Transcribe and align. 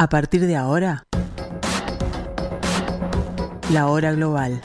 A 0.00 0.08
partir 0.08 0.46
de 0.46 0.56
ahora, 0.56 1.04
la 3.70 3.86
hora 3.86 4.12
global. 4.12 4.62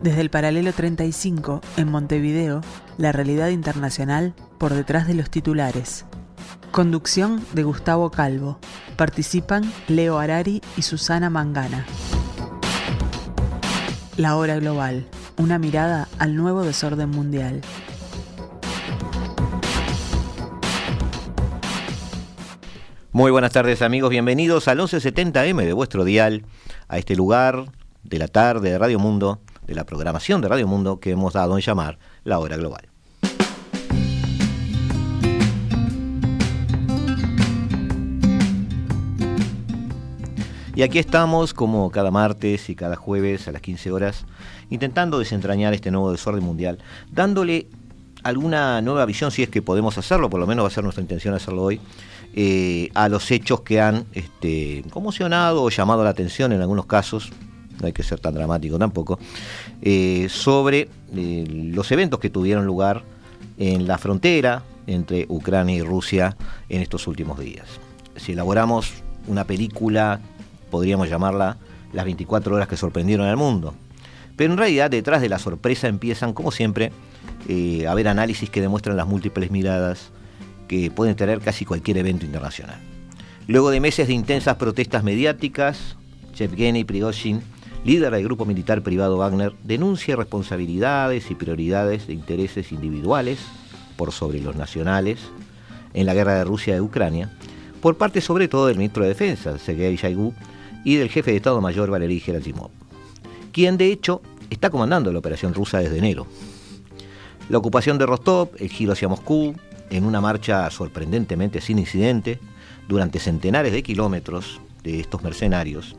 Desde 0.00 0.20
el 0.20 0.30
paralelo 0.30 0.72
35, 0.72 1.60
en 1.76 1.90
Montevideo, 1.90 2.60
la 2.98 3.10
realidad 3.10 3.48
internacional 3.48 4.32
por 4.58 4.74
detrás 4.74 5.08
de 5.08 5.14
los 5.14 5.28
titulares. 5.28 6.04
Conducción 6.70 7.44
de 7.52 7.64
Gustavo 7.64 8.12
Calvo. 8.12 8.60
Participan 8.94 9.64
Leo 9.88 10.20
Arari 10.20 10.62
y 10.76 10.82
Susana 10.82 11.30
Mangana. 11.30 11.84
La 14.16 14.36
hora 14.36 14.54
global. 14.54 15.08
Una 15.36 15.58
mirada 15.58 16.06
al 16.20 16.36
nuevo 16.36 16.62
desorden 16.62 17.10
mundial. 17.10 17.62
Muy 23.16 23.30
buenas 23.30 23.52
tardes 23.52 23.80
amigos, 23.80 24.10
bienvenidos 24.10 24.68
al 24.68 24.78
1170M 24.78 25.64
de 25.64 25.72
vuestro 25.72 26.04
dial, 26.04 26.44
a 26.86 26.98
este 26.98 27.16
lugar 27.16 27.64
de 28.02 28.18
la 28.18 28.28
tarde 28.28 28.68
de 28.68 28.78
Radio 28.78 28.98
Mundo, 28.98 29.40
de 29.66 29.74
la 29.74 29.84
programación 29.84 30.42
de 30.42 30.48
Radio 30.48 30.68
Mundo 30.68 31.00
que 31.00 31.12
hemos 31.12 31.32
dado 31.32 31.56
en 31.56 31.62
llamar 31.62 31.98
la 32.24 32.38
hora 32.38 32.58
global. 32.58 32.90
Y 40.74 40.82
aquí 40.82 40.98
estamos, 40.98 41.54
como 41.54 41.90
cada 41.90 42.10
martes 42.10 42.68
y 42.68 42.74
cada 42.74 42.96
jueves 42.96 43.48
a 43.48 43.52
las 43.52 43.62
15 43.62 43.92
horas, 43.92 44.26
intentando 44.68 45.18
desentrañar 45.18 45.72
este 45.72 45.90
nuevo 45.90 46.12
desorden 46.12 46.44
mundial, 46.44 46.80
dándole 47.10 47.68
alguna 48.24 48.82
nueva 48.82 49.06
visión, 49.06 49.30
si 49.30 49.42
es 49.42 49.48
que 49.48 49.62
podemos 49.62 49.96
hacerlo, 49.96 50.28
por 50.28 50.40
lo 50.40 50.46
menos 50.46 50.64
va 50.64 50.68
a 50.68 50.70
ser 50.70 50.84
nuestra 50.84 51.00
intención 51.00 51.32
hacerlo 51.32 51.62
hoy, 51.62 51.80
eh, 52.38 52.90
a 52.92 53.08
los 53.08 53.30
hechos 53.30 53.62
que 53.62 53.80
han 53.80 54.04
este, 54.12 54.84
conmocionado 54.90 55.62
o 55.62 55.70
llamado 55.70 56.04
la 56.04 56.10
atención 56.10 56.52
en 56.52 56.60
algunos 56.60 56.84
casos, 56.84 57.32
no 57.80 57.86
hay 57.86 57.94
que 57.94 58.02
ser 58.02 58.20
tan 58.20 58.34
dramático 58.34 58.78
tampoco, 58.78 59.18
eh, 59.80 60.26
sobre 60.28 60.90
eh, 61.14 61.46
los 61.48 61.90
eventos 61.92 62.20
que 62.20 62.28
tuvieron 62.28 62.66
lugar 62.66 63.04
en 63.56 63.88
la 63.88 63.96
frontera 63.96 64.64
entre 64.86 65.24
Ucrania 65.30 65.76
y 65.76 65.82
Rusia 65.82 66.36
en 66.68 66.82
estos 66.82 67.06
últimos 67.06 67.40
días. 67.40 67.68
Si 68.16 68.32
elaboramos 68.32 68.92
una 69.28 69.44
película, 69.44 70.20
podríamos 70.70 71.08
llamarla 71.08 71.56
Las 71.94 72.04
24 72.04 72.54
horas 72.54 72.68
que 72.68 72.76
sorprendieron 72.76 73.26
al 73.26 73.38
mundo. 73.38 73.72
Pero 74.36 74.52
en 74.52 74.58
realidad 74.58 74.90
detrás 74.90 75.22
de 75.22 75.30
la 75.30 75.38
sorpresa 75.38 75.88
empiezan, 75.88 76.34
como 76.34 76.50
siempre, 76.50 76.92
a 77.86 77.90
haber 77.90 78.08
análisis 78.08 78.50
que 78.50 78.60
demuestran 78.60 78.98
las 78.98 79.06
múltiples 79.06 79.50
miradas 79.50 80.10
que 80.68 80.90
pueden 80.90 81.16
tener 81.16 81.40
casi 81.40 81.64
cualquier 81.64 81.98
evento 81.98 82.26
internacional. 82.26 82.78
Luego 83.46 83.70
de 83.70 83.80
meses 83.80 84.08
de 84.08 84.14
intensas 84.14 84.56
protestas 84.56 85.04
mediáticas, 85.04 85.96
Chevgeny 86.34 86.84
Prigozhin, 86.84 87.42
líder 87.84 88.12
del 88.12 88.24
grupo 88.24 88.44
militar 88.44 88.82
privado 88.82 89.18
Wagner, 89.18 89.52
denuncia 89.62 90.16
responsabilidades 90.16 91.30
y 91.30 91.34
prioridades 91.34 92.08
de 92.08 92.14
intereses 92.14 92.72
individuales 92.72 93.38
por 93.96 94.12
sobre 94.12 94.40
los 94.40 94.56
nacionales 94.56 95.20
en 95.94 96.06
la 96.06 96.14
guerra 96.14 96.34
de 96.34 96.44
Rusia 96.44 96.76
y 96.76 96.80
Ucrania, 96.80 97.30
por 97.80 97.96
parte 97.96 98.20
sobre 98.20 98.48
todo 98.48 98.66
del 98.66 98.76
ministro 98.76 99.04
de 99.04 99.10
Defensa, 99.10 99.58
Sergei 99.58 99.96
Shoigu, 99.96 100.34
y 100.84 100.96
del 100.96 101.08
jefe 101.08 101.32
de 101.32 101.38
Estado 101.38 101.60
Mayor 101.60 101.90
Valery 101.90 102.20
Gerasimov, 102.20 102.70
quien 103.52 103.76
de 103.76 103.90
hecho 103.90 104.22
está 104.50 104.70
comandando 104.70 105.12
la 105.12 105.18
operación 105.18 105.54
rusa 105.54 105.78
desde 105.78 105.98
enero. 105.98 106.26
La 107.48 107.58
ocupación 107.58 107.98
de 107.98 108.06
Rostov, 108.06 108.50
el 108.58 108.68
giro 108.68 108.92
hacia 108.92 109.08
Moscú, 109.08 109.54
en 109.90 110.04
una 110.04 110.20
marcha 110.20 110.68
sorprendentemente 110.70 111.60
sin 111.60 111.78
incidente, 111.78 112.38
durante 112.88 113.18
centenares 113.18 113.72
de 113.72 113.82
kilómetros 113.82 114.60
de 114.82 115.00
estos 115.00 115.22
mercenarios, 115.22 115.96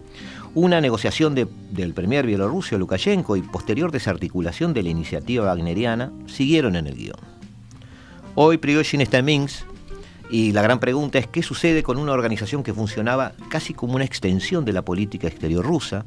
una 0.55 0.81
negociación 0.81 1.35
del 1.35 1.93
premier 1.93 2.25
bielorruso 2.25 2.77
Lukashenko 2.77 3.35
y 3.35 3.41
posterior 3.41 3.91
desarticulación 3.91 4.73
de 4.73 4.83
la 4.83 4.89
iniciativa 4.89 5.45
wagneriana 5.45 6.11
siguieron 6.25 6.75
en 6.75 6.87
el 6.87 6.95
guion. 6.95 7.19
Hoy 8.35 8.57
Prigozhin 8.57 9.01
está 9.01 9.17
en 9.17 9.25
Minsk 9.25 9.65
y 10.29 10.51
la 10.51 10.61
gran 10.61 10.79
pregunta 10.79 11.19
es 11.19 11.27
qué 11.27 11.43
sucede 11.43 11.83
con 11.83 11.97
una 11.97 12.11
organización 12.11 12.63
que 12.63 12.73
funcionaba 12.73 13.33
casi 13.49 13.73
como 13.73 13.95
una 13.95 14.05
extensión 14.05 14.65
de 14.65 14.73
la 14.73 14.83
política 14.83 15.27
exterior 15.27 15.65
rusa 15.65 16.05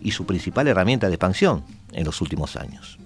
y 0.00 0.12
su 0.12 0.26
principal 0.26 0.68
herramienta 0.68 1.08
de 1.08 1.14
expansión 1.14 1.64
en 1.92 2.04
los 2.04 2.20
últimos 2.20 2.56
años. 2.56 2.98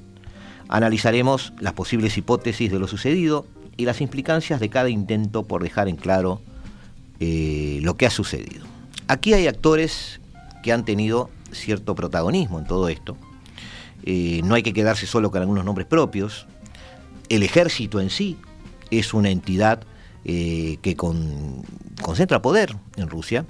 Analizaremos 0.69 1.53
las 1.59 1.73
posibles 1.73 2.17
hipótesis 2.17 2.71
de 2.71 2.79
lo 2.79 2.87
sucedido 2.87 3.47
y 3.81 3.87
las 3.87 4.03
implicancias 4.03 4.61
de 4.61 4.69
cada 4.69 4.91
intento 4.91 5.45
por 5.45 5.63
dejar 5.63 5.89
en 5.89 5.97
claro 5.97 6.43
eh, 7.19 7.79
lo 7.83 7.97
que 7.97 8.05
ha 8.05 8.11
sucedido. 8.11 8.67
Aquí 9.09 9.33
hay 9.33 9.47
actores 9.47 10.21
que 10.63 10.71
han 10.71 10.85
tenido 10.85 11.31
cierto 11.51 11.95
protagonismo 11.95 12.59
en 12.59 12.67
todo 12.67 12.91
esto. 12.91 13.17
Eh, 14.05 14.43
no 14.45 14.55
hay 14.55 14.63
que 14.63 14.75
quedarse 14.75 15.07
solo 15.07 15.31
con 15.31 15.41
algunos 15.41 15.65
nombres 15.65 15.87
propios. 15.87 16.47
El 17.31 17.43
ejército 17.43 18.03
en 18.03 18.11
sí 18.11 18.37
es 18.91 19.15
una 19.15 19.31
entidad 19.31 19.83
eh, 20.27 20.77
que 20.83 20.95
concentra 20.95 22.43
poder 22.43 22.77
en 22.97 23.09
Rusia. 23.09 23.47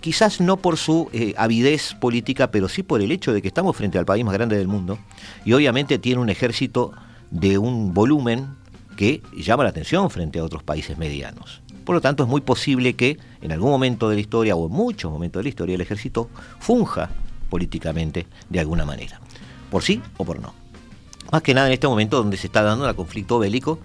quizás 0.00 0.40
no 0.40 0.56
por 0.56 0.78
su 0.78 1.10
avidez 1.36 1.94
política, 2.00 2.50
pero 2.50 2.68
sí 2.68 2.82
por 2.82 3.02
el 3.02 3.12
hecho 3.12 3.32
de 3.32 3.40
que 3.40 3.48
estamos 3.48 3.76
frente 3.76 3.98
al 3.98 4.04
país 4.04 4.24
más 4.24 4.34
grande 4.34 4.56
del 4.56 4.66
mundo 4.66 4.98
y 5.44 5.52
obviamente 5.52 5.98
tiene 5.98 6.20
un 6.20 6.28
ejército 6.28 6.92
de 7.30 7.58
un 7.58 7.94
volumen 7.94 8.56
que 8.96 9.22
llama 9.36 9.64
la 9.64 9.70
atención 9.70 10.10
frente 10.10 10.38
a 10.38 10.44
otros 10.44 10.62
países 10.62 10.98
medianos. 10.98 11.62
Por 11.84 11.94
lo 11.94 12.00
tanto, 12.00 12.24
es 12.24 12.28
muy 12.28 12.40
posible 12.40 12.94
que 12.94 13.18
en 13.40 13.52
algún 13.52 13.70
momento 13.70 14.08
de 14.08 14.16
la 14.16 14.20
historia 14.20 14.56
o 14.56 14.66
en 14.66 14.72
muchos 14.72 15.12
momentos 15.12 15.40
de 15.40 15.44
la 15.44 15.48
historia 15.50 15.74
el 15.76 15.80
ejército 15.80 16.28
funja 16.58 17.10
políticamente 17.48 18.26
de 18.48 18.58
alguna 18.58 18.84
manera, 18.84 19.20
por 19.70 19.82
sí 19.82 20.02
o 20.16 20.24
por 20.24 20.40
no. 20.40 20.52
Más 21.30 21.42
que 21.42 21.54
nada 21.54 21.68
en 21.68 21.74
este 21.74 21.86
momento 21.86 22.16
donde 22.16 22.36
se 22.36 22.48
está 22.48 22.62
dando 22.62 22.88
el 22.88 22.94
conflicto 22.96 23.38
bélico, 23.38 23.78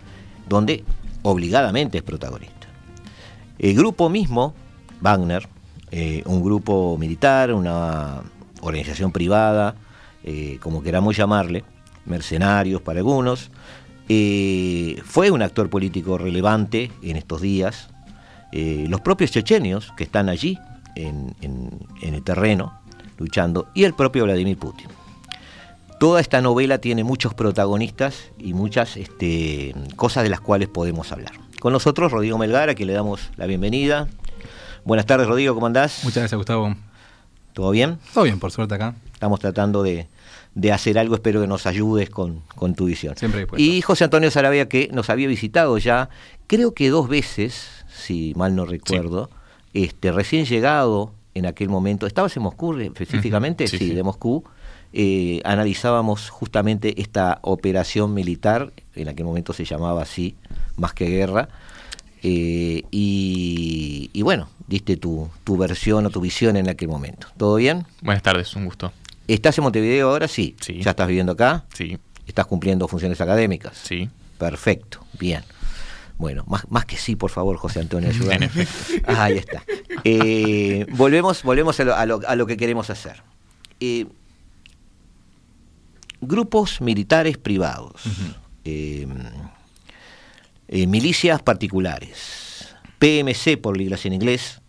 donde 0.48 0.84
obligadamente 1.22 2.00
es 2.00 2.04
protagonista. 2.04 2.68
El 3.60 3.76
grupo 3.76 4.10
mismo, 4.10 4.56
Wagner, 5.02 5.48
eh, 5.92 6.24
un 6.26 6.44
grupo 6.44 6.98
militar, 6.98 7.54
una 7.54 8.24
organización 8.62 9.12
privada, 9.12 9.76
eh, 10.24 10.58
como 10.62 10.82
queramos 10.82 11.16
llamarle, 11.16 11.64
mercenarios 12.06 12.82
para 12.82 13.00
algunos, 13.00 13.52
eh, 14.10 15.02
fue 15.06 15.32
un 15.32 15.42
actor 15.42 15.70
político 15.70 16.18
relevante 16.18 16.92
en 17.02 17.18
estos 17.18 17.42
días. 17.42 17.90
Eh, 18.52 18.86
los 18.90 19.02
propios 19.02 19.32
chechenios 19.32 19.94
que 19.96 20.04
están 20.04 20.30
allí 20.30 20.60
en, 20.96 21.34
el 22.02 22.24
terreno 22.24 22.74
luchando 23.18 23.68
y 23.74 23.84
el 23.84 23.94
propio 23.94 24.26
Vladimir 24.26 24.58
Putin. 24.58 24.88
Toda 26.00 26.20
esta 26.20 26.42
novela 26.42 26.80
tiene 26.80 27.04
muchos 27.04 27.34
protagonistas 27.34 28.32
y 28.40 28.54
muchas 28.54 28.98
este, 28.98 29.74
cosas 29.96 30.24
de 30.24 30.30
las 30.30 30.42
cuales 30.42 30.68
podemos 30.68 31.12
hablar. 31.12 31.34
Con 31.60 31.74
nosotros 31.74 32.12
Rodrigo 32.12 32.40
Melgar, 32.40 32.70
a 32.70 32.76
quien 32.76 32.88
le 32.88 32.94
damos 32.94 33.30
la 33.38 33.46
bienvenida. 33.46 34.08
Buenas 34.84 35.06
tardes, 35.06 35.28
Rodrigo, 35.28 35.54
¿cómo 35.54 35.68
andás? 35.68 36.00
Muchas 36.04 36.24
gracias, 36.24 36.38
Gustavo. 36.38 36.76
¿Todo 37.54 37.70
bien? 37.70 38.00
Todo 38.14 38.24
bien, 38.24 38.40
por 38.40 38.52
suerte 38.52 38.74
acá. 38.74 38.96
Estamos 39.14 39.40
tratando 39.40 39.84
de, 39.84 40.08
de 40.54 40.72
hacer 40.72 41.00
algo, 41.00 41.16
espero 41.16 41.42
que 41.42 41.48
nos 41.48 41.66
ayudes 41.66 42.10
con, 42.10 42.44
tu 42.76 42.86
visión. 42.86 43.16
Siempre 43.16 43.48
y 43.58 43.82
José 43.82 44.04
Antonio 44.04 44.30
Sarabia, 44.32 44.68
que 44.68 44.90
nos 44.92 45.10
había 45.10 45.28
visitado 45.28 45.78
ya, 45.78 46.10
creo 46.48 46.74
que 46.74 46.90
dos 46.90 47.08
veces, 47.08 47.86
si 47.94 48.34
mal 48.36 48.56
no 48.56 48.66
recuerdo, 48.66 49.30
este, 49.74 50.12
recién 50.12 50.46
llegado 50.46 51.14
en 51.34 51.46
aquel 51.46 51.70
momento, 51.70 52.06
¿estabas 52.06 52.36
en 52.36 52.44
Moscú 52.44 52.74
específicamente? 52.74 53.68
sí, 53.68 53.94
de 53.94 54.04
Moscú. 54.04 54.44
Eh, 54.94 55.40
analizábamos 55.46 56.30
justamente 56.30 57.02
esta 57.02 57.40
operación 57.44 58.14
militar, 58.14 58.74
en 58.94 59.08
aquel 59.08 59.26
momento 59.26 59.54
se 59.54 59.64
llamaba 59.64 60.02
así, 60.02 60.36
más 60.76 60.94
que 60.94 61.06
guerra, 61.06 61.48
eh, 62.24 62.84
y, 62.92 64.10
y, 64.12 64.22
bueno, 64.22 64.50
diste 64.68 64.98
tu, 64.98 65.30
tu 65.46 65.56
versión 65.56 66.06
o 66.06 66.10
tu 66.10 66.20
visión 66.20 66.58
en 66.58 66.68
aquel 66.68 66.90
momento. 66.90 67.28
¿Todo 67.38 67.56
bien? 67.56 67.86
Buenas 68.02 68.22
tardes, 68.22 68.54
un 68.58 68.66
gusto. 68.66 68.92
¿Estás 69.28 69.58
en 69.58 69.64
Montevideo 69.64 70.10
ahora? 70.10 70.28
Sí. 70.28 70.56
sí. 70.60 70.82
¿Ya 70.82 70.92
estás 70.92 71.08
viviendo 71.08 71.34
acá? 71.34 71.66
Sí. 71.74 71.98
¿Estás 72.28 72.46
cumpliendo 72.48 72.88
funciones 72.88 73.20
académicas? 73.22 73.78
Sí. 73.84 74.10
Perfecto, 74.38 75.06
bien. 75.20 75.44
Bueno, 76.18 76.44
más, 76.48 76.70
más 76.70 76.86
que 76.86 76.98
sí, 76.98 77.16
por 77.16 77.32
favor, 77.32 77.58
José 77.58 77.80
Antonio, 77.80 78.10
ayúdame. 78.10 78.50
ahí 79.06 79.38
está. 79.38 79.64
Eh, 80.04 80.86
volvemos 80.92 81.44
volvemos 81.44 81.80
a 81.80 82.06
lo, 82.06 82.46
que 82.46 82.58
queremos 82.58 82.90
hacer. 82.90 83.24
Eh, 83.80 84.06
grupos 86.22 86.80
militares 86.80 87.38
privados, 87.38 88.04
eh, 88.66 89.08
milicias 90.68 91.42
particulares, 91.42 92.76
PMC 93.00 93.58
por 93.58 93.78
siglas 93.78 94.06
en 94.06 94.14
inglés. 94.14 94.62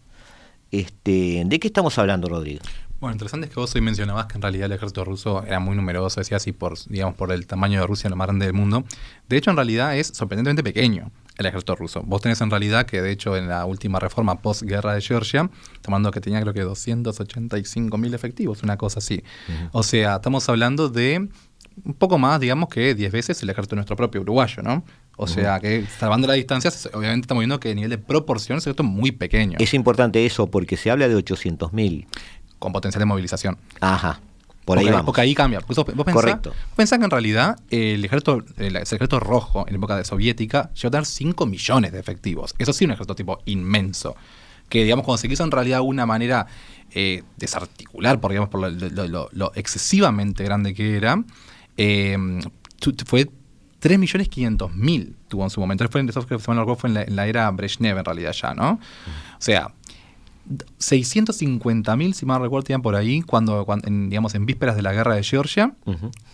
Este, 0.70 1.42
¿De 1.44 1.60
qué 1.60 1.68
estamos 1.68 1.98
hablando, 1.98 2.28
Rodrigo? 2.28 2.62
Bueno, 3.02 3.14
interesante 3.14 3.48
es 3.48 3.52
que 3.52 3.58
vos 3.58 3.74
hoy 3.74 3.80
mencionabas 3.80 4.26
que 4.26 4.36
en 4.36 4.42
realidad 4.42 4.66
el 4.66 4.72
ejército 4.74 5.04
ruso 5.04 5.42
era 5.42 5.58
muy 5.58 5.74
numeroso, 5.74 6.20
decía 6.20 6.36
así, 6.36 6.52
por, 6.52 6.78
digamos, 6.86 7.16
por 7.16 7.32
el 7.32 7.48
tamaño 7.48 7.80
de 7.80 7.86
Rusia, 7.88 8.08
lo 8.08 8.14
más 8.14 8.28
grande 8.28 8.46
del 8.46 8.54
mundo. 8.54 8.84
De 9.28 9.36
hecho, 9.36 9.50
en 9.50 9.56
realidad 9.56 9.96
es 9.96 10.06
sorprendentemente 10.06 10.62
pequeño. 10.62 11.10
el 11.36 11.46
ejército 11.46 11.74
ruso. 11.74 12.04
Vos 12.04 12.22
tenés 12.22 12.40
en 12.42 12.50
realidad 12.50 12.86
que, 12.86 13.02
de 13.02 13.10
hecho, 13.10 13.36
en 13.36 13.48
la 13.48 13.64
última 13.66 13.98
reforma 13.98 14.40
postguerra 14.40 14.94
de 14.94 15.00
Georgia, 15.00 15.50
tomando 15.80 16.12
que 16.12 16.20
tenía 16.20 16.40
creo 16.42 16.54
que 16.54 16.60
285 16.60 17.98
mil 17.98 18.14
efectivos, 18.14 18.62
una 18.62 18.76
cosa 18.76 19.00
así. 19.00 19.24
O 19.72 19.82
sea, 19.82 20.14
estamos 20.14 20.48
hablando 20.48 20.88
de 20.88 21.28
un 21.84 21.94
poco 21.94 22.18
más, 22.18 22.38
digamos, 22.38 22.68
que 22.68 22.94
10 22.94 23.10
veces 23.10 23.42
el 23.42 23.50
ejército 23.50 23.74
nuestro 23.74 23.96
propio 23.96 24.20
uruguayo, 24.20 24.62
¿no? 24.62 24.84
O 25.16 25.26
sea, 25.26 25.60
que 25.60 25.84
salvando 25.98 26.26
las 26.26 26.36
distancias, 26.36 26.88
obviamente 26.94 27.24
estamos 27.24 27.42
viendo 27.42 27.60
que 27.60 27.70
a 27.70 27.74
nivel 27.74 27.90
de 27.90 27.98
proporción 27.98 28.58
es 28.58 28.66
esto 28.66 28.82
muy 28.82 29.12
pequeño. 29.12 29.58
Es 29.60 29.74
importante 29.74 30.24
eso 30.24 30.50
porque 30.50 30.76
se 30.76 30.90
habla 30.90 31.08
de 31.08 31.14
800 31.14 31.72
mil. 31.72 32.06
Con 32.62 32.72
potencial 32.72 33.00
de 33.00 33.06
movilización. 33.06 33.58
Ajá. 33.80 34.20
Por 34.64 34.78
ahí 34.78 34.84
porque, 34.84 34.92
vamos. 34.92 35.06
porque 35.06 35.20
ahí 35.22 35.34
cambia. 35.34 35.58
Vos, 35.66 35.76
vos 35.76 35.84
pensás, 35.84 36.12
Correcto. 36.14 36.50
vos 36.50 36.76
pensás 36.76 36.98
que 37.00 37.04
en 37.04 37.10
realidad 37.10 37.58
el 37.70 38.04
ejército, 38.04 38.44
el 38.58 38.76
ejército 38.76 39.18
rojo 39.18 39.64
en 39.66 39.72
la 39.74 39.78
época 39.78 39.96
de 39.96 40.04
soviética 40.04 40.70
llegó 40.74 40.88
a 40.88 40.90
tener 40.92 41.06
5 41.06 41.46
millones 41.46 41.90
de 41.90 41.98
efectivos. 41.98 42.54
Eso 42.58 42.72
sí, 42.72 42.84
un 42.84 42.92
ejército 42.92 43.16
tipo 43.16 43.40
inmenso. 43.46 44.14
Que, 44.68 44.84
digamos, 44.84 45.04
cuando 45.04 45.18
se 45.18 45.28
quiso 45.28 45.42
en 45.42 45.50
realidad 45.50 45.80
una 45.80 46.06
manera 46.06 46.46
eh, 46.94 47.24
desarticular, 47.36 48.20
por, 48.20 48.30
digamos, 48.30 48.50
por 48.50 48.60
lo, 48.60 48.70
lo- 48.70 49.08
lo- 49.08 49.28
lo 49.32 49.52
excesivamente 49.56 50.44
grande 50.44 50.72
que 50.74 50.96
era, 50.96 51.22
eh, 51.76 52.16
fue 53.06 53.28
3.500.000 53.80 55.14
tuvo 55.28 55.44
en 55.44 55.50
su 55.50 55.60
momento. 55.60 55.86
Fue, 55.88 56.00
en- 56.00 56.12
fue 56.12 56.54
en 56.88 56.94
la, 56.94 57.02
en 57.02 57.16
la 57.16 57.26
era 57.26 57.50
Brezhnev 57.50 57.98
en 57.98 58.04
realidad 58.04 58.32
ya, 58.32 58.54
¿no? 58.54 58.72
O 58.72 58.78
sea, 59.40 59.72
650.000, 60.78 62.14
si 62.14 62.26
mal 62.26 62.40
recuerdo, 62.42 62.64
tenían 62.64 62.82
por 62.82 62.96
ahí 62.96 63.22
cuando, 63.22 63.64
cuando- 63.64 63.86
en, 63.88 64.10
digamos, 64.10 64.34
en 64.34 64.46
vísperas 64.46 64.76
de 64.76 64.82
la 64.82 64.92
guerra 64.92 65.14
de 65.14 65.22
Georgia 65.22 65.74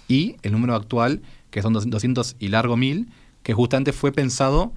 y 0.08 0.36
el 0.42 0.52
número 0.52 0.74
actual, 0.74 1.22
que 1.50 1.62
son 1.62 1.72
200 1.72 2.36
y 2.38 2.48
largo 2.48 2.76
mil, 2.76 3.08
que 3.42 3.54
justamente 3.54 3.92
fue 3.92 4.12
pensado 4.12 4.72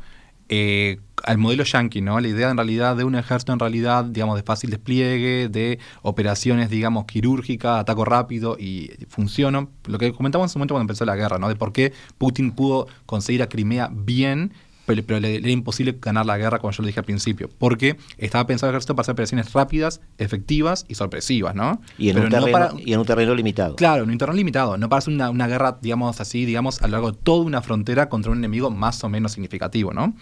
eh, 0.54 1.00
al 1.24 1.38
modelo 1.38 1.64
yankee, 1.64 2.02
¿no? 2.02 2.20
La 2.20 2.28
idea 2.28 2.50
en 2.50 2.58
realidad 2.58 2.98
de 2.98 3.06
un 3.06 3.16
ejército 3.16 3.54
en 3.54 3.60
realidad, 3.60 4.04
digamos, 4.04 4.36
de 4.36 4.44
fácil 4.44 4.70
despliegue, 4.70 5.48
de 5.48 5.80
operaciones, 6.02 6.70
digamos, 6.70 7.06
quirúrgicas, 7.06 7.80
ataco 7.80 8.04
rápido 8.04 8.58
y 8.60 8.92
funciona. 9.08 9.66
Lo 9.88 9.98
que 9.98 10.12
comentamos 10.12 10.46
en 10.46 10.50
su 10.50 10.60
momento 10.60 10.74
cuando 10.74 10.92
empezó 10.92 11.06
la 11.06 11.16
guerra, 11.16 11.38
¿no? 11.38 11.48
De 11.48 11.56
por 11.56 11.72
qué 11.72 11.94
Putin 12.18 12.52
pudo 12.52 12.88
conseguir 13.06 13.42
a 13.44 13.48
Crimea 13.48 13.90
bien, 13.94 14.52
pero, 14.96 15.06
pero 15.08 15.20
le, 15.20 15.34
le 15.34 15.38
era 15.40 15.50
imposible 15.52 15.98
ganar 16.02 16.26
la 16.26 16.38
guerra, 16.38 16.60
como 16.60 16.72
yo 16.72 16.82
lo 16.84 16.88
dije 16.88 17.00
al 17.00 17.06
principio, 17.06 17.50
porque 17.58 17.98
estaba 18.18 18.46
pensado 18.48 18.70
el 18.70 18.76
ejército 18.76 18.96
para 18.96 19.02
hacer 19.04 19.14
operaciones 19.14 19.54
rápidas, 19.54 20.02
efectivas 20.18 20.86
y 20.88 20.96
sorpresivas, 20.96 21.56
¿no? 21.56 21.82
Y 21.98 22.10
en, 22.10 22.16
Pero 22.16 22.26
un 22.28 22.32
no 22.32 22.40
terreno, 22.46 22.52
para- 22.52 22.74
y 22.82 22.94
en 22.94 23.00
un 23.00 23.06
terreno 23.06 23.34
limitado. 23.36 23.76
Claro, 23.76 24.04
un 24.04 24.12
interno 24.12 24.34
limitado. 24.34 24.78
No 24.78 24.90
para 24.90 25.00
hacer 25.00 25.14
una, 25.14 25.30
una 25.30 25.48
guerra, 25.48 25.78
digamos 25.82 26.20
así, 26.22 26.46
digamos, 26.46 26.82
a 26.82 26.88
lo 26.88 26.92
largo 26.94 27.12
de 27.12 27.18
toda 27.24 27.44
una 27.46 27.62
frontera 27.62 28.10
contra 28.10 28.32
un 28.32 28.38
enemigo 28.40 28.70
más 28.70 29.04
o 29.04 29.10
menos 29.10 29.32
significativo, 29.32 29.94
¿no? 29.94 30.14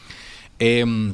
Em, 0.59 1.13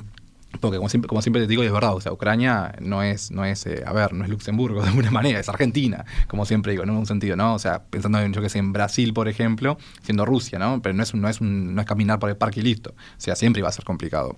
porque 0.59 0.77
como 0.77 0.89
siempre, 0.89 1.07
como 1.07 1.21
siempre 1.21 1.41
te 1.41 1.47
digo, 1.47 1.63
y 1.63 1.67
es 1.67 1.71
verdad, 1.71 1.93
o 1.93 2.01
sea, 2.01 2.11
Ucrania 2.11 2.75
no 2.79 3.03
es, 3.03 3.31
no 3.31 3.45
es, 3.45 3.65
eh, 3.65 3.83
a 3.85 3.93
ver, 3.93 4.13
no 4.13 4.23
es 4.23 4.29
Luxemburgo 4.29 4.81
de 4.83 4.89
alguna 4.89 5.11
manera, 5.11 5.39
es 5.39 5.49
Argentina, 5.49 6.05
como 6.27 6.45
siempre 6.45 6.71
digo, 6.71 6.85
¿no? 6.85 6.93
En 6.93 6.99
un 6.99 7.05
sentido, 7.05 7.35
¿no? 7.35 7.53
O 7.53 7.59
sea, 7.59 7.83
pensando 7.83 8.19
en, 8.19 8.33
yo 8.33 8.41
que 8.41 8.49
sé, 8.49 8.59
en 8.59 8.73
Brasil, 8.73 9.13
por 9.13 9.27
ejemplo, 9.27 9.77
siendo 10.03 10.25
Rusia, 10.25 10.59
¿no? 10.59 10.81
Pero 10.81 10.93
no 10.93 11.03
es, 11.03 11.13
no 11.13 11.29
es, 11.29 11.41
un, 11.41 11.75
no 11.75 11.81
es 11.81 11.87
caminar 11.87 12.19
por 12.19 12.29
el 12.29 12.37
parque 12.37 12.59
y 12.59 12.63
listo. 12.63 12.91
O 12.91 13.19
sea, 13.21 13.35
siempre 13.35 13.59
iba 13.59 13.69
a 13.69 13.71
ser 13.71 13.85
complicado. 13.85 14.35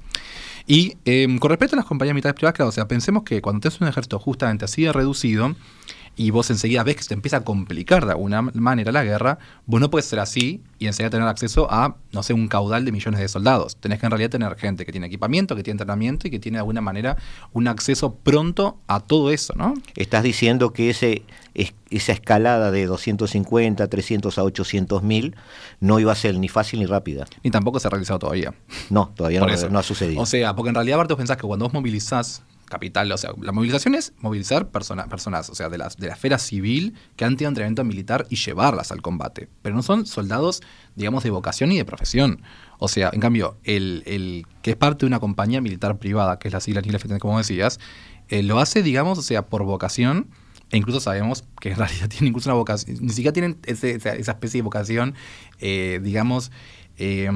Y 0.66 0.98
em, 1.06 1.40
con 1.40 1.50
respecto 1.50 1.76
a 1.76 1.78
las 1.78 1.86
compañías 1.86 2.14
militares 2.14 2.36
privadas, 2.36 2.56
claro, 2.56 2.70
o 2.70 2.74
sea, 2.74 2.88
pensemos 2.88 3.24
que 3.24 3.42
cuando 3.42 3.62
tienes 3.62 3.80
un 3.80 3.88
ejército 3.88 4.20
justamente 4.20 4.66
así 4.66 4.84
de 4.84 4.94
reducido, 4.94 5.56
y 6.18 6.32
vos 6.32 6.50
enseguida 6.50 6.84
ves 6.84 6.96
que 6.98 7.04
se 7.04 7.10
te 7.10 7.14
empieza 7.14 7.38
a 7.38 7.44
complicar 7.44 8.06
de 8.06 8.12
alguna 8.12 8.42
manera 8.42 8.92
la 8.92 9.04
guerra, 9.04 9.38
vos 9.68 9.80
no 9.80 9.90
puedes 9.92 10.08
ser 10.08 10.20
así 10.20 10.64
y 10.80 10.88
enseguida 10.88 11.12
tener 11.12 11.28
acceso 11.28 11.72
a, 11.72 11.96
no 12.12 12.24
sé, 12.24 12.34
un 12.34 12.48
caudal 12.48 12.84
de 12.86 12.92
millones 12.92 13.20
de 13.20 13.28
soldados. 13.28 13.78
Tenés 13.78 14.00
que 14.00 14.08
en 14.08 14.12
realidad 14.12 14.32
tener 14.32 14.56
gente 14.58 14.84
que 14.86 14.92
tiene 14.92 15.08
equipamiento, 15.08 15.56
que 15.56 15.62
tiene 15.64 15.76
entrenamiento 15.76 16.28
y 16.28 16.32
que 16.32 16.40
tiene 16.40 16.56
de 16.58 16.62
alguna 16.62 16.82
manera 16.82 17.18
un 17.54 17.68
acceso 17.68 18.16
pronto 18.16 18.80
a 18.88 19.00
todo 19.00 19.30
eso, 19.32 19.54
¿no? 19.56 19.76
Estás 19.96 20.24
diciendo 20.24 20.74
que 20.74 20.90
ese, 20.90 21.24
es- 21.54 21.74
esa 21.92 22.14
escalada 22.14 22.72
de 22.72 22.88
250, 22.88 23.88
300 23.88 24.38
a 24.40 24.44
800 24.44 25.04
mil 25.04 25.36
no 25.80 26.00
iba 26.00 26.12
a 26.12 26.16
ser 26.16 26.36
ni 26.40 26.48
fácil 26.50 26.80
ni 26.80 26.86
rápida. 26.88 27.26
Ni 27.44 27.52
tampoco 27.52 27.80
se 27.80 27.88
ha 27.88 27.92
realizado 27.92 28.18
todavía. 28.20 28.54
No, 28.90 29.12
todavía 29.16 29.40
no, 29.42 29.46
no 29.70 29.80
ha 29.80 29.84
sucedido. 29.84 30.22
O 30.22 30.26
sea, 30.26 30.56
porque 30.56 30.70
en 30.70 30.76
realidad, 30.76 30.96
aparte, 30.96 31.14
vos 31.14 31.20
pensás 31.20 31.38
que 31.38 31.46
cuando 31.46 31.66
vos 31.66 31.74
movilizás 31.74 32.42
capital, 32.70 33.12
o 33.12 33.18
sea, 33.18 33.32
la 33.42 33.52
movilización 33.52 33.96
es 33.96 34.14
movilizar 34.20 34.70
persona- 34.70 35.08
personas, 35.08 35.50
o 35.50 35.56
sea, 35.56 35.70
de, 35.70 35.78
las, 35.78 35.98
de 35.98 36.08
la 36.08 36.14
esfera 36.14 36.38
civil 36.38 36.94
que 37.16 37.26
han 37.26 37.36
tenido 37.36 37.50
entrenamiento 37.50 37.84
militar 37.84 38.26
y 38.30 38.36
llevarlas 38.36 38.92
al 38.92 39.02
combate. 39.02 39.50
Pero 39.62 39.76
no 39.76 39.84
son 39.84 40.06
soldados, 40.06 40.62
digamos, 40.96 41.24
de 41.24 41.30
vocación 41.30 41.72
y 41.72 41.78
de 41.78 41.86
profesión. 41.86 42.42
O 42.80 42.88
sea, 42.88 43.10
en 43.14 43.20
cambio, 43.22 43.58
el, 43.64 44.04
el 44.06 44.46
que 44.62 44.72
es 44.72 44.76
parte 44.78 45.06
de 45.06 45.08
una 45.08 45.20
compañía 45.20 45.62
militar 45.62 45.98
privada, 45.98 46.40
que 46.40 46.48
es 46.50 46.54
la 46.54 46.60
sigla 46.60 46.82
NILF, 46.82 47.06
como 47.20 47.38
decías, 47.38 47.80
eh, 48.30 48.44
lo 48.44 48.60
hace, 48.60 48.84
digamos, 48.84 49.18
o 49.18 49.22
sea, 49.22 49.46
por 49.48 49.64
vocación. 49.64 50.28
E 50.70 50.78
incluso 50.78 51.00
sabemos 51.00 51.46
que 51.62 51.70
en 51.72 51.76
realidad 51.78 52.10
tienen 52.10 52.28
incluso 52.28 52.50
una 52.50 52.56
vocación, 52.58 52.98
ni 53.02 53.10
siquiera 53.10 53.32
tienen 53.32 53.58
ese- 53.64 53.96
esa 53.96 54.12
especie 54.32 54.60
de 54.60 54.64
vocación, 54.64 55.16
eh, 55.60 56.00
digamos, 56.04 56.52
eh, 56.98 57.30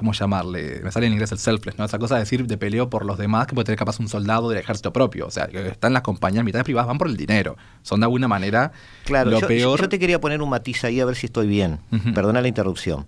¿cómo 0.00 0.12
llamarle? 0.12 0.80
Me 0.82 0.90
sale 0.90 1.06
en 1.06 1.12
inglés 1.12 1.30
el 1.30 1.38
selfless, 1.38 1.78
¿no? 1.78 1.84
Esa 1.84 1.98
cosa 2.00 2.14
de 2.16 2.20
decir 2.22 2.44
de 2.46 2.58
peleo 2.58 2.90
por 2.90 3.04
los 3.06 3.16
demás 3.18 3.46
que 3.46 3.54
puede 3.54 3.66
tener 3.66 3.78
capaz 3.78 4.00
un 4.00 4.08
soldado 4.08 4.48
del 4.48 4.58
ejército 4.58 4.92
propio. 4.92 5.26
O 5.26 5.30
sea, 5.30 5.46
que 5.46 5.68
están 5.68 5.92
las 5.92 6.02
compañías 6.02 6.42
militares 6.44 6.64
privadas, 6.64 6.88
van 6.88 6.98
por 6.98 7.06
el 7.06 7.16
dinero. 7.16 7.56
Son 7.82 8.00
de 8.00 8.04
alguna 8.06 8.26
manera 8.26 8.72
Claro, 9.04 9.30
lo 9.30 9.40
yo, 9.40 9.46
peor. 9.46 9.80
yo 9.80 9.88
te 9.88 9.98
quería 9.98 10.20
poner 10.20 10.42
un 10.42 10.50
matiz 10.50 10.82
ahí 10.84 10.98
a 11.00 11.04
ver 11.04 11.14
si 11.14 11.26
estoy 11.26 11.46
bien. 11.46 11.78
Perdona 12.14 12.40
la 12.40 12.48
interrupción. 12.48 13.06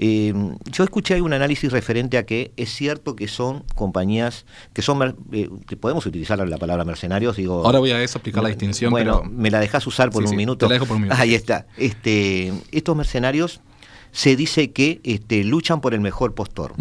Eh, 0.00 0.32
yo 0.70 0.84
escuché 0.84 1.14
ahí 1.14 1.20
un 1.20 1.32
análisis 1.32 1.72
referente 1.72 2.18
a 2.18 2.24
que 2.24 2.52
es 2.56 2.70
cierto 2.72 3.16
que 3.16 3.26
son 3.26 3.64
compañías 3.74 4.46
que 4.72 4.80
son, 4.80 5.16
eh, 5.32 5.48
que 5.66 5.76
podemos 5.76 6.06
utilizar 6.06 6.38
la 6.48 6.56
palabra 6.58 6.84
mercenarios, 6.84 7.36
digo. 7.36 7.66
Ahora 7.66 7.80
voy 7.80 7.90
a 7.90 8.00
eso 8.02 8.18
explicar 8.18 8.42
la 8.44 8.48
distinción, 8.48 8.90
Bueno, 8.92 9.20
pero 9.22 9.30
me 9.32 9.50
la 9.50 9.58
dejas 9.58 9.84
usar 9.88 10.10
por 10.10 10.22
Sí, 10.22 10.26
un 10.26 10.30
sí, 10.30 10.36
minuto. 10.36 10.66
te 10.66 10.66
la 10.68 10.74
dejo 10.74 10.86
por 10.86 10.96
un 10.96 11.02
minuto. 11.02 11.20
Ahí 11.20 11.34
está. 11.34 11.66
Este, 11.76 12.52
estos 12.70 12.96
mercenarios 12.96 13.60
se 14.12 14.36
dice 14.36 14.70
que 14.72 15.00
este, 15.04 15.44
luchan 15.44 15.80
por 15.80 15.94
el 15.94 16.00
mejor 16.00 16.34
postor. 16.34 16.74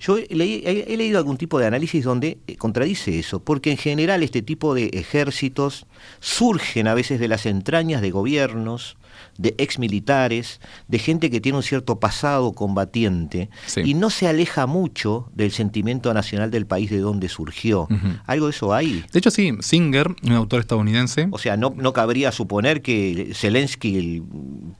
Yo 0.00 0.18
he, 0.18 0.28
leí- 0.28 0.62
he- 0.64 0.92
he 0.92 0.96
leído 0.96 1.18
algún 1.18 1.36
tipo 1.36 1.58
de 1.58 1.66
análisis 1.66 2.04
donde 2.04 2.38
eh, 2.46 2.56
contradice 2.56 3.18
eso, 3.18 3.40
porque 3.40 3.70
en 3.70 3.76
general 3.76 4.22
este 4.22 4.42
tipo 4.42 4.74
de 4.74 4.90
ejércitos 4.92 5.86
surgen 6.20 6.88
a 6.88 6.94
veces 6.94 7.20
de 7.20 7.28
las 7.28 7.46
entrañas 7.46 8.00
de 8.02 8.10
gobiernos, 8.10 8.96
de 9.38 9.54
exmilitares, 9.58 10.60
de 10.88 10.98
gente 10.98 11.30
que 11.30 11.40
tiene 11.40 11.56
un 11.58 11.62
cierto 11.62 11.98
pasado 12.00 12.52
combatiente 12.52 13.50
Sí. 13.66 13.82
y 13.84 13.94
no 13.94 14.10
se 14.10 14.28
aleja 14.28 14.66
mucho 14.66 15.30
del 15.34 15.50
sentimiento 15.52 16.12
nacional 16.14 16.50
del 16.50 16.66
país 16.66 16.90
de 16.90 16.98
donde 16.98 17.28
surgió. 17.28 17.88
Algo 18.26 18.46
de 18.46 18.50
eso 18.50 18.74
hay. 18.74 19.04
De 19.12 19.18
hecho, 19.18 19.30
sí, 19.30 19.52
Singer, 19.60 20.14
un 20.22 20.32
autor 20.32 20.60
estadounidense, 20.60 21.28
O 21.30 21.38
sea, 21.38 21.56
no, 21.56 21.74
no 21.76 21.92
cabría 21.92 22.32
suponer 22.32 22.82
que 22.82 23.30
Zelensky 23.34 24.22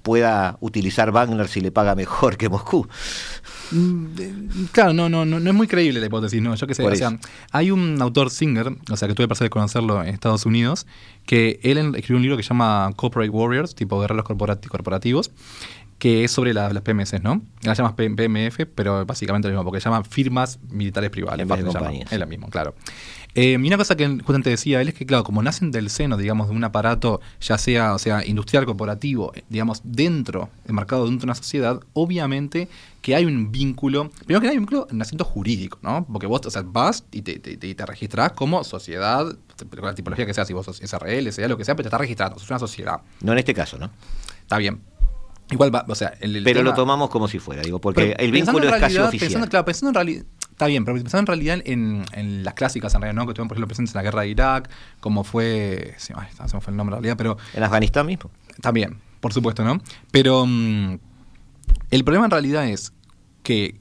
pueda 0.02 0.56
utilizar 0.60 1.12
Wagner 1.12 1.48
si 1.48 1.60
le 1.60 1.70
paga 1.70 1.94
mejor 1.94 2.36
que 2.36 2.48
Moscú. 2.48 2.86
Mm, 3.70 4.06
eh, 4.18 4.34
Claro, 4.72 4.92
no, 4.92 5.08
no, 5.08 5.24
no, 5.24 5.40
no 5.40 5.50
es 5.50 5.56
muy 5.56 5.66
creíble 5.66 6.00
la 6.00 6.06
hipótesis, 6.06 6.40
no, 6.40 6.54
yo 6.54 6.66
qué 6.66 6.74
sé. 6.74 6.82
O 6.84 6.94
sea, 6.96 7.18
hay 7.52 7.70
un 7.70 8.00
autor 8.00 8.30
Singer, 8.30 8.72
o 8.90 8.96
sea, 8.96 9.08
que 9.08 9.14
tuve 9.14 9.24
el 9.24 9.28
placer 9.28 9.46
de 9.46 9.50
conocerlo 9.50 10.02
en 10.02 10.08
Estados 10.08 10.46
Unidos, 10.46 10.86
que 11.28 11.60
él 11.62 11.76
escribió 11.94 12.16
un 12.16 12.22
libro 12.22 12.36
que 12.38 12.42
se 12.42 12.48
llama 12.48 12.90
Corporate 12.96 13.28
Warriors, 13.28 13.74
tipo 13.74 14.00
guerreros 14.00 14.24
corporati- 14.24 14.66
corporativos, 14.66 15.30
que 15.98 16.24
es 16.24 16.30
sobre 16.30 16.54
la- 16.54 16.72
las 16.72 16.82
PMS, 16.82 17.20
¿no? 17.22 17.42
La 17.62 17.74
llamas 17.74 17.94
PMF, 17.94 18.66
pero 18.74 19.04
básicamente 19.04 19.48
lo 19.48 19.52
mismo, 19.54 19.64
porque 19.64 19.80
se 19.80 19.86
llaman 19.88 20.04
firmas 20.04 20.58
militares 20.70 21.10
privadas. 21.10 21.40
En 21.40 21.48
vez 21.48 21.58
de 21.64 21.70
se 21.72 21.78
llama. 21.78 21.90
Es 22.10 22.18
lo 22.20 22.26
mismo, 22.26 22.48
claro. 22.48 22.74
Eh, 23.34 23.52
y 23.52 23.66
una 23.66 23.76
cosa 23.76 23.96
que 23.96 24.06
justamente 24.08 24.50
decía 24.50 24.80
él 24.80 24.88
es 24.88 24.94
que, 24.94 25.06
claro, 25.06 25.22
como 25.22 25.42
nacen 25.42 25.70
del 25.70 25.90
seno, 25.90 26.16
digamos, 26.16 26.48
de 26.48 26.54
un 26.56 26.64
aparato, 26.64 27.20
ya 27.40 27.58
sea, 27.58 27.94
o 27.94 27.98
sea, 27.98 28.24
industrial, 28.24 28.64
corporativo, 28.64 29.32
eh, 29.34 29.44
digamos, 29.48 29.80
dentro, 29.84 30.48
enmarcado 30.66 31.04
dentro 31.04 31.20
de 31.20 31.26
una 31.26 31.34
sociedad, 31.34 31.78
obviamente 31.92 32.68
que 33.02 33.14
hay 33.14 33.24
un 33.26 33.52
vínculo, 33.52 34.10
primero 34.24 34.40
que 34.40 34.48
hay 34.48 34.56
un 34.56 34.62
vínculo 34.64 34.88
en 34.90 35.00
acento 35.02 35.24
jurídico, 35.24 35.78
¿no? 35.82 36.04
Porque 36.10 36.26
vos, 36.26 36.40
o 36.46 36.50
sea, 36.50 36.62
vas 36.64 37.04
y 37.12 37.22
te, 37.22 37.38
te, 37.38 37.56
te, 37.56 37.74
te 37.74 37.86
registrás 37.86 38.32
como 38.32 38.64
sociedad, 38.64 39.24
con 39.68 39.84
la 39.84 39.94
tipología 39.94 40.26
que 40.26 40.34
sea, 40.34 40.44
si 40.44 40.52
vos 40.52 40.64
sos 40.66 40.80
SRL, 40.80 41.30
sea 41.32 41.48
lo 41.48 41.56
que 41.56 41.64
sea, 41.64 41.74
pero 41.76 41.84
te 41.84 41.88
estás 41.88 42.00
registrando, 42.00 42.38
sos 42.38 42.48
una 42.50 42.58
sociedad. 42.58 43.00
No 43.20 43.32
en 43.32 43.38
este 43.38 43.54
caso, 43.54 43.78
¿no? 43.78 43.90
Está 44.40 44.58
bien. 44.58 44.80
Igual 45.50 45.74
va, 45.74 45.84
o 45.88 45.94
sea, 45.94 46.12
el, 46.20 46.36
el 46.36 46.44
Pero 46.44 46.60
tema- 46.60 46.70
lo 46.70 46.76
tomamos 46.76 47.10
como 47.10 47.26
si 47.28 47.38
fuera, 47.38 47.62
digo, 47.62 47.80
porque 47.80 48.14
el 48.18 48.30
vínculo 48.32 48.66
es 48.68 48.80
casi 48.80 48.98
oficial. 48.98 49.28
Pensando, 49.28 49.48
claro, 49.48 49.64
pensando 49.64 49.88
en 49.90 49.94
realidad. 49.94 50.24
Está 50.50 50.66
bien, 50.66 50.84
pero 50.84 50.96
pensando 50.96 51.20
en 51.20 51.26
realidad 51.26 51.58
en, 51.64 52.04
en 52.12 52.42
las 52.44 52.54
clásicas, 52.54 52.92
en 52.94 53.00
realidad, 53.02 53.20
¿no? 53.22 53.26
Que 53.26 53.30
estuvieron, 53.32 53.48
por 53.48 53.56
ejemplo, 53.56 53.68
presentes 53.68 53.94
en 53.94 53.98
la 53.98 54.02
guerra 54.02 54.22
de 54.22 54.28
Irak, 54.28 54.68
como 55.00 55.24
fue. 55.24 55.94
sí, 55.98 56.12
ay, 56.16 56.26
se 56.48 56.54
me 56.56 56.60
fue 56.60 56.72
el 56.72 56.76
nombre 56.76 56.96
en 56.96 57.02
realidad, 57.02 57.16
pero. 57.16 57.36
En 57.54 57.62
Afganistán 57.62 58.06
mismo. 58.06 58.30
También, 58.60 58.98
por 59.20 59.32
supuesto, 59.32 59.64
¿no? 59.64 59.80
Pero. 60.10 60.44
mm, 60.46 60.98
el 61.90 62.04
problema 62.04 62.26
en 62.26 62.30
realidad 62.30 62.66
es 62.68 62.92
que. 63.42 63.80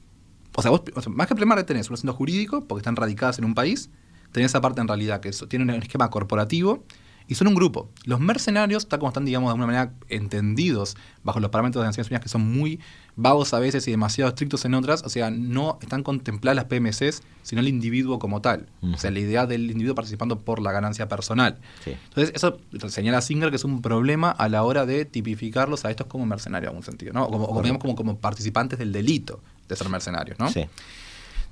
O 0.56 0.62
sea, 0.62 0.70
vos, 0.70 0.82
o 0.94 1.00
sea, 1.02 1.12
más 1.12 1.26
que 1.26 1.34
el 1.34 1.38
problema 1.38 1.62
tenés 1.66 1.88
un 1.90 1.94
asunto 1.94 2.14
jurídico, 2.14 2.64
porque 2.66 2.80
están 2.80 2.96
radicadas 2.96 3.38
en 3.38 3.44
un 3.44 3.54
país, 3.54 3.90
tenés 4.32 4.50
esa 4.52 4.60
parte 4.60 4.80
en 4.80 4.88
realidad 4.88 5.20
que 5.20 5.28
eso 5.28 5.46
tiene 5.48 5.64
un 5.64 5.82
esquema 5.82 6.10
corporativo 6.10 6.84
Y 7.28 7.34
son 7.34 7.46
un 7.46 7.54
grupo. 7.54 7.90
Los 8.04 8.20
mercenarios, 8.20 8.88
tal 8.88 9.00
como 9.00 9.10
están, 9.10 9.26
digamos, 9.26 9.48
de 9.48 9.50
alguna 9.50 9.66
manera 9.66 9.92
entendidos 10.08 10.96
bajo 11.22 11.40
los 11.40 11.50
parámetros 11.50 11.82
de 11.82 11.86
las 11.86 11.92
Naciones 11.92 12.10
Unidas, 12.10 12.22
que 12.22 12.28
son 12.30 12.50
muy 12.50 12.80
vagos 13.16 13.52
a 13.52 13.58
veces 13.58 13.86
y 13.86 13.90
demasiado 13.90 14.30
estrictos 14.30 14.64
en 14.64 14.74
otras, 14.74 15.02
o 15.04 15.08
sea, 15.08 15.30
no 15.30 15.78
están 15.82 16.02
contempladas 16.02 16.56
las 16.56 16.64
PMCs, 16.66 17.22
sino 17.42 17.60
el 17.60 17.68
individuo 17.68 18.18
como 18.18 18.40
tal. 18.40 18.68
O 18.80 18.96
sea, 18.96 19.10
la 19.10 19.18
idea 19.18 19.44
del 19.44 19.70
individuo 19.70 19.94
participando 19.94 20.38
por 20.38 20.62
la 20.62 20.72
ganancia 20.72 21.08
personal. 21.08 21.58
Entonces, 21.84 22.32
eso 22.34 22.58
señala 22.88 23.20
Singer 23.20 23.50
que 23.50 23.56
es 23.56 23.64
un 23.64 23.82
problema 23.82 24.30
a 24.30 24.48
la 24.48 24.62
hora 24.62 24.86
de 24.86 25.04
tipificarlos 25.04 25.84
a 25.84 25.90
estos 25.90 26.06
como 26.06 26.24
mercenarios 26.24 26.70
en 26.70 26.76
algún 26.76 26.84
sentido, 26.84 27.12
¿no? 27.12 27.26
Como, 27.28 27.46
como, 27.48 27.78
como, 27.78 27.94
como 27.94 28.18
participantes 28.18 28.78
del 28.78 28.92
delito 28.92 29.42
de 29.68 29.76
ser 29.76 29.88
mercenarios, 29.88 30.38
¿no? 30.38 30.50
Sí. 30.50 30.64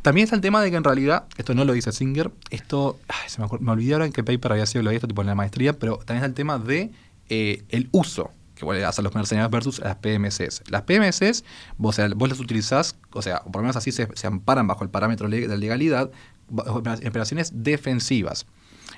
También 0.07 0.23
está 0.27 0.37
el 0.37 0.41
tema 0.41 0.63
de 0.63 0.71
que 0.71 0.77
en 0.77 0.85
realidad, 0.85 1.25
esto 1.37 1.53
no 1.53 1.65
lo 1.65 1.73
dice 1.73 1.91
Singer, 1.91 2.31
esto, 2.51 3.01
se 3.27 3.43
me, 3.43 3.49
me, 3.59 3.73
olvidé 3.73 3.95
ahora 3.95 4.07
en 4.07 4.13
qué 4.13 4.23
paper 4.23 4.53
había 4.53 4.65
sido 4.65 4.85
lo 4.85 4.91
de 4.91 4.95
esto, 4.95 5.09
tipo 5.09 5.21
en 5.21 5.27
la 5.27 5.35
maestría, 5.35 5.73
pero 5.73 5.97
también 5.97 6.19
está 6.19 6.27
el 6.27 6.35
tema 6.35 6.61
de 6.61 6.93
eh, 7.29 7.65
el 7.71 7.89
uso 7.91 8.31
que 8.55 8.65
vos 8.65 8.77
le 8.77 8.83
das 8.83 9.01
a 9.01 9.03
los 9.03 9.17
mercenarios 9.17 9.51
versus 9.51 9.81
las 9.81 9.97
PMCs. 9.97 10.63
Las 10.71 10.83
PMCs, 10.83 11.43
vos, 11.77 12.01
vos 12.15 12.29
las 12.29 12.39
utilizás, 12.39 12.95
o 13.11 13.21
sea, 13.21 13.41
por 13.41 13.57
lo 13.57 13.63
menos 13.63 13.75
así 13.75 13.91
se, 13.91 14.07
amparan 14.23 14.69
bajo 14.69 14.85
el 14.85 14.91
parámetro 14.91 15.29
de 15.29 15.49
la 15.49 15.57
legalidad, 15.57 16.09
operaciones 16.55 17.65
defensivas. 17.65 18.47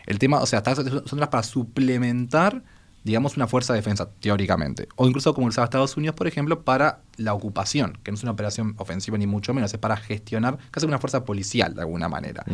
El 0.05 0.19
tema, 0.19 0.41
o 0.41 0.47
sea, 0.47 0.63
son 0.63 1.21
las 1.21 1.31
para 1.31 1.43
suplementar 1.43 2.63
digamos, 3.05 3.37
una 3.37 3.47
fuerza 3.47 3.73
de 3.73 3.79
defensa, 3.79 4.09
teóricamente. 4.21 4.89
O 4.97 5.07
incluso 5.07 5.35
como 5.35 5.47
usaba 5.47 5.65
Estados 5.65 5.97
Unidos, 5.97 6.15
por 6.15 6.27
ejemplo, 6.27 6.63
para 6.63 7.01
la 7.17 7.35
ocupación, 7.35 7.99
que 8.03 8.11
no 8.11 8.17
es 8.17 8.23
una 8.23 8.33
operación 8.33 8.75
ofensiva 8.79 9.17
ni 9.19 9.27
mucho 9.27 9.55
menos, 9.55 9.73
es 9.73 9.79
para 9.79 9.97
gestionar 9.97 10.59
casi 10.71 10.87
una 10.87 10.99
fuerza 10.99 11.25
policial 11.25 11.75
de 11.75 11.81
alguna 11.83 12.09
manera. 12.09 12.45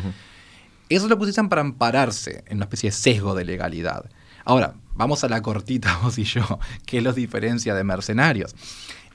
Eso 0.88 1.04
es 1.06 1.10
lo 1.10 1.16
que 1.16 1.22
utilizan 1.22 1.48
para 1.48 1.62
ampararse 1.62 2.44
en 2.46 2.58
una 2.58 2.64
especie 2.64 2.90
de 2.90 2.96
sesgo 2.96 3.34
de 3.34 3.44
legalidad. 3.44 4.10
Ahora, 4.44 4.74
vamos 4.94 5.24
a 5.24 5.28
la 5.28 5.42
cortita, 5.42 5.98
vos 6.02 6.18
y 6.18 6.24
yo. 6.24 6.58
¿Qué 6.86 7.00
los 7.00 7.14
diferencia 7.14 7.74
de 7.74 7.84
mercenarios? 7.84 8.54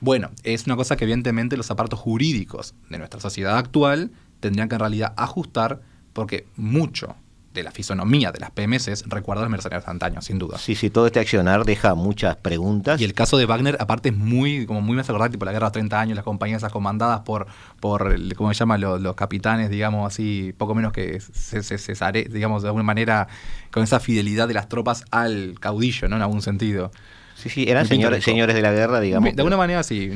Bueno, 0.00 0.30
es 0.44 0.66
una 0.66 0.76
cosa 0.76 0.96
que 0.96 1.04
evidentemente 1.04 1.56
los 1.56 1.70
aparatos 1.70 2.00
jurídicos 2.00 2.74
de 2.88 2.98
nuestra 2.98 3.20
sociedad 3.20 3.56
actual 3.56 4.10
tendrían 4.40 4.68
que 4.68 4.76
en 4.76 4.80
realidad 4.80 5.14
ajustar 5.16 5.82
porque 6.12 6.46
mucho 6.56 7.16
de 7.52 7.62
la 7.64 7.72
fisonomía 7.72 8.30
de 8.30 8.38
las 8.38 8.50
PMS 8.50 9.04
recuerda 9.08 9.42
a 9.42 9.44
los 9.44 9.50
mercenarios 9.50 9.84
de 9.84 9.90
antaño, 9.90 10.22
sin 10.22 10.38
duda. 10.38 10.58
Sí, 10.58 10.76
sí, 10.76 10.88
todo 10.88 11.06
este 11.06 11.18
accionar 11.18 11.64
deja 11.64 11.94
muchas 11.94 12.36
preguntas. 12.36 13.00
Y 13.00 13.04
el 13.04 13.12
caso 13.12 13.38
de 13.38 13.46
Wagner, 13.46 13.76
aparte, 13.80 14.10
es 14.10 14.16
muy, 14.16 14.66
como 14.66 14.80
muy 14.80 14.94
me 14.94 15.00
hace 15.00 15.10
acordar, 15.10 15.30
tipo 15.30 15.44
la 15.44 15.52
guerra 15.52 15.68
de 15.68 15.72
30 15.72 16.00
años, 16.00 16.16
las 16.16 16.24
compañías 16.24 16.58
esas 16.58 16.72
comandadas 16.72 17.20
por, 17.20 17.46
por 17.80 18.14
¿cómo 18.34 18.52
se 18.54 18.58
llama? 18.58 18.78
Los, 18.78 19.14
capitanes, 19.16 19.70
digamos 19.70 20.06
así, 20.06 20.54
poco 20.56 20.74
menos 20.74 20.92
que 20.92 21.20
se, 21.20 21.62
se, 21.62 21.94
digamos, 22.30 22.62
de 22.62 22.68
alguna 22.68 22.84
manera, 22.84 23.26
con 23.72 23.82
esa 23.82 23.98
fidelidad 23.98 24.46
de 24.46 24.54
las 24.54 24.68
tropas 24.68 25.04
al 25.10 25.56
caudillo, 25.58 26.08
¿no? 26.08 26.16
En 26.16 26.22
algún 26.22 26.42
sentido. 26.42 26.92
Sí, 27.34 27.48
sí, 27.48 27.64
eran 27.68 27.86
señores, 27.86 28.22
señores 28.22 28.54
de 28.54 28.62
la 28.62 28.70
guerra, 28.70 29.00
digamos. 29.00 29.34
De 29.34 29.40
alguna 29.40 29.56
manera 29.56 29.82
sí, 29.82 30.10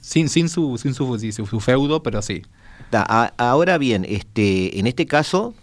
sin, 0.00 0.28
sin, 0.28 0.48
su, 0.48 0.78
sin 0.78 0.94
su, 0.94 1.60
feudo, 1.60 2.02
pero 2.02 2.22
sí. 2.22 2.42
ahora 3.38 3.78
bien, 3.78 4.06
este, 4.08 4.78
en 4.78 4.86
este 4.86 5.06
caso 5.06 5.54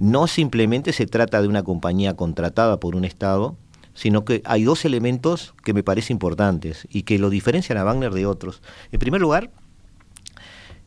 no 0.00 0.26
simplemente 0.26 0.94
se 0.94 1.06
trata 1.06 1.42
de 1.42 1.46
una 1.46 1.62
compañía 1.62 2.16
contratada 2.16 2.80
por 2.80 2.96
un 2.96 3.04
Estado, 3.04 3.56
sino 3.92 4.24
que 4.24 4.40
hay 4.46 4.64
dos 4.64 4.86
elementos 4.86 5.54
que 5.62 5.74
me 5.74 5.82
parecen 5.82 6.14
importantes 6.14 6.88
y 6.90 7.02
que 7.02 7.18
lo 7.18 7.28
diferencian 7.28 7.76
a 7.76 7.84
Wagner 7.84 8.14
de 8.14 8.24
otros. 8.24 8.62
En 8.92 8.98
primer 8.98 9.20
lugar, 9.20 9.50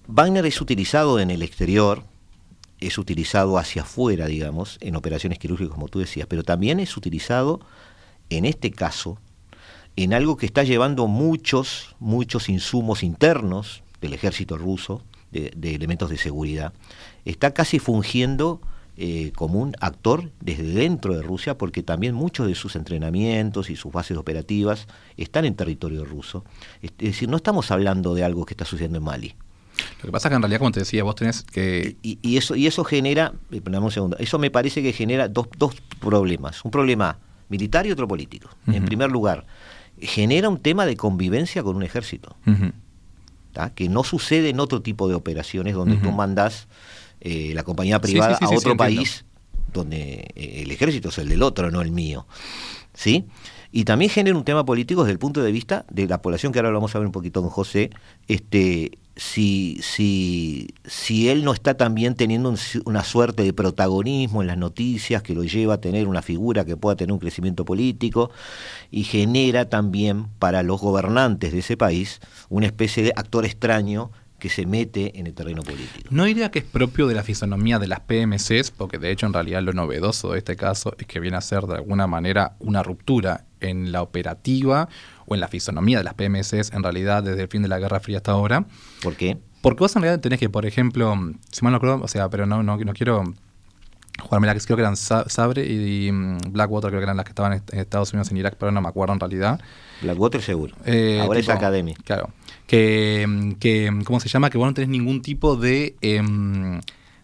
Wagner 0.07 0.47
es 0.47 0.59
utilizado 0.59 1.19
en 1.19 1.29
el 1.29 1.43
exterior, 1.43 2.03
es 2.79 2.97
utilizado 2.97 3.59
hacia 3.59 3.83
afuera, 3.83 4.25
digamos, 4.25 4.79
en 4.81 4.95
operaciones 4.95 5.37
quirúrgicas, 5.37 5.75
como 5.75 5.89
tú 5.89 5.99
decías, 5.99 6.25
pero 6.27 6.43
también 6.43 6.79
es 6.79 6.97
utilizado, 6.97 7.59
en 8.31 8.45
este 8.45 8.71
caso, 8.71 9.19
en 9.95 10.15
algo 10.15 10.37
que 10.37 10.47
está 10.47 10.63
llevando 10.63 11.05
muchos, 11.05 11.95
muchos 11.99 12.49
insumos 12.49 13.03
internos 13.03 13.83
del 14.01 14.13
ejército 14.13 14.57
ruso, 14.57 15.03
de, 15.31 15.53
de 15.55 15.75
elementos 15.75 16.09
de 16.09 16.17
seguridad. 16.17 16.73
Está 17.25 17.53
casi 17.53 17.77
fungiendo 17.77 18.59
eh, 18.95 19.31
como 19.35 19.59
un 19.59 19.75
actor 19.79 20.31
desde 20.39 20.63
dentro 20.63 21.15
de 21.15 21.21
Rusia, 21.21 21.57
porque 21.57 21.81
también 21.81 22.13
muchos 22.13 22.47
de 22.47 22.55
sus 22.55 22.75
entrenamientos 22.75 23.69
y 23.69 23.75
sus 23.75 23.91
bases 23.91 24.17
operativas 24.17 24.87
están 25.17 25.45
en 25.45 25.55
territorio 25.55 26.05
ruso. 26.05 26.43
Es 26.81 26.91
decir, 26.97 27.27
no 27.29 27.37
estamos 27.37 27.71
hablando 27.71 28.13
de 28.13 28.23
algo 28.23 28.45
que 28.45 28.53
está 28.53 28.65
sucediendo 28.65 28.99
en 28.99 29.03
Mali. 29.03 29.35
Lo 30.01 30.07
que 30.07 30.11
pasa 30.11 30.27
es 30.27 30.31
que 30.31 30.35
en 30.35 30.41
realidad, 30.41 30.59
como 30.59 30.71
te 30.71 30.81
decía, 30.81 31.03
vos 31.03 31.15
tenés 31.15 31.41
que... 31.43 31.97
Y, 32.03 32.37
eso, 32.37 32.55
y 32.55 32.67
eso 32.67 32.83
genera, 32.83 33.33
eh, 33.51 33.61
un 33.65 33.91
segundo, 33.91 34.17
eso 34.19 34.37
me 34.37 34.51
parece 34.51 34.83
que 34.83 34.93
genera 34.93 35.27
dos, 35.27 35.47
dos 35.57 35.75
problemas. 35.99 36.63
Un 36.63 36.71
problema 36.71 37.17
militar 37.49 37.87
y 37.87 37.91
otro 37.91 38.07
político. 38.07 38.49
En 38.67 38.85
primer 38.85 39.11
lugar, 39.11 39.45
genera 39.99 40.49
un 40.49 40.59
tema 40.59 40.85
de 40.85 40.95
convivencia 40.95 41.63
con 41.63 41.75
un 41.75 41.83
ejército, 41.83 42.35
que 43.75 43.89
no 43.89 44.03
sucede 44.03 44.49
en 44.49 44.59
otro 44.59 44.81
tipo 44.81 45.07
de 45.07 45.15
operaciones 45.15 45.75
donde 45.75 45.97
tú 45.97 46.11
mandás 46.11 46.67
eh, 47.23 47.53
la 47.53 47.63
compañía 47.63 48.01
privada 48.01 48.37
a 48.39 48.49
otro 48.49 48.75
país 48.75 49.23
donde 49.71 50.27
eh, 50.35 50.61
el 50.63 50.71
ejército 50.71 51.09
es 51.09 51.17
el 51.17 51.29
del 51.29 51.41
otro, 51.41 51.71
no 51.71 51.81
el 51.81 51.91
mío. 51.91 52.27
¿Sí? 52.93 53.25
Y 53.71 53.85
también 53.85 54.11
genera 54.11 54.37
un 54.37 54.43
tema 54.43 54.65
político 54.65 55.03
desde 55.03 55.13
el 55.13 55.19
punto 55.19 55.41
de 55.41 55.51
vista 55.51 55.85
de 55.89 56.05
la 56.05 56.21
población, 56.21 56.51
que 56.51 56.59
ahora 56.59 56.69
lo 56.69 56.75
vamos 56.75 56.93
a 56.95 56.99
ver 56.99 57.07
un 57.07 57.11
poquito 57.11 57.41
con 57.41 57.49
José, 57.49 57.89
este, 58.27 58.99
si, 59.15 59.79
si, 59.81 60.75
si 60.85 61.29
él 61.29 61.43
no 61.43 61.53
está 61.53 61.75
también 61.75 62.15
teniendo 62.15 62.53
una 62.85 63.03
suerte 63.03 63.43
de 63.43 63.53
protagonismo 63.53 64.41
en 64.41 64.47
las 64.47 64.57
noticias 64.57 65.23
que 65.23 65.33
lo 65.33 65.43
lleva 65.43 65.75
a 65.75 65.81
tener 65.81 66.07
una 66.07 66.21
figura 66.21 66.65
que 66.65 66.77
pueda 66.77 66.95
tener 66.95 67.13
un 67.13 67.19
crecimiento 67.19 67.65
político 67.65 68.31
y 68.91 69.03
genera 69.03 69.69
también 69.69 70.27
para 70.39 70.61
los 70.61 70.81
gobernantes 70.81 71.51
de 71.51 71.59
ese 71.59 71.77
país 71.77 72.21
una 72.49 72.65
especie 72.65 73.03
de 73.03 73.13
actor 73.15 73.45
extraño 73.45 74.11
que 74.43 74.49
se 74.49 74.65
mete 74.65 75.17
en 75.17 75.25
el 75.25 75.33
terreno 75.33 75.63
político. 75.63 76.09
No 76.09 76.25
diría 76.25 76.51
que 76.51 76.59
es 76.59 76.65
propio 76.65 77.07
de 77.07 77.15
la 77.15 77.23
fisonomía 77.23 77.79
de 77.79 77.87
las 77.87 78.01
PMCs, 78.01 78.71
porque 78.71 78.97
de 78.97 79.09
hecho 79.09 79.25
en 79.25 79.31
realidad 79.31 79.63
lo 79.63 79.71
novedoso 79.71 80.33
de 80.33 80.39
este 80.39 80.57
caso 80.57 80.93
es 80.97 81.07
que 81.07 81.21
viene 81.21 81.37
a 81.37 81.41
ser 81.41 81.63
de 81.63 81.75
alguna 81.75 82.07
manera 82.07 82.57
una 82.59 82.83
ruptura 82.83 83.45
en 83.61 83.93
la 83.93 84.01
operativa 84.01 84.89
o 85.27 85.33
en 85.33 85.39
la 85.39 85.47
fisonomía 85.47 85.99
de 85.99 86.03
las 86.03 86.15
PMCs 86.15 86.73
en 86.73 86.83
realidad 86.83 87.23
desde 87.23 87.43
el 87.43 87.47
fin 87.47 87.61
de 87.61 87.69
la 87.69 87.79
Guerra 87.79 88.01
Fría 88.01 88.17
hasta 88.17 88.33
ahora. 88.33 88.65
¿Por 89.01 89.15
qué? 89.15 89.37
Porque 89.61 89.79
vos 89.79 89.95
en 89.95 90.01
realidad 90.01 90.19
tenés 90.19 90.41
que, 90.41 90.49
por 90.49 90.65
ejemplo, 90.65 91.15
si 91.49 91.63
mal 91.63 91.71
no 91.71 91.77
acuerdo, 91.77 92.01
o 92.03 92.09
sea, 92.09 92.29
pero 92.29 92.45
no, 92.45 92.63
no, 92.63 92.75
no 92.75 92.93
quiero 92.93 93.23
que 94.13 94.59
creo 94.65 94.77
que 94.77 94.81
eran 94.81 94.95
Sabre 94.95 95.65
y, 95.65 96.11
mm, 96.11 96.37
Blackwater, 96.51 96.89
creo 96.89 96.99
que 96.99 97.05
eran 97.05 97.17
las 97.17 97.25
que 97.25 97.31
estaban 97.31 97.53
en 97.53 97.79
Estados 97.79 98.13
Unidos 98.13 98.31
en 98.31 98.37
Irak, 98.37 98.55
pero 98.59 98.71
no 98.71 98.81
me 98.81 98.87
acuerdo 98.87 99.13
en 99.13 99.19
realidad. 99.19 99.59
Blackwater 100.01 100.41
seguro. 100.41 100.75
Eh, 100.85 101.19
Ahora 101.21 101.39
es 101.39 101.49
Academy. 101.49 101.93
Claro 101.95 102.29
que, 102.67 103.55
que, 103.59 104.01
¿cómo 104.05 104.19
se 104.19 104.29
llama? 104.29 104.49
Que 104.49 104.57
vos 104.57 104.67
no 104.67 104.73
tenés 104.73 104.89
ningún 104.89 105.21
tipo 105.21 105.55
de, 105.55 105.95
em, 106.01 106.81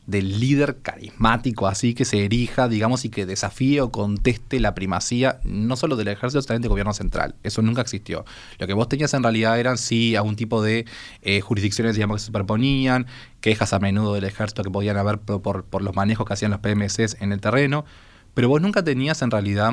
de 0.10 0.24
líder 0.24 0.78
carismático 0.82 1.68
así 1.68 1.94
que 1.94 2.04
se 2.04 2.25
erija, 2.25 2.68
digamos, 2.68 3.06
y 3.06 3.10
que 3.10 3.25
desafíe 3.25 3.82
o 3.82 3.92
conteste 3.92 4.60
la 4.60 4.74
primacía, 4.74 5.39
no 5.44 5.75
solo 5.75 5.96
del 5.96 6.08
ejército, 6.08 6.42
sino 6.42 6.48
también 6.48 6.63
del 6.63 6.70
gobierno 6.70 6.94
central. 6.94 7.36
Eso 7.44 7.62
nunca 7.62 7.82
existió. 7.82 8.25
Lo 8.58 8.66
que 8.66 8.74
vos 8.74 8.89
tenías 8.89 9.13
en 9.13 9.22
realidad 9.22 9.60
eran, 9.60 9.78
sí, 9.78 10.16
algún 10.16 10.36
tipo 10.36 10.63
de 10.63 10.86
eh, 11.22 11.42
jurisdicciones, 11.42 11.96
digamos, 11.96 12.16
que 12.16 12.20
se 12.22 12.25
superponían, 12.28 13.06
quejas 13.39 13.74
a 13.74 13.80
menudo 13.80 14.16
del 14.16 14.24
ejército 14.24 14.63
que 14.63 14.72
podían 14.72 14.98
haber 14.98 15.20
por, 15.20 15.63
por, 15.63 15.82
los 15.82 15.96
manejos 15.96 16.25
que 16.25 16.34
hacían 16.34 16.51
los 16.51 16.60
PMCs 16.60 17.18
en 17.20 17.32
el 17.32 17.39
terreno, 17.39 17.86
pero 18.34 18.50
vos 18.50 18.62
nunca 18.62 18.84
tenías 18.84 19.22
en 19.22 19.32
realidad, 19.32 19.72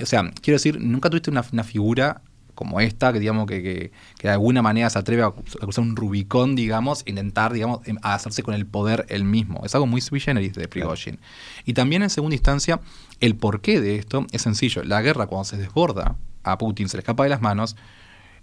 o 0.00 0.06
sea, 0.06 0.30
quiero 0.42 0.56
decir, 0.56 0.80
nunca 0.80 1.08
tuviste 1.08 1.30
una 1.30 1.64
figura 1.64 2.22
como 2.62 2.80
esta, 2.80 3.12
que 3.12 3.18
digamos 3.18 3.46
que, 3.46 3.62
que, 3.62 3.90
de 4.22 4.30
alguna 4.30 4.62
manera 4.62 4.88
se 4.88 4.98
atreve 4.98 5.24
a, 5.24 5.32
cruzar 5.32 5.82
un 5.82 5.96
Rubicón, 5.96 6.54
digamos, 6.54 7.02
intentar, 7.06 7.52
digamos, 7.52 7.80
em, 7.86 7.96
a 8.02 8.14
hacerse 8.14 8.44
con 8.44 8.54
el 8.54 8.66
poder 8.66 9.04
él 9.08 9.24
mismo. 9.24 9.62
Es 9.64 9.74
algo 9.74 9.86
muy 9.86 10.00
sui 10.00 10.20
generis 10.20 10.54
de 10.54 10.68
Prigozhin. 10.68 11.18
Y 11.64 11.74
también 11.74 12.02
en 12.02 12.10
segunda 12.10 12.36
instancia, 12.36 12.80
el 13.20 13.34
porqué 13.34 13.80
de 13.80 13.96
esto 13.96 14.26
es 14.30 14.42
sencillo. 14.42 14.84
La 14.84 15.02
guerra 15.02 15.26
cuando 15.26 15.44
se 15.44 15.56
desborda 15.56 16.14
a 16.44 16.58
Putin, 16.58 16.88
se 16.88 16.96
le 16.96 17.00
escapa 17.00 17.24
de 17.24 17.30
las 17.30 17.40
manos, 17.40 17.76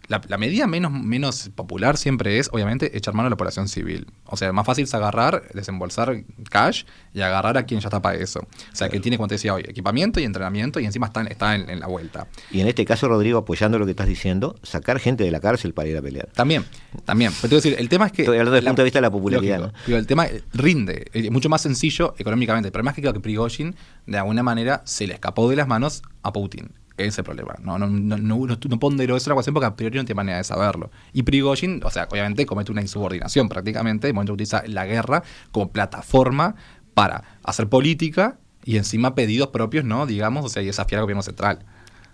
la, 0.09 0.37
medida 0.39 0.65
menos, 0.65 0.91
menos 0.91 1.51
popular 1.53 1.95
siempre 1.95 2.39
es, 2.39 2.49
obviamente, 2.51 2.97
echar 2.97 3.13
mano 3.13 3.27
a 3.27 3.29
la 3.29 3.37
población 3.37 3.67
civil. 3.67 4.07
O 4.25 4.37
sea, 4.37 4.51
más 4.51 4.65
fácil 4.65 4.85
es 4.85 4.93
agarrar, 4.95 5.43
desembolsar 5.53 6.23
cash 6.49 6.83
y 7.13 7.21
agarrar 7.21 7.59
a 7.59 7.63
quien 7.63 7.79
ya 7.79 7.89
está 7.89 8.01
para 8.01 8.17
eso. 8.17 8.39
O 8.39 8.75
sea, 8.75 8.89
que 8.89 8.99
tiene, 8.99 9.17
como 9.17 9.27
te 9.27 9.35
decía 9.35 9.53
hoy, 9.53 9.61
equipamiento 9.67 10.19
y 10.19 10.23
entrenamiento 10.23 10.79
y 10.79 10.85
encima 10.85 11.05
está, 11.07 11.21
está 11.21 11.53
en, 11.53 11.79
la 11.79 11.85
vuelta. 11.85 12.27
Y 12.49 12.59
en 12.59 12.67
este 12.67 12.85
caso, 12.85 13.07
Rodrigo, 13.07 13.37
apoyando 13.37 13.77
lo 13.77 13.85
que 13.85 13.91
estás 13.91 14.07
diciendo, 14.07 14.55
sacar 14.63 14.99
gente 14.99 15.23
de 15.23 15.29
la 15.29 15.39
cárcel 15.39 15.75
para 15.75 15.87
ir 15.87 15.97
a 15.97 16.01
pelear. 16.01 16.27
También, 16.33 16.65
también. 17.05 17.31
Pero 17.39 17.49
te 17.49 17.55
decir, 17.57 17.75
el 17.77 17.87
tema 17.87 18.07
es 18.07 18.11
que... 18.11 18.23
Estoy 18.23 18.39
hablando 18.39 18.53
desde 18.53 18.65
el 18.65 18.71
punto 18.71 18.81
de 18.81 18.85
vista 18.85 18.97
de 18.97 19.03
la 19.03 19.11
popularidad. 19.11 19.73
Pero 19.85 19.97
el 19.97 20.07
tema 20.07 20.25
rinde, 20.53 21.05
es 21.13 21.29
mucho 21.29 21.49
más 21.49 21.61
sencillo 21.61 22.15
económicamente. 22.17 22.71
Pero 22.71 22.83
más 22.83 22.95
que 22.95 23.01
creo 23.01 23.13
que 23.13 23.19
Prigozhin, 23.19 23.75
de 24.07 24.17
alguna 24.17 24.41
manera, 24.41 24.81
se 24.85 25.05
le 25.05 25.13
escapó 25.13 25.47
de 25.51 25.55
las 25.55 25.67
manos 25.67 26.01
a 26.23 26.33
Putin 26.33 26.78
ese 27.07 27.23
problema. 27.23 27.55
No, 27.61 27.77
no, 27.77 27.87
no, 27.87 28.17
no, 28.17 28.47
no 28.47 28.79
ponderó 28.79 29.15
esa 29.15 29.31
ecuación 29.31 29.53
porque 29.53 29.67
a 29.67 29.75
priori 29.75 29.97
no 29.97 30.05
tiene 30.05 30.17
manera 30.17 30.37
de 30.37 30.43
saberlo. 30.43 30.91
Y 31.13 31.23
Prigozhin, 31.23 31.81
o 31.83 31.89
sea, 31.89 32.07
obviamente 32.11 32.45
comete 32.45 32.71
una 32.71 32.81
insubordinación 32.81 33.49
prácticamente, 33.49 34.07
de 34.07 34.13
momento 34.13 34.33
utiliza 34.33 34.63
la 34.67 34.85
guerra 34.85 35.23
como 35.51 35.71
plataforma 35.71 36.55
para 36.93 37.23
hacer 37.43 37.69
política 37.69 38.37
y 38.63 38.77
encima 38.77 39.15
pedidos 39.15 39.49
propios, 39.49 39.85
¿no? 39.85 40.05
Digamos, 40.05 40.45
o 40.45 40.49
sea, 40.49 40.61
y 40.61 40.65
desafiar 40.65 40.99
al 40.99 41.05
gobierno 41.05 41.23
central. 41.23 41.65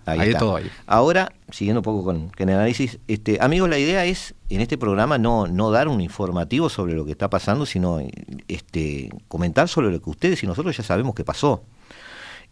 Ahí, 0.06 0.20
de 0.20 0.26
está. 0.26 0.38
todo 0.38 0.56
ahí. 0.56 0.70
Ahora, 0.86 1.32
siguiendo 1.50 1.80
un 1.80 1.84
poco 1.84 2.04
con, 2.04 2.28
con 2.28 2.48
el 2.48 2.54
análisis, 2.54 2.98
este, 3.08 3.38
amigos, 3.40 3.68
la 3.68 3.78
idea 3.78 4.04
es 4.04 4.34
en 4.48 4.60
este 4.60 4.78
programa 4.78 5.18
no, 5.18 5.48
no 5.48 5.72
dar 5.72 5.88
un 5.88 6.00
informativo 6.00 6.68
sobre 6.68 6.94
lo 6.94 7.04
que 7.04 7.10
está 7.10 7.28
pasando, 7.28 7.66
sino 7.66 7.98
este, 8.46 9.10
comentar 9.26 9.68
sobre 9.68 9.90
lo 9.90 10.00
que 10.00 10.08
ustedes 10.08 10.42
y 10.44 10.46
nosotros 10.46 10.76
ya 10.76 10.84
sabemos 10.84 11.14
que 11.14 11.24
pasó. 11.24 11.64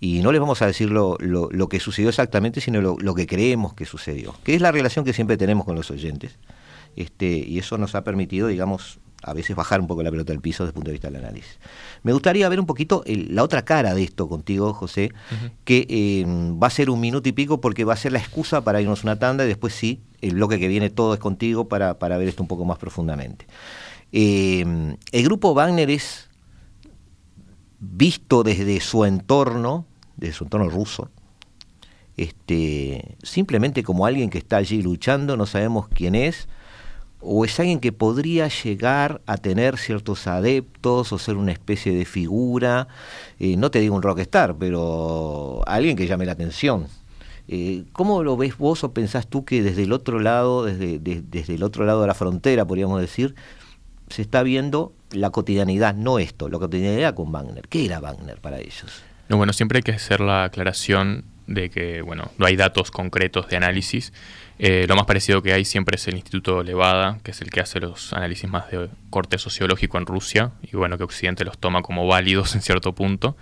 Y 0.05 0.21
no 0.21 0.33
les 0.33 0.41
vamos 0.41 0.61
a 0.61 0.67
decir 0.67 0.91
lo, 0.91 1.17
lo- 1.19 1.49
lo 1.51 1.69
que 1.69 1.81
sucedió 1.81 2.11
exactamente, 2.11 2.61
sino 2.61 2.81
lo, 2.83 2.97
lo 2.99 3.15
que 3.15 3.27
creemos 3.27 3.73
que 3.73 3.87
sucedió, 3.87 4.35
que 4.45 4.55
es 4.55 4.61
la 4.61 4.71
relación 4.71 5.03
que 5.05 5.15
siempre 5.15 5.37
tenemos 5.39 5.65
con 5.65 5.77
los 5.77 5.91
oyentes. 5.91 6.37
Este, 6.95 7.39
y 7.39 7.59
eso 7.59 7.79
nos 7.79 7.95
ha 7.95 8.05
permitido, 8.05 8.49
digamos, 8.49 8.99
a 9.23 9.33
veces 9.33 9.57
bajar 9.57 9.81
un 9.81 9.87
poco 9.87 10.03
la 10.03 10.11
pelota 10.11 10.35
al 10.35 10.41
piso 10.41 10.63
desde 10.65 10.73
el 10.73 10.75
punto 10.75 10.89
de 10.91 10.93
vista 10.93 11.09
del 11.11 11.25
análisis. 11.25 11.59
Me 12.03 12.13
gustaría 12.13 12.47
ver 12.51 12.61
un 12.61 12.67
poquito 12.67 13.03
el- 13.07 13.35
la 13.35 13.43
otra 13.43 13.65
cara 13.65 13.95
de 13.95 14.03
esto 14.03 14.29
contigo, 14.29 14.75
José, 14.75 15.11
que 15.65 15.87
eh, 15.89 16.25
va 16.63 16.67
a 16.67 16.71
ser 16.71 16.91
un 16.91 17.01
minuto 17.01 17.27
y 17.29 17.33
pico 17.33 17.63
porque 17.63 17.85
va 17.85 17.95
a 17.95 17.97
ser 17.97 18.13
la 18.13 18.19
excusa 18.19 18.63
para 18.63 18.83
irnos 18.83 19.05
una 19.05 19.19
tanda 19.19 19.45
y 19.45 19.49
después 19.49 19.73
sí, 19.75 20.01
el 20.21 20.35
bloque 20.35 20.59
que 20.59 20.69
viene 20.69 20.91
todo 20.91 21.15
es 21.15 21.21
contigo 21.21 21.67
para, 21.69 21.99
para 21.99 22.19
ver 22.19 22.29
esto 22.29 22.43
un 22.43 22.49
poco 22.49 22.67
más 22.67 22.77
profundamente. 22.79 23.47
Eh, 24.13 24.67
el 25.13 25.25
grupo 25.25 25.55
Wagner 25.55 25.89
es 25.89 26.29
visto 27.81 28.43
desde 28.43 28.81
su 28.81 29.05
entorno, 29.07 29.87
desde 30.17 30.35
su 30.35 30.45
entorno 30.45 30.69
ruso, 30.69 31.11
este, 32.17 33.17
simplemente 33.23 33.83
como 33.83 34.07
alguien 34.07 34.31
que 34.31 34.39
está 34.39 34.57
allí 34.59 34.83
luchando, 34.83 35.37
no 35.37 35.47
sabemos 35.47 35.89
quién 35.89 36.15
es, 36.15 36.49
o 37.21 37.45
es 37.45 37.59
alguien 37.59 37.81
que 37.81 37.91
podría 37.91 38.49
llegar 38.49 39.23
a 39.27 39.37
tener 39.39 39.79
ciertos 39.79 40.27
adeptos 40.27 41.13
o 41.13 41.19
ser 41.19 41.37
una 41.37 41.53
especie 41.53 41.95
de 41.95 42.05
figura, 42.05 42.87
eh, 43.41 43.57
no 43.57 43.71
te 43.71 43.81
digo 43.81 43.97
un 43.97 44.03
rockstar, 44.03 44.57
pero 44.57 45.63
alguien 45.67 45.97
que 45.97 46.07
llame 46.07 46.27
la 46.27 46.33
atención. 46.33 46.87
Eh, 47.49 47.85
¿Cómo 47.93 48.23
lo 48.23 48.37
ves 48.37 48.57
vos 48.59 48.85
o 48.85 48.93
pensás 48.93 49.27
tú 49.27 49.45
que 49.45 49.63
desde 49.63 49.83
el 49.83 49.93
otro 49.93 50.19
lado, 50.21 50.65
desde, 50.65 50.99
de- 50.99 51.23
desde 51.23 51.55
el 51.55 51.63
otro 51.63 51.85
lado 51.85 52.03
de 52.03 52.07
la 52.07 52.15
frontera, 52.15 52.67
podríamos 52.67 53.01
decir, 53.01 53.35
se 54.09 54.23
está 54.23 54.43
viendo 54.43 54.93
la 55.11 55.31
cotidianidad, 55.31 55.95
no 55.95 56.19
esto, 56.19 56.49
la 56.49 56.59
cotidianidad 56.59 57.15
con 57.15 57.33
Wagner? 57.33 57.69
¿Qué 57.69 57.87
era 57.87 58.01
Wagner 58.01 58.41
para 58.41 58.61
ellos? 58.61 59.03
No, 59.29 59.37
bueno, 59.37 59.53
siempre 59.53 59.79
hay 59.79 59.83
que 59.83 59.93
hacer 59.93 60.21
la 60.21 60.45
aclaración 60.45 61.25
de 61.47 61.71
que, 61.71 62.03
bueno, 62.03 62.31
no 62.39 62.47
hay 62.47 62.57
datos 62.57 62.91
concretos 62.91 63.49
de 63.49 63.57
análisis. 63.57 64.13
Eh, 64.59 64.87
lo 64.89 64.97
más 64.97 65.05
parecido 65.05 65.43
que 65.43 65.53
hay 65.53 65.65
siempre 65.65 65.97
es 65.97 66.07
el 66.09 66.15
Instituto 66.15 66.63
Levada, 66.63 67.19
que 67.23 67.33
es 67.33 67.41
el 67.41 67.51
que 67.51 67.61
hace 67.61 67.81
los 67.81 68.13
análisis 68.13 68.49
más 68.49 68.71
de 68.71 68.89
corte 69.11 69.39
sociológico 69.39 69.99
en 69.99 70.07
Rusia, 70.07 70.53
y 70.63 70.77
bueno, 70.77 70.97
que 70.97 71.05
Occidente 71.05 71.45
los 71.45 71.59
toma 71.59 71.83
como 71.83 72.07
válidos 72.07 72.55
en 72.55 72.63
cierto 72.63 72.95
punto. 72.95 73.37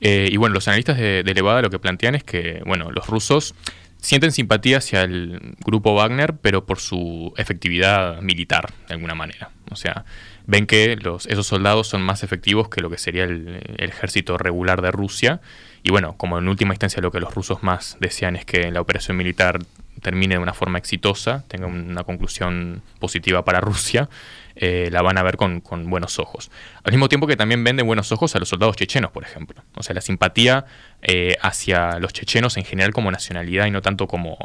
Eh, 0.00 0.28
y 0.30 0.36
bueno, 0.36 0.54
los 0.54 0.68
analistas 0.68 0.98
de, 0.98 1.22
de 1.22 1.34
Levada 1.34 1.62
lo 1.62 1.70
que 1.70 1.78
plantean 1.78 2.14
es 2.14 2.24
que, 2.24 2.62
bueno, 2.64 2.90
los 2.90 3.06
rusos 3.06 3.54
sienten 3.98 4.30
simpatía 4.30 4.78
hacia 4.78 5.02
el 5.02 5.56
grupo 5.64 5.94
Wagner, 5.94 6.34
pero 6.36 6.64
por 6.64 6.78
su 6.78 7.32
efectividad 7.36 8.20
militar, 8.20 8.72
de 8.88 8.94
alguna 8.94 9.14
manera. 9.14 9.50
O 9.70 9.76
sea, 9.76 10.04
ven 10.46 10.66
que 10.66 10.98
esos 11.28 11.46
soldados 11.46 11.88
son 11.88 12.02
más 12.02 12.22
efectivos 12.22 12.68
que 12.68 12.80
lo 12.80 12.90
que 12.90 12.98
sería 12.98 13.24
el, 13.24 13.60
ejército 13.78 14.38
regular 14.38 14.82
de 14.82 14.90
Rusia. 14.90 15.40
Y 15.82 15.90
bueno, 15.90 16.16
como 16.16 16.38
en 16.38 16.48
última 16.48 16.74
instancia 16.74 17.02
lo 17.02 17.10
que 17.10 17.20
los 17.20 17.34
rusos 17.34 17.62
más 17.62 17.96
desean 18.00 18.36
es 18.36 18.44
que 18.44 18.70
la 18.70 18.80
operación 18.80 19.16
militar 19.16 19.60
termine 20.02 20.34
de 20.36 20.40
una 20.40 20.52
forma 20.52 20.78
exitosa, 20.78 21.44
tenga 21.48 21.66
una 21.66 22.04
conclusión 22.04 22.82
positiva 22.98 23.44
para 23.44 23.60
Rusia, 23.60 24.08
eh, 24.56 24.88
la 24.90 25.02
van 25.02 25.18
a 25.18 25.22
ver 25.22 25.36
con, 25.36 25.62
buenos 25.88 26.18
ojos. 26.18 26.50
Al 26.82 26.92
mismo 26.92 27.08
tiempo 27.08 27.26
que 27.26 27.36
también 27.36 27.62
ven 27.64 27.76
de 27.76 27.82
buenos 27.82 28.12
ojos 28.12 28.34
a 28.36 28.38
los 28.38 28.48
soldados 28.48 28.76
chechenos, 28.76 29.10
por 29.10 29.22
ejemplo. 29.22 29.62
O 29.74 29.82
sea, 29.82 29.94
la 29.94 30.00
simpatía 30.00 30.66
eh, 31.02 31.36
hacia 31.42 31.98
los 31.98 32.12
chechenos 32.12 32.56
en 32.56 32.64
general 32.64 32.92
como 32.92 33.10
nacionalidad 33.10 33.66
y 33.66 33.70
no 33.70 33.82
tanto 33.82 34.06
como 34.06 34.36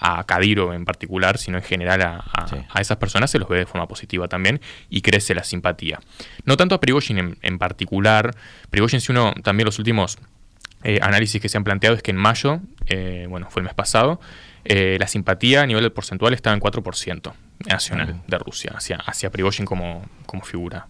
a 0.00 0.24
Kadyrov 0.24 0.72
en 0.72 0.84
particular, 0.84 1.36
sino 1.38 1.58
en 1.58 1.62
general 1.64 2.02
a, 2.02 2.16
a- 2.32 2.48
Sí. 2.48 2.56
a 2.68 2.80
esas 2.80 2.96
personas 2.96 3.30
se 3.30 3.38
los 3.38 3.48
ve 3.48 3.58
de 3.58 3.66
forma 3.66 3.86
positiva 3.86 4.26
también 4.28 4.60
y 4.88 5.02
crece 5.02 5.34
la 5.34 5.44
simpatía. 5.44 6.00
No 6.44 6.56
tanto 6.56 6.74
a 6.74 6.80
Prigozhin 6.80 7.18
en, 7.18 7.38
en 7.42 7.58
particular. 7.58 8.34
Prigozhin, 8.70 9.00
si 9.00 9.12
uno 9.12 9.34
también 9.42 9.66
los 9.66 9.78
últimos 9.78 10.18
eh, 10.82 10.98
análisis 11.02 11.40
que 11.42 11.48
se 11.50 11.58
han 11.58 11.64
planteado 11.64 11.94
es 11.96 12.02
que 12.02 12.10
en 12.10 12.16
mayo, 12.16 12.60
eh, 12.86 13.26
bueno, 13.28 13.48
fue 13.50 13.60
el 13.60 13.64
mes 13.66 13.74
pasado, 13.74 14.20
eh, 14.64 14.96
la 14.98 15.06
simpatía 15.06 15.62
a 15.62 15.66
nivel 15.66 15.82
del 15.82 15.92
porcentual 15.92 16.32
estaba 16.34 16.54
en 16.54 16.60
4% 16.60 17.32
nacional 17.66 18.22
de 18.26 18.38
Rusia, 18.38 18.72
hacia, 18.74 18.96
hacia 18.96 19.30
Prigozhin 19.30 19.66
como, 19.66 20.06
como 20.26 20.42
figura. 20.42 20.86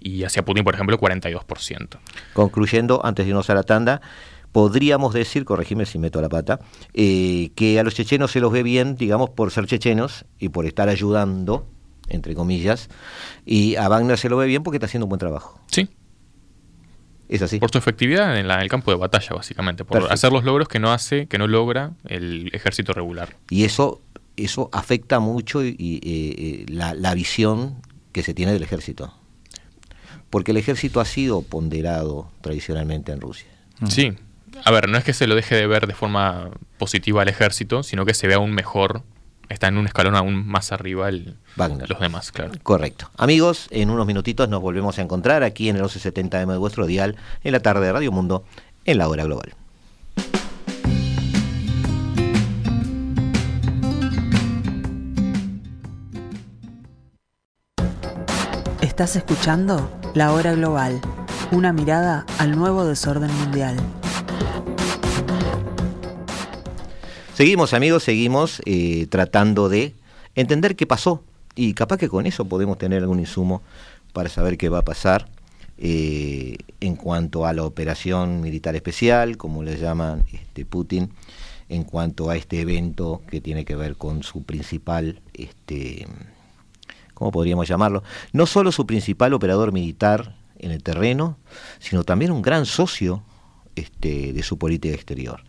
Y 0.00 0.24
hacia 0.24 0.42
Putin, 0.44 0.64
por 0.64 0.74
ejemplo, 0.74 0.98
42%. 0.98 1.98
Concluyendo, 2.32 3.04
antes 3.04 3.24
de 3.26 3.30
irnos 3.30 3.48
a 3.50 3.54
la 3.54 3.62
tanda, 3.62 4.00
podríamos 4.54 5.12
decir, 5.12 5.44
corregime 5.44 5.84
si 5.84 5.98
meto 5.98 6.22
la 6.22 6.28
pata, 6.28 6.60
eh, 6.92 7.50
que 7.56 7.80
a 7.80 7.82
los 7.82 7.92
chechenos 7.96 8.30
se 8.30 8.38
los 8.38 8.52
ve 8.52 8.62
bien, 8.62 8.94
digamos, 8.94 9.30
por 9.30 9.50
ser 9.50 9.66
chechenos 9.66 10.26
y 10.38 10.50
por 10.50 10.64
estar 10.64 10.88
ayudando, 10.88 11.66
entre 12.08 12.36
comillas, 12.36 12.88
y 13.44 13.74
a 13.74 13.88
Wagner 13.88 14.16
se 14.16 14.28
lo 14.28 14.36
ve 14.36 14.46
bien 14.46 14.62
porque 14.62 14.76
está 14.76 14.86
haciendo 14.86 15.06
un 15.06 15.08
buen 15.08 15.18
trabajo. 15.18 15.58
Sí, 15.66 15.88
¿Es 17.28 17.42
así? 17.42 17.58
por 17.58 17.72
su 17.72 17.78
efectividad 17.78 18.38
en, 18.38 18.46
la- 18.46 18.54
en 18.54 18.60
el 18.60 18.68
campo 18.68 18.92
de 18.92 18.96
batalla, 18.96 19.30
básicamente. 19.34 19.84
Por 19.84 19.94
Perfecto. 19.94 20.14
hacer 20.14 20.32
los 20.32 20.44
logros 20.44 20.68
que 20.68 20.78
no 20.78 20.92
hace, 20.92 21.26
que 21.26 21.36
no 21.36 21.48
logra 21.48 21.90
el 22.06 22.50
ejército 22.54 22.92
regular. 22.92 23.34
Y 23.50 23.64
eso, 23.64 24.02
eso 24.36 24.68
afecta 24.72 25.18
mucho 25.18 25.64
y, 25.64 25.74
y, 25.76 25.96
eh, 25.96 26.00
eh, 26.04 26.66
la, 26.68 26.94
la 26.94 27.12
visión 27.14 27.82
que 28.12 28.22
se 28.22 28.34
tiene 28.34 28.52
del 28.52 28.62
ejército. 28.62 29.12
Porque 30.30 30.52
el 30.52 30.58
ejército 30.58 31.00
ha 31.00 31.04
sido 31.06 31.42
ponderado 31.42 32.30
tradicionalmente 32.40 33.10
en 33.10 33.20
Rusia. 33.20 33.48
Sí. 33.88 34.12
A 34.62 34.70
ver, 34.70 34.88
no 34.88 34.98
es 34.98 35.04
que 35.04 35.12
se 35.12 35.26
lo 35.26 35.34
deje 35.34 35.54
de 35.54 35.66
ver 35.66 35.86
de 35.86 35.94
forma 35.94 36.50
positiva 36.78 37.22
al 37.22 37.28
ejército, 37.28 37.82
sino 37.82 38.04
que 38.04 38.14
se 38.14 38.26
vea 38.26 38.36
aún 38.36 38.52
mejor, 38.52 39.02
está 39.48 39.68
en 39.68 39.78
un 39.78 39.86
escalón 39.86 40.16
aún 40.16 40.46
más 40.46 40.72
arriba 40.72 41.08
el, 41.08 41.36
Wagner. 41.56 41.88
los 41.88 42.00
demás, 42.00 42.32
claro. 42.32 42.52
Correcto. 42.62 43.10
Amigos, 43.16 43.68
en 43.70 43.90
unos 43.90 44.06
minutitos 44.06 44.48
nos 44.48 44.60
volvemos 44.60 44.98
a 44.98 45.02
encontrar 45.02 45.42
aquí 45.42 45.68
en 45.68 45.76
el 45.76 45.82
1170M 45.82 46.52
de 46.52 46.58
vuestro 46.58 46.86
dial, 46.86 47.16
en 47.42 47.52
la 47.52 47.60
tarde 47.60 47.86
de 47.86 47.92
Radio 47.92 48.12
Mundo, 48.12 48.44
en 48.84 48.98
la 48.98 49.08
hora 49.08 49.24
global. 49.24 49.54
Estás 58.80 59.16
escuchando 59.16 59.90
La 60.14 60.32
Hora 60.32 60.52
Global, 60.52 61.00
una 61.50 61.72
mirada 61.72 62.24
al 62.38 62.56
nuevo 62.56 62.86
desorden 62.86 63.34
mundial. 63.38 63.76
Seguimos 67.34 67.74
amigos, 67.74 68.04
seguimos 68.04 68.62
eh, 68.64 69.08
tratando 69.10 69.68
de 69.68 69.92
entender 70.36 70.76
qué 70.76 70.86
pasó 70.86 71.24
y 71.56 71.74
capaz 71.74 71.96
que 71.96 72.08
con 72.08 72.26
eso 72.26 72.44
podemos 72.44 72.78
tener 72.78 73.02
algún 73.02 73.18
insumo 73.18 73.60
para 74.12 74.28
saber 74.28 74.56
qué 74.56 74.68
va 74.68 74.78
a 74.78 74.84
pasar 74.84 75.26
eh, 75.76 76.58
en 76.78 76.94
cuanto 76.94 77.44
a 77.44 77.52
la 77.52 77.64
operación 77.64 78.40
militar 78.40 78.76
especial, 78.76 79.36
como 79.36 79.64
le 79.64 79.76
llaman 79.76 80.24
este, 80.32 80.64
Putin, 80.64 81.10
en 81.68 81.82
cuanto 81.82 82.30
a 82.30 82.36
este 82.36 82.60
evento 82.60 83.20
que 83.28 83.40
tiene 83.40 83.64
que 83.64 83.74
ver 83.74 83.96
con 83.96 84.22
su 84.22 84.44
principal, 84.44 85.20
este, 85.32 86.06
¿cómo 87.14 87.32
podríamos 87.32 87.66
llamarlo? 87.66 88.04
No 88.32 88.46
solo 88.46 88.70
su 88.70 88.86
principal 88.86 89.34
operador 89.34 89.72
militar 89.72 90.36
en 90.60 90.70
el 90.70 90.84
terreno, 90.84 91.36
sino 91.80 92.04
también 92.04 92.30
un 92.30 92.42
gran 92.42 92.64
socio 92.64 93.24
este, 93.74 94.32
de 94.32 94.42
su 94.44 94.56
política 94.56 94.94
exterior. 94.94 95.42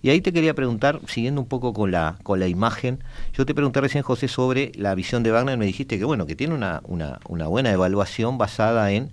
Y 0.00 0.10
ahí 0.10 0.20
te 0.20 0.32
quería 0.32 0.54
preguntar, 0.54 1.00
siguiendo 1.08 1.40
un 1.40 1.48
poco 1.48 1.72
con 1.72 1.90
la, 1.90 2.18
con 2.22 2.38
la 2.38 2.46
imagen, 2.46 3.02
yo 3.32 3.44
te 3.44 3.54
pregunté 3.54 3.80
recién, 3.80 4.04
José, 4.04 4.28
sobre 4.28 4.70
la 4.76 4.94
visión 4.94 5.22
de 5.22 5.32
Wagner, 5.32 5.58
me 5.58 5.66
dijiste 5.66 5.98
que 5.98 6.04
bueno, 6.04 6.26
que 6.26 6.36
tiene 6.36 6.54
una, 6.54 6.82
una, 6.86 7.46
buena 7.48 7.72
evaluación 7.72 8.38
basada 8.38 8.92
en 8.92 9.10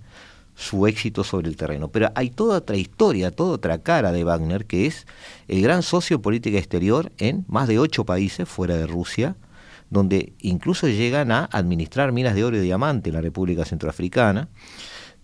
su 0.54 0.86
éxito 0.86 1.24
sobre 1.24 1.48
el 1.48 1.56
terreno. 1.56 1.88
Pero 1.88 2.12
hay 2.14 2.30
toda 2.30 2.58
otra 2.58 2.76
historia, 2.76 3.32
toda 3.32 3.54
otra 3.54 3.78
cara 3.78 4.12
de 4.12 4.22
Wagner, 4.22 4.64
que 4.64 4.86
es 4.86 5.06
el 5.48 5.60
gran 5.60 5.82
socio 5.82 6.22
política 6.22 6.58
exterior 6.58 7.10
en 7.18 7.44
más 7.48 7.66
de 7.66 7.80
ocho 7.80 8.04
países 8.04 8.48
fuera 8.48 8.76
de 8.76 8.86
Rusia, 8.86 9.34
donde 9.90 10.34
incluso 10.40 10.86
llegan 10.88 11.32
a 11.32 11.48
administrar 11.52 12.12
minas 12.12 12.34
de 12.34 12.44
oro 12.44 12.56
y 12.56 12.60
diamante 12.60 13.10
en 13.10 13.16
la 13.16 13.20
República 13.20 13.64
Centroafricana, 13.64 14.48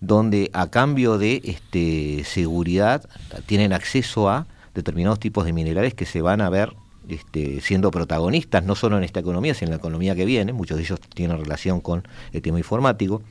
donde 0.01 0.49
a 0.53 0.69
cambio 0.69 1.17
de 1.17 1.41
este, 1.45 2.25
seguridad 2.25 3.09
tienen 3.45 3.71
acceso 3.71 4.29
a 4.29 4.45
determinados 4.73 5.19
tipos 5.19 5.45
de 5.45 5.53
minerales 5.53 5.93
que 5.93 6.05
se 6.05 6.21
van 6.21 6.41
a 6.41 6.49
ver 6.49 6.73
este, 7.09 7.59
siendo 7.61 7.91
protagonistas, 7.91 8.63
no 8.63 8.75
solo 8.75 8.97
en 8.97 9.03
esta 9.03 9.19
economía, 9.19 9.53
sino 9.53 9.67
en 9.67 9.71
la 9.71 9.77
economía 9.77 10.15
que 10.15 10.25
viene, 10.25 10.53
muchos 10.53 10.77
de 10.77 10.83
ellos 10.83 10.99
tienen 11.13 11.37
relación 11.37 11.81
con 11.81 12.07
el 12.31 12.41
tema 12.41 12.57
informático. 12.57 13.21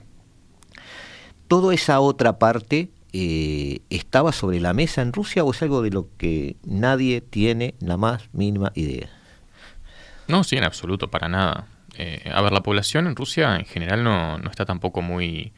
¿Toda 1.49 1.75
esa 1.75 2.01
otra 2.01 2.39
parte 2.39 2.91
eh, 3.13 3.81
estaba 3.91 4.33
sobre 4.33 4.61
la 4.61 4.75
mesa 4.75 5.03
en 5.03 5.13
Rusia 5.13 5.45
o 5.45 5.51
es 5.51 5.63
algo 5.63 5.83
de 5.83 5.91
lo 5.91 6.09
que 6.17 6.57
nadie 6.65 7.21
tiene 7.21 7.75
la 7.81 7.97
más 7.97 8.29
mínima 8.33 8.73
idea? 8.75 9.09
No, 10.29 10.45
sí, 10.45 10.57
en 10.57 10.65
absoluto, 10.65 11.09
para 11.09 11.29
nada. 11.29 11.67
Eh, 11.97 12.31
a 12.33 12.41
ver, 12.41 12.53
la 12.53 12.63
población 12.63 13.07
en 13.07 13.17
Rusia 13.17 13.57
en 13.57 13.65
general 13.65 14.05
no, 14.05 14.39
no 14.39 14.51
está 14.51 14.65
tampoco 14.65 15.03
muy 15.03 15.53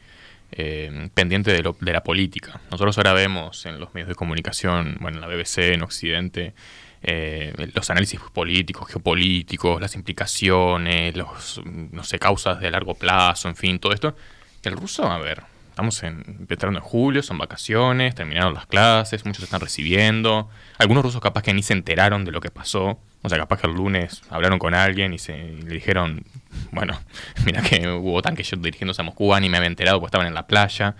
eh, 0.51 1.09
pendiente 1.13 1.51
de, 1.51 1.63
lo, 1.63 1.75
de, 1.79 1.93
la 1.93 2.03
política. 2.03 2.59
Nosotros 2.71 2.97
ahora 2.97 3.13
vemos 3.13 3.65
en 3.65 3.79
los 3.79 3.93
medios 3.93 4.09
de 4.09 4.15
comunicación, 4.15 4.97
bueno, 4.99 5.17
en 5.17 5.21
la 5.21 5.27
BBC, 5.27 5.73
en 5.73 5.83
Occidente, 5.83 6.53
eh, 7.03 7.53
los 7.73 7.89
análisis 7.89 8.19
políticos, 8.33 8.87
geopolíticos, 8.89 9.79
las 9.79 9.95
implicaciones, 9.95 11.15
los, 11.15 11.61
no 11.65 12.03
sé, 12.03 12.17
causas 12.19 12.59
de 12.59 12.71
largo 12.71 12.95
plazo, 12.95 13.47
en 13.47 13.55
fin, 13.55 13.79
todo 13.79 13.93
esto. 13.93 14.15
El 14.63 14.75
ruso, 14.75 15.05
a 15.05 15.19
ver, 15.19 15.43
estamos 15.69 16.01
en, 16.03 16.23
empezando 16.39 16.79
en 16.79 16.83
julio, 16.83 17.21
son 17.21 17.37
vacaciones, 17.37 18.15
terminaron 18.15 18.53
las 18.53 18.65
clases, 18.65 19.25
muchos 19.25 19.43
están 19.43 19.61
recibiendo. 19.61 20.49
Algunos 20.77 21.03
rusos 21.03 21.21
capaz 21.21 21.43
que 21.43 21.53
ni 21.53 21.61
se 21.61 21.73
enteraron 21.73 22.25
de 22.25 22.31
lo 22.31 22.41
que 22.41 22.49
pasó. 22.49 22.99
O 23.25 23.29
sea, 23.29 23.39
capaz 23.39 23.61
que 23.61 23.67
el 23.67 23.73
lunes 23.73 24.21
hablaron 24.29 24.59
con 24.59 24.75
alguien 24.75 25.11
y, 25.11 25.17
se, 25.17 25.35
le 25.35 25.73
dijeron, 25.73 26.23
bueno, 26.71 26.99
mira 27.45 27.63
que 27.63 27.87
hubo 27.87 28.21
tanques 28.21 28.53
dirigiéndose 28.59 29.01
a 29.01 29.05
Moscú, 29.05 29.35
ni 29.39 29.49
me 29.49 29.57
había 29.57 29.67
enterado 29.67 29.99
porque 29.99 30.09
estaban 30.09 30.27
en 30.27 30.35
la 30.35 30.45
playa. 30.45 30.95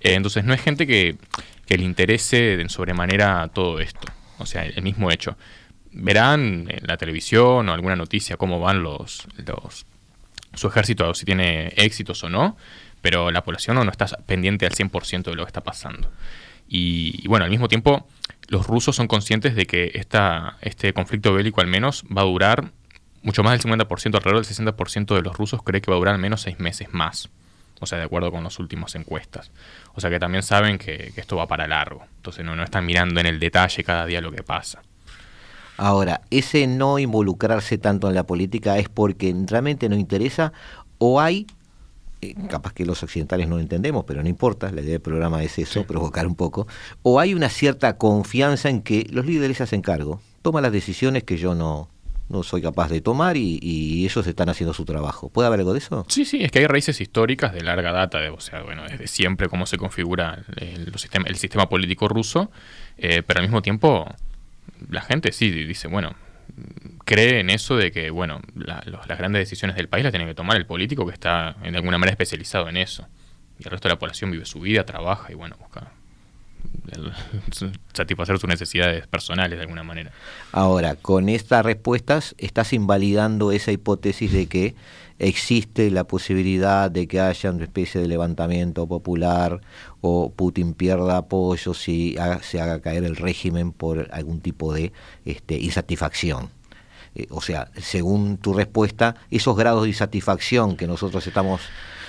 Eh, 0.00 0.14
entonces 0.14 0.44
no 0.44 0.52
es 0.52 0.60
gente 0.60 0.86
que, 0.86 1.16
que, 1.66 1.78
le 1.78 1.84
interese 1.84 2.60
en 2.60 2.68
sobremanera 2.68 3.48
todo 3.54 3.80
esto. 3.80 4.12
O 4.38 4.44
sea, 4.44 4.66
el 4.66 4.82
mismo 4.82 5.10
hecho. 5.10 5.36
Verán 5.92 6.66
en 6.68 6.86
la 6.86 6.98
televisión 6.98 7.68
o 7.68 7.72
alguna 7.72 7.96
noticia 7.96 8.36
cómo 8.36 8.60
van 8.60 8.82
los, 8.82 9.26
los 9.38 9.86
su 10.54 10.68
ejército, 10.68 11.14
si 11.14 11.24
tiene 11.24 11.68
éxitos 11.76 12.22
o 12.24 12.28
no, 12.28 12.56
pero 13.00 13.30
la 13.30 13.42
población 13.42 13.76
no, 13.76 13.90
está 13.90 14.06
pendiente 14.26 14.66
al 14.66 14.72
100% 14.72 15.24
de 15.24 15.34
lo 15.34 15.44
que 15.44 15.48
está 15.48 15.62
pasando. 15.62 16.10
Y, 16.74 17.28
bueno, 17.28 17.44
al 17.44 17.50
mismo 17.50 17.68
tiempo, 17.68 18.06
los 18.48 18.66
rusos 18.66 18.96
son 18.96 19.06
conscientes 19.06 19.54
de 19.54 19.66
que 19.66 19.90
esta, 19.92 20.56
este 20.62 20.94
conflicto 20.94 21.34
bélico 21.34 21.60
al 21.60 21.66
menos 21.66 22.02
va 22.04 22.22
a 22.22 22.24
durar 22.24 22.70
mucho 23.22 23.42
más 23.42 23.62
del 23.62 23.70
50%, 23.70 24.14
alrededor 24.14 24.42
del 24.42 24.74
60% 24.74 25.14
de 25.14 25.20
los 25.20 25.36
rusos 25.36 25.62
cree 25.62 25.82
que 25.82 25.90
va 25.90 25.96
a 25.96 25.98
durar 25.98 26.14
al 26.14 26.20
menos 26.20 26.40
seis 26.40 26.58
meses 26.60 26.88
más. 26.90 27.28
O 27.78 27.84
sea, 27.84 27.98
de 27.98 28.04
acuerdo 28.04 28.30
con 28.30 28.42
las 28.42 28.58
últimas 28.58 28.94
encuestas. 28.94 29.50
O 29.94 30.00
sea 30.00 30.08
que 30.08 30.18
también 30.18 30.42
saben 30.42 30.78
que, 30.78 31.12
esto 31.14 31.36
va 31.36 31.46
para 31.46 31.68
largo. 31.68 32.06
Entonces 32.16 32.42
no, 32.42 32.56
no 32.56 32.64
están 32.64 32.86
mirando 32.86 33.20
en 33.20 33.26
el 33.26 33.38
detalle 33.38 33.84
cada 33.84 34.06
día 34.06 34.22
lo 34.22 34.32
que 34.32 34.42
pasa. 34.42 34.80
Ahora, 35.76 36.22
ese 36.30 36.66
no 36.66 36.98
involucrarse 36.98 37.76
tanto 37.76 38.08
en 38.08 38.14
la 38.14 38.26
política 38.26 38.78
es 38.78 38.88
porque 38.88 39.34
realmente 39.46 39.90
no 39.90 39.96
interesa 39.96 40.54
o 40.96 41.20
hay 41.20 41.46
eh, 42.22 42.36
capaz 42.48 42.72
que 42.72 42.86
los 42.86 43.02
occidentales 43.02 43.48
no 43.48 43.56
lo 43.56 43.60
entendemos, 43.60 44.04
pero 44.04 44.22
no 44.22 44.28
importa, 44.28 44.70
la 44.70 44.80
idea 44.80 44.92
del 44.92 45.00
programa 45.00 45.42
es 45.42 45.58
eso, 45.58 45.84
provocar 45.84 46.24
un 46.24 46.36
poco, 46.36 46.68
o 47.02 47.18
hay 47.18 47.34
una 47.34 47.48
cierta 47.48 47.98
confianza 47.98 48.70
en 48.70 48.82
que 48.82 49.08
los 49.10 49.26
líderes 49.26 49.56
se 49.56 49.64
hacen 49.64 49.82
cargo, 49.82 50.20
toman 50.40 50.62
las 50.62 50.70
decisiones 50.70 51.24
que 51.24 51.36
yo 51.36 51.56
no, 51.56 51.88
no 52.28 52.44
soy 52.44 52.62
capaz 52.62 52.90
de 52.90 53.00
tomar 53.00 53.36
y, 53.36 54.04
ellos 54.06 54.24
están 54.26 54.48
haciendo 54.48 54.72
su 54.72 54.84
trabajo. 54.84 55.30
¿Puede 55.30 55.48
haber 55.48 55.60
algo 55.60 55.72
de 55.72 55.78
eso? 55.78 56.04
Sí, 56.08 56.24
sí, 56.24 56.44
es 56.44 56.52
que 56.52 56.60
hay 56.60 56.66
raíces 56.66 57.00
históricas 57.00 57.52
de 57.52 57.62
larga 57.62 57.90
data, 57.90 58.20
de, 58.20 58.30
o 58.30 58.40
sea, 58.40 58.62
bueno, 58.62 58.84
desde 58.88 59.08
siempre 59.08 59.48
cómo 59.48 59.66
se 59.66 59.76
configura 59.76 60.44
el, 60.56 60.92
sistema, 60.96 61.26
el 61.28 61.36
sistema 61.36 61.68
político 61.68 62.06
ruso, 62.06 62.50
eh, 62.98 63.22
pero 63.26 63.40
al 63.40 63.46
mismo 63.46 63.62
tiempo 63.62 64.06
la 64.88 65.02
gente 65.02 65.32
sí 65.32 65.50
dice, 65.50 65.88
bueno, 65.88 66.14
cree 67.04 67.40
en 67.40 67.50
eso 67.50 67.76
de 67.76 67.92
que, 67.92 68.10
bueno, 68.10 68.40
las 68.54 69.18
grandes 69.18 69.40
decisiones 69.40 69.76
del 69.76 69.88
país 69.88 70.04
las 70.04 70.12
tiene 70.12 70.26
que 70.26 70.34
tomar 70.34 70.56
el 70.56 70.66
político 70.66 71.06
que 71.06 71.12
está 71.12 71.56
en 71.62 71.76
alguna 71.76 71.98
manera 71.98 72.12
especializado 72.12 72.68
en 72.68 72.76
eso. 72.76 73.06
Y 73.58 73.64
el 73.64 73.70
resto 73.70 73.88
de 73.88 73.94
la 73.94 73.98
población 73.98 74.30
vive 74.30 74.44
su 74.44 74.60
vida, 74.60 74.84
trabaja 74.84 75.30
y, 75.30 75.34
bueno, 75.34 75.56
busca 75.60 75.92
satisfacer 77.92 78.38
sus 78.38 78.48
necesidades 78.48 79.06
personales 79.06 79.58
de 79.58 79.62
alguna 79.62 79.82
manera. 79.82 80.12
Ahora, 80.52 80.94
con 80.96 81.28
estas 81.28 81.64
respuestas 81.64 82.34
estás 82.38 82.72
invalidando 82.72 83.52
esa 83.52 83.72
hipótesis 83.72 84.32
de 84.32 84.46
que 84.46 84.74
existe 85.18 85.90
la 85.90 86.04
posibilidad 86.04 86.90
de 86.90 87.06
que 87.06 87.20
haya 87.20 87.50
una 87.50 87.64
especie 87.64 88.00
de 88.00 88.08
levantamiento 88.08 88.86
popular 88.86 89.60
o 90.00 90.30
Putin 90.30 90.74
pierda 90.74 91.18
apoyo 91.18 91.74
si 91.74 92.16
se 92.42 92.60
haga 92.60 92.80
caer 92.80 93.04
el 93.04 93.16
régimen 93.16 93.72
por 93.72 94.08
algún 94.12 94.40
tipo 94.40 94.72
de 94.72 94.92
este, 95.24 95.58
insatisfacción. 95.58 96.50
Eh, 97.14 97.26
o 97.30 97.40
sea, 97.40 97.70
según 97.80 98.38
tu 98.38 98.54
respuesta, 98.54 99.16
esos 99.30 99.56
grados 99.56 99.82
de 99.82 99.90
insatisfacción 99.90 100.76
que 100.76 100.86
nosotros 100.86 101.26
estamos 101.26 101.60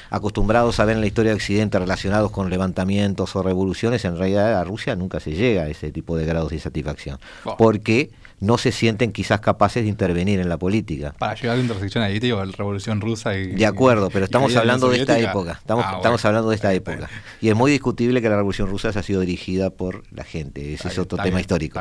acostumbrados 0.10 0.80
a 0.80 0.86
ver 0.86 0.96
en 0.96 1.02
la 1.02 1.08
historia 1.08 1.32
de 1.32 1.38
Occidente 1.38 1.80
relacionados 1.80 2.32
con 2.32 2.50
levantamientos 2.50 3.36
o 3.36 3.42
revoluciones, 3.42 4.06
en 4.06 4.18
realidad 4.18 4.60
a 4.60 4.64
Rusia 4.64 4.96
nunca 4.96 5.20
se 5.20 5.32
llega 5.32 5.64
a 5.64 5.70
ese 5.70 5.92
tipo 5.92 6.16
de 6.16 6.26
grados 6.26 6.50
de 6.50 6.58
insatisfacción. 6.58 7.20
Porque 7.58 8.12
no 8.44 8.58
se 8.58 8.74
sienten 8.74 9.14
quizás 9.14 9.40
capaces 9.40 9.84
de 9.84 9.90
intervenir 9.90 10.40
en 10.42 10.50
la 10.50 10.58
política. 10.58 11.16
Para 11.18 11.34
llegar 11.36 11.52
a 11.52 11.56
la 11.56 11.62
intersección 11.62 12.04
ahí, 12.04 12.20
digo, 12.20 12.44
la 12.44 12.52
revolución 12.52 13.00
rusa 13.00 13.38
y... 13.38 13.48
De 13.54 13.66
acuerdo, 13.66 14.10
pero 14.10 14.26
estamos 14.26 14.54
hablando 14.58 14.90
de 14.90 15.00
esta 15.00 15.18
época. 15.18 15.54
Estamos, 15.54 15.86
ah, 15.88 15.94
estamos 15.96 16.24
hablando 16.26 16.50
de 16.50 16.56
esta 16.56 16.74
época. 16.74 17.10
Y 17.40 17.48
es 17.48 17.56
muy 17.56 17.72
discutible 17.72 18.22
que 18.22 18.28
la 18.28 18.36
revolución 18.36 18.70
rusa 18.70 18.90
haya 18.90 19.02
sido 19.02 19.22
dirigida 19.22 19.70
por 19.70 20.04
la 20.12 20.26
gente. 20.26 20.74
Ese 20.74 20.90
es 20.90 20.98
otro 20.98 21.18
tema 21.18 21.40
histórico. 21.40 21.80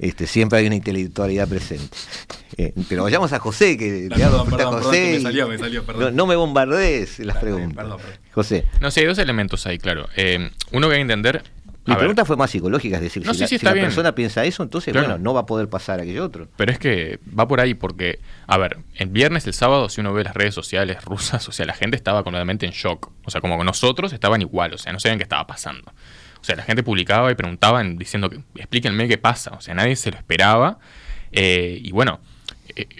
Este, 0.00 0.26
siempre 0.26 0.58
hay 0.58 0.66
una 0.66 0.74
intelectualidad 0.74 1.46
presente. 1.48 1.96
Eh, 2.56 2.74
pero 2.88 3.04
vayamos 3.04 3.32
a 3.32 3.38
José, 3.38 3.78
que 3.78 4.08
José. 4.10 5.20
No, 6.12 6.26
me 6.26 6.34
bombardees 6.34 7.20
las 7.20 7.36
preguntas. 7.36 7.86
José. 8.32 8.66
No 8.80 8.90
sé, 8.90 9.00
hay 9.00 9.06
dos 9.06 9.18
elementos 9.18 9.64
ahí, 9.66 9.78
claro. 9.78 10.08
Eh, 10.16 10.50
uno 10.72 10.88
que 10.88 10.94
hay 10.94 10.98
que 10.98 11.02
entender 11.02 11.44
mi 11.86 11.94
pregunta 11.94 12.24
fue 12.24 12.36
más 12.36 12.50
psicológica, 12.50 12.96
es 12.96 13.02
decir, 13.02 13.22
si, 13.34 13.58
la, 13.64 13.72
persona 13.72 14.14
piensa 14.14 14.44
eso, 14.44 14.62
entonces, 14.62 14.92
bueno, 14.92 15.18
no 15.18 15.32
va 15.32 15.40
a 15.40 15.46
poder 15.46 15.68
pasar 15.68 16.00
aquello 16.00 16.24
otro. 16.24 16.48
Pero 16.56 16.72
es 16.72 16.78
que 16.78 17.18
va 17.38 17.48
por 17.48 17.60
ahí 17.60 17.74
porque, 17.74 18.20
a 18.46 18.58
ver, 18.58 18.78
el 18.96 19.08
viernes, 19.08 19.46
el 19.46 19.54
sábado, 19.54 19.88
si 19.88 20.00
uno 20.00 20.12
ve 20.12 20.24
las 20.24 20.34
redes 20.34 20.54
sociales 20.54 21.04
rusas, 21.04 21.48
o 21.48 21.52
sea, 21.52 21.66
la 21.66 21.74
gente 21.74 21.96
estaba 21.96 22.22
completamente 22.22 22.66
en 22.66 22.72
shock. 22.72 23.10
O 23.24 23.30
sea, 23.30 23.40
como 23.40 23.62
nosotros 23.64 24.12
estaban 24.12 24.42
igual, 24.42 24.74
o 24.74 24.78
sea, 24.78 24.92
no 24.92 25.00
sabían 25.00 25.18
qué 25.18 25.24
estaba 25.24 25.46
pasando. 25.46 25.90
O 26.40 26.44
sea, 26.44 26.56
la 26.56 26.62
gente 26.62 26.82
publicaba 26.82 27.30
y 27.30 27.34
preguntaba 27.34 27.82
diciendo, 27.82 28.30
explíquenme 28.54 29.08
qué 29.08 29.18
pasa. 29.18 29.52
O 29.56 29.60
sea, 29.60 29.74
nadie 29.74 29.96
se 29.96 30.10
lo 30.10 30.16
esperaba. 30.16 30.78
Eh, 31.32 31.80
y 31.82 31.92
bueno, 31.92 32.20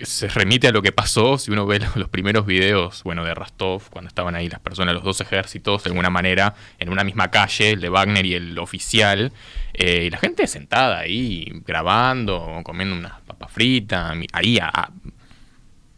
se 0.02 0.28
remite 0.28 0.68
a 0.68 0.72
lo 0.72 0.82
que 0.82 0.92
pasó, 0.92 1.38
si 1.38 1.50
uno 1.50 1.66
ve 1.66 1.80
los 1.94 2.08
primeros 2.08 2.46
videos, 2.46 3.02
bueno, 3.02 3.24
de 3.24 3.34
Rostov, 3.34 3.88
cuando 3.90 4.08
estaban 4.08 4.34
ahí 4.34 4.48
las 4.48 4.60
personas, 4.60 4.94
los 4.94 5.04
dos 5.04 5.20
ejércitos, 5.20 5.84
de 5.84 5.90
alguna 5.90 6.10
manera, 6.10 6.54
en 6.78 6.88
una 6.88 7.04
misma 7.04 7.30
calle, 7.30 7.70
el 7.70 7.80
de 7.80 7.88
Wagner 7.88 8.26
y 8.26 8.34
el 8.34 8.58
oficial, 8.58 9.32
eh, 9.74 10.04
y 10.06 10.10
la 10.10 10.18
gente 10.18 10.46
sentada 10.46 10.98
ahí, 10.98 11.46
grabando, 11.66 12.60
comiendo 12.64 12.96
una 12.96 13.20
papa 13.26 13.48
frita, 13.48 14.14
ahí 14.32 14.58
a, 14.58 14.90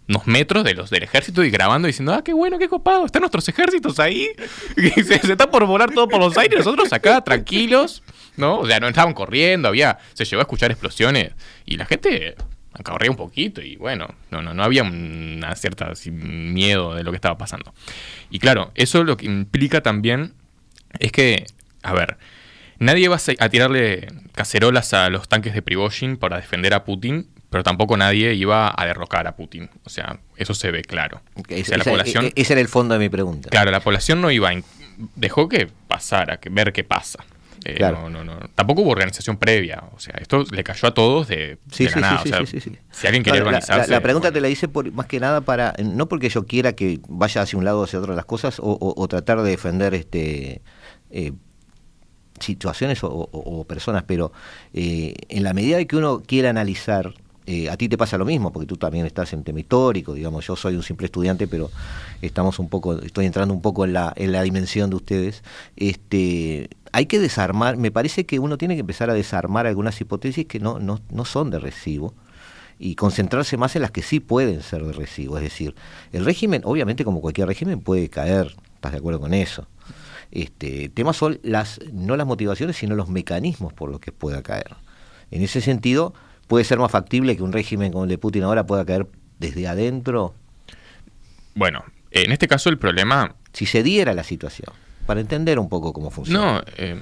unos 0.09 0.27
metros 0.27 0.65
de 0.65 0.75
los 0.75 0.91
del 0.91 1.05
ejército 1.05 1.45
y 1.45 1.51
grabando 1.51 1.87
diciendo, 1.87 2.13
ah, 2.13 2.23
qué 2.23 2.33
bueno, 2.33 2.59
qué 2.59 2.69
copado, 2.69 3.07
están 3.07 3.21
nuestros 3.21 3.49
ejércitos 3.49 3.99
ahí, 3.99 4.29
se, 4.77 5.03
se, 5.03 5.33
está 5.33 5.51
por 5.51 5.65
volar 5.67 5.91
todo 5.91 6.09
por 6.09 6.21
los 6.21 6.37
aires, 6.37 6.59
nosotros 6.59 6.93
acá 6.93 7.23
tranquilos, 7.23 8.03
¿no? 8.37 8.61
O 8.61 8.67
sea, 8.67 8.81
no 8.81 8.89
estaban 8.89 9.15
corriendo, 9.15 9.69
había, 9.69 9.99
se 10.15 10.25
llegó 10.25 10.41
a 10.41 10.43
escuchar 10.43 10.71
explosiones 10.71 11.33
y 11.65 11.77
la 11.77 11.87
gente 11.87 12.37
corría 12.83 13.11
un 13.11 13.17
poquito 13.17 13.61
y 13.61 13.77
bueno, 13.77 14.09
no, 14.31 14.43
no, 14.43 14.55
no 14.55 14.65
había 14.65 14.83
una 14.83 15.55
cierta 15.55 15.93
miedo 16.11 16.95
de 16.95 17.05
lo 17.05 17.11
que 17.11 17.17
estaba 17.17 17.39
pasando. 17.39 17.73
Y 18.31 18.39
claro, 18.39 18.73
eso 18.75 19.05
lo 19.05 19.17
que 19.17 19.27
implica 19.27 19.83
también 19.83 20.35
es 20.99 21.13
que, 21.13 21.47
a 21.83 21.93
ver, 21.93 22.17
nadie 22.79 23.09
va 23.09 23.19
a 23.39 23.49
tirarle 23.49 24.09
cacerolas 24.33 24.93
a 24.95 25.09
los 25.11 25.29
tanques 25.29 25.55
de 25.55 25.63
Prigozhin 25.63 26.17
para 26.17 26.37
defender 26.37 26.75
a 26.75 26.85
Putin, 26.85 27.29
pero 27.51 27.63
tampoco 27.63 27.97
nadie 27.97 28.35
iba 28.35 28.75
a 28.75 28.87
derrocar 28.87 29.27
a 29.27 29.37
Putin. 29.37 29.69
O 29.85 29.91
sea, 29.91 30.21
eso 30.37 30.55
se 30.55 30.71
ve 30.71 30.83
claro. 30.83 31.21
ese, 31.49 31.75
era 31.75 32.61
el 32.61 32.69
fondo 32.69 32.95
de 32.95 33.01
mi 33.01 33.09
pregunta. 33.09 33.51
Claro, 33.51 33.71
la 33.71 33.81
población 33.81 34.21
no 34.21 34.31
iba, 34.31 34.51
dejó 35.17 35.49
que 35.49 35.69
pasara, 35.89 36.39
que 36.39 36.49
ver 36.49 36.73
qué 36.73 36.85
pasa. 36.85 37.25
Eh, 37.65 37.79
no, 37.81 38.11
no, 38.11 38.25
no. 38.25 38.39
Tampoco 38.55 38.83
hubo 38.83 38.91
organización 38.91 39.37
previa. 39.37 39.85
O 39.95 39.99
sea, 39.99 40.15
esto 40.21 40.45
le 40.51 40.65
cayó 40.65 40.89
a 40.89 40.95
todos 40.95 41.29
de, 41.29 41.59
sí, 41.71 41.87
sí, 41.89 42.61
sí, 42.61 42.79
Si 42.91 43.07
alguien 43.07 43.23
quería 43.23 43.41
organizarse. 43.43 43.91
La, 43.91 44.01
pregunta 44.01 44.33
te 44.33 44.41
la 44.41 44.49
hice 44.49 44.69
por, 44.69 44.91
más 44.93 45.07
que 45.07 45.21
nada 45.21 45.41
para. 45.41 45.75
No 45.83 46.09
porque 46.09 46.29
yo 46.29 46.47
quiera 46.47 46.75
que 46.75 47.01
vaya 47.09 47.43
hacia 47.43 47.59
un 47.59 47.65
lado 47.65 47.81
o 47.81 47.85
hacia 47.85 47.99
otro 47.99 48.15
las 48.15 48.25
cosas 48.25 48.57
o, 48.59 49.07
tratar 49.09 49.43
de 49.43 49.51
defender 49.51 49.95
este. 49.95 50.63
Eh, 51.11 51.33
situaciones 52.41 52.99
o, 53.03 53.65
personas, 53.69 54.03
pero 54.05 54.33
eh, 54.75 55.15
en 55.29 55.45
la 55.45 55.53
medida 55.53 55.77
de 55.77 55.87
que 55.87 55.97
uno 55.97 56.23
quiera 56.27 56.51
analizar 56.51 57.15
eh, 57.47 57.69
a 57.69 57.77
ti 57.77 57.89
te 57.89 57.99
pasa 57.99 58.17
lo 58.19 58.25
mismo, 58.25 58.53
porque 58.53 58.67
tú 58.67 58.77
también 58.77 59.05
estás 59.05 59.33
en 59.33 59.43
tema 59.43 59.61
histórico, 59.61 60.15
digamos, 60.15 60.47
yo 60.47 60.55
soy 60.55 60.77
un 60.77 60.83
simple 60.83 61.07
estudiante, 61.07 61.49
pero 61.49 61.71
estamos 62.21 62.59
un 62.59 62.69
poco, 62.69 63.01
estoy 63.01 63.27
entrando 63.27 63.53
un 63.53 63.61
poco 63.61 63.85
en 63.85 63.93
la, 63.95 64.13
en 64.17 64.33
la 64.33 64.43
dimensión 64.43 64.91
de 64.91 64.97
ustedes. 64.97 65.43
Este, 65.77 66.71
hay 66.93 67.07
que 67.07 67.19
desarmar, 67.19 67.77
me 67.77 67.91
parece 67.91 68.27
que 68.27 68.39
uno 68.39 68.59
tiene 68.59 68.75
que 68.75 68.81
empezar 68.81 69.11
a 69.11 69.15
desarmar 69.15 69.67
algunas 69.67 70.01
hipótesis 70.01 70.47
que 70.47 70.61
no, 70.61 70.79
no, 70.79 71.01
no 71.11 71.25
son 71.25 71.51
de 71.51 71.59
recibo 71.59 72.15
y 72.79 72.95
concentrarse 72.95 73.57
más 73.57 73.75
en 73.77 73.83
las 73.83 73.91
que 73.91 74.03
sí 74.03 74.21
pueden 74.21 74.63
ser 74.63 74.85
de 74.85 74.93
recibo. 74.93 75.37
Es 75.37 75.45
decir, 75.45 75.75
el 76.13 76.25
régimen, 76.25 76.63
obviamente 76.65 77.05
como 77.05 77.21
cualquier 77.21 77.49
régimen, 77.49 77.81
puede 77.81 78.09
caer, 78.09 78.55
¿estás 78.75 78.93
de 78.93 78.99
acuerdo 78.99 79.21
con 79.21 79.35
eso? 79.35 79.67
Este, 80.31 80.89
temas 80.89 81.17
son 81.17 81.39
las, 81.43 81.81
no 81.93 82.17
las 82.17 82.27
motivaciones, 82.27 82.77
sino 82.77 82.95
los 82.95 83.09
mecanismos 83.09 83.73
por 83.73 83.91
los 83.91 84.01
que 84.01 84.13
pueda 84.13 84.43
caer. 84.43 84.77
En 85.31 85.43
ese 85.43 85.61
sentido, 85.61 86.15
¿Puede 86.53 86.67
ser 86.67 86.79
más 86.79 86.93
factible 86.93 87.35
que 87.35 87.43
un 87.43 87.51
régimen 87.51 87.93
como 87.93 88.05
el 88.05 88.11
de 88.11 88.19
Putin 88.19 88.43
ahora 88.43 88.67
pueda 88.67 88.85
caer 88.85 89.07
desde 89.39 89.67
adentro? 89.67 90.35
Bueno, 91.55 91.83
en 92.11 92.31
este 92.31 92.47
caso 92.47 92.69
el 92.69 92.77
problema... 92.77 93.37
Si 93.55 93.65
se 93.65 93.83
diera 93.83 94.13
la 94.13 94.23
situación. 94.23 94.71
para 95.07 95.23
entender 95.23 95.59
un 95.59 95.71
poco 95.71 95.95
cómo 95.95 96.11
funciona. 96.11 96.57
No, 96.57 96.63
eh, 96.77 97.01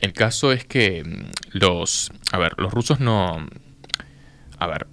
el 0.00 0.12
caso 0.12 0.50
es 0.50 0.64
que 0.64 1.04
mm, 1.04 1.58
los, 1.58 2.10
a 2.32 2.38
ver, 2.38 2.54
los 2.58 2.72
rusos 2.72 2.98
no, 2.98 3.46
a 4.58 4.66
ver, 4.66 4.88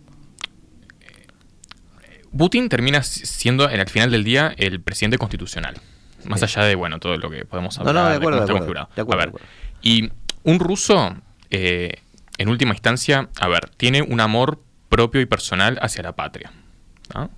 Putin 2.37 2.69
termina 2.69 3.01
siendo 3.01 3.71
en 3.71 3.79
el 3.79 3.89
final 3.89 4.11
del 4.11 4.23
día 4.23 4.53
el 4.57 4.81
presidente 4.81 5.17
constitucional. 5.17 5.81
Más 6.25 6.43
allá 6.43 6.63
de, 6.63 6.75
bueno, 6.75 6.99
todo 6.99 7.17
lo 7.17 7.31
que 7.31 7.43
podemos 7.43 7.79
hablar. 7.79 7.95
No, 7.95 8.03
no, 8.03 8.09
de 8.09 8.17
acuerdo, 8.17 8.45
de 8.45 8.53
acuerdo, 8.53 8.89
de 8.95 9.01
acuerdo, 9.01 9.23
a 9.23 9.25
ver, 9.25 9.33
y 9.81 10.11
un 10.43 10.59
ruso, 10.59 11.15
eh, 11.49 12.03
en 12.39 12.47
última 12.47 12.71
instancia, 12.71 13.29
a 13.39 13.47
ver, 13.49 13.69
tiene 13.75 14.01
un 14.01 14.21
amor 14.21 14.63
propio 14.87 15.19
y 15.19 15.25
personal 15.25 15.77
hacia 15.81 16.01
la 16.03 16.15
patria. 16.15 16.51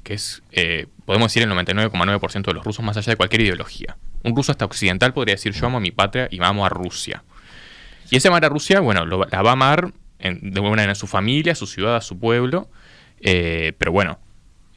Que 0.03 0.13
es, 0.13 0.43
eh, 0.51 0.85
podemos 1.05 1.31
decir, 1.31 1.41
el 1.43 1.49
99,9% 1.49 2.45
de 2.45 2.53
los 2.53 2.63
rusos, 2.63 2.85
más 2.85 2.97
allá 2.97 3.11
de 3.11 3.15
cualquier 3.15 3.41
ideología. 3.41 3.97
Un 4.23 4.35
ruso 4.35 4.51
hasta 4.51 4.63
occidental 4.63 5.11
podría 5.13 5.33
decir, 5.35 5.53
yo 5.53 5.65
amo 5.65 5.77
a 5.77 5.81
mi 5.81 5.89
patria 5.89 6.27
y 6.29 6.41
amo 6.43 6.65
a 6.65 6.69
Rusia. 6.69 7.23
Y 8.11 8.17
ese 8.17 8.27
amar 8.27 8.45
a 8.45 8.49
Rusia, 8.49 8.79
bueno, 8.79 9.05
la 9.05 9.41
va 9.41 9.49
a 9.49 9.53
amar 9.53 9.91
en, 10.19 10.51
de 10.51 10.59
buena 10.59 10.75
manera 10.75 10.91
en 10.91 10.95
su 10.95 11.07
familia, 11.07 11.53
a 11.53 11.55
su 11.55 11.65
ciudad, 11.65 11.95
a 11.95 12.01
su 12.01 12.19
pueblo. 12.19 12.69
Eh, 13.21 13.73
pero 13.79 13.91
bueno, 13.91 14.19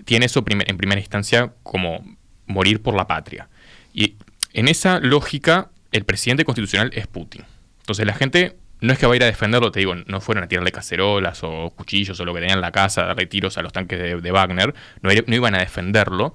tiene 0.06 0.26
eso 0.26 0.42
en 0.46 0.76
primera 0.78 1.00
instancia 1.00 1.52
como 1.62 2.02
morir 2.46 2.80
por 2.80 2.94
la 2.94 3.06
patria. 3.06 3.50
Y 3.92 4.16
en 4.54 4.68
esa 4.68 5.00
lógica, 5.00 5.70
el 5.92 6.04
presidente 6.04 6.46
constitucional 6.46 6.92
es 6.94 7.08
Putin. 7.08 7.44
Entonces 7.80 8.06
la 8.06 8.14
gente 8.14 8.56
no 8.80 8.92
es 8.92 8.98
que 8.98 9.06
va 9.06 9.14
a 9.14 9.16
ir 9.16 9.22
a 9.22 9.26
defenderlo, 9.26 9.70
te 9.70 9.80
digo, 9.80 9.94
no 9.94 10.20
fueron 10.20 10.44
a 10.44 10.48
tirarle 10.48 10.72
cacerolas 10.72 11.40
o 11.42 11.70
cuchillos 11.70 12.18
o 12.20 12.24
lo 12.24 12.34
que 12.34 12.40
tenían 12.40 12.58
en 12.58 12.62
la 12.62 12.72
casa, 12.72 13.04
darle 13.04 13.26
tiros 13.26 13.56
a 13.56 13.62
los 13.62 13.72
tanques 13.72 14.22
de, 14.22 14.30
Wagner, 14.30 14.74
no, 15.00 15.10
no, 15.26 15.34
iban 15.34 15.54
a 15.54 15.58
defenderlo, 15.58 16.34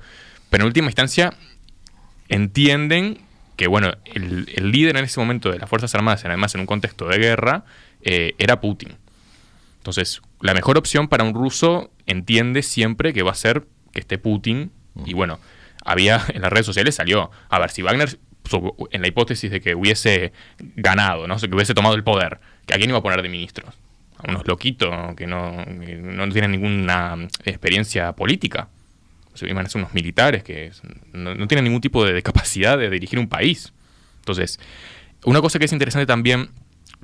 pero 0.49 0.63
en 0.63 0.67
última 0.67 0.87
instancia 0.87 1.33
entienden 2.27 3.19
que, 3.55 3.67
bueno, 3.67 3.91
el, 4.05 4.71
líder 4.71 4.97
en 4.97 5.03
ese 5.03 5.19
momento 5.19 5.51
de 5.51 5.59
las 5.59 5.69
Fuerzas 5.69 5.93
Armadas, 5.93 6.23
además 6.25 6.55
en 6.55 6.61
un 6.61 6.67
contexto 6.67 7.07
de 7.07 7.17
guerra, 7.17 7.65
eh, 8.01 8.33
era 8.37 8.61
Putin. 8.61 8.97
Entonces, 9.79 10.21
la 10.39 10.53
mejor 10.53 10.77
opción 10.77 11.07
para 11.07 11.23
un 11.23 11.33
ruso 11.33 11.91
entiende 12.05 12.63
siempre 12.63 13.13
que 13.13 13.21
va 13.21 13.31
a 13.31 13.35
ser 13.35 13.65
que 13.91 13.99
esté 13.99 14.17
Putin. 14.17 14.71
Y 15.05 15.13
bueno, 15.13 15.39
había 15.83 16.23
en 16.33 16.41
las 16.41 16.51
redes 16.51 16.65
sociales 16.65 16.95
salió, 16.95 17.31
a 17.49 17.59
ver, 17.59 17.69
si 17.71 17.81
Wagner, 17.81 18.17
en 18.91 19.01
la 19.01 19.07
hipótesis 19.07 19.51
de 19.51 19.61
que 19.61 19.75
hubiese 19.75 20.31
ganado, 20.75 21.27
¿no? 21.27 21.37
que 21.37 21.53
hubiese 21.53 21.73
tomado 21.73 21.95
el 21.95 22.03
poder, 22.03 22.39
¿a 22.73 22.75
quién 22.75 22.89
iba 22.89 22.99
a 22.99 23.01
poner 23.01 23.21
de 23.21 23.29
ministros? 23.29 23.75
A 24.17 24.29
unos 24.29 24.47
loquitos 24.47 25.15
que 25.15 25.27
no, 25.27 25.65
no 25.65 26.29
tienen 26.29 26.51
ninguna 26.51 27.17
experiencia 27.45 28.13
política. 28.13 28.67
O 29.41 29.45
iban 29.45 29.65
a 29.65 29.69
ser 29.69 29.79
unos 29.79 29.93
militares 29.93 30.43
que 30.43 30.71
no, 31.13 31.47
tienen 31.47 31.63
ningún 31.63 31.81
tipo 31.81 32.03
de 32.03 32.21
capacidad 32.21 32.77
de 32.77 32.89
dirigir 32.89 33.19
un 33.19 33.29
país. 33.29 33.71
Entonces, 34.19 34.59
una 35.23 35.39
cosa 35.39 35.59
que 35.59 35.65
es 35.65 35.71
interesante 35.71 36.05
también 36.05 36.49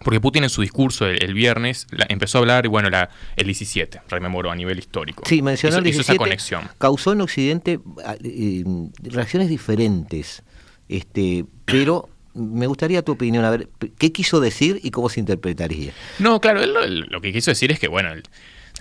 porque 0.03 0.19
Putin 0.19 0.43
en 0.43 0.49
su 0.49 0.61
discurso 0.61 1.07
el, 1.07 1.33
viernes 1.33 1.87
empezó 2.09 2.39
a 2.39 2.41
hablar, 2.41 2.67
bueno, 2.67 2.89
la, 2.89 3.09
el 3.37 3.45
17, 3.45 4.01
rememoró 4.09 4.51
a 4.51 4.55
nivel 4.55 4.77
histórico. 4.77 5.23
Sí, 5.25 5.41
mencionó 5.41 5.77
el 5.77 5.85
17, 5.85 6.11
esa 6.11 6.17
conexión. 6.17 6.69
Causó 6.77 7.13
en 7.13 7.21
Occidente 7.21 7.79
ah, 8.05 8.15
eh, 8.21 8.63
reacciones 9.03 9.47
diferentes, 9.47 10.43
este, 10.89 11.45
pero 11.65 12.09
me 12.33 12.67
gustaría 12.67 13.01
tu 13.01 13.13
opinión, 13.13 13.45
a 13.45 13.49
ver, 13.49 13.69
¿qué 13.97 14.11
quiso 14.11 14.39
decir 14.39 14.79
y 14.83 14.91
cómo 14.91 15.09
se 15.09 15.19
interpretaría? 15.19 15.93
No, 16.19 16.41
claro, 16.41 16.65
lo, 16.65 16.85
lo 16.85 17.21
que 17.21 17.31
quiso 17.31 17.51
decir 17.51 17.71
es 17.71 17.79
que, 17.79 17.87
bueno, 17.87 18.09
de 18.13 18.23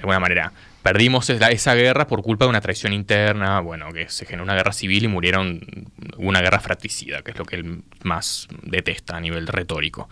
alguna 0.00 0.18
manera, 0.18 0.52
perdimos 0.84 1.30
esa, 1.30 1.74
guerra 1.74 2.06
por 2.06 2.22
culpa 2.22 2.44
de 2.44 2.50
una 2.50 2.60
traición 2.60 2.92
interna, 2.92 3.60
bueno, 3.60 3.90
que 3.90 4.08
se 4.10 4.26
generó 4.26 4.44
una 4.44 4.54
guerra 4.54 4.72
civil 4.72 5.04
y 5.04 5.08
murieron 5.08 5.60
una 6.18 6.42
guerra 6.42 6.60
fratricida, 6.60 7.22
que 7.22 7.30
es 7.30 7.38
lo 7.38 7.46
que 7.46 7.56
él 7.56 7.82
más 8.02 8.48
detesta 8.62 9.16
a 9.16 9.20
nivel 9.20 9.46
retórico. 9.46 10.10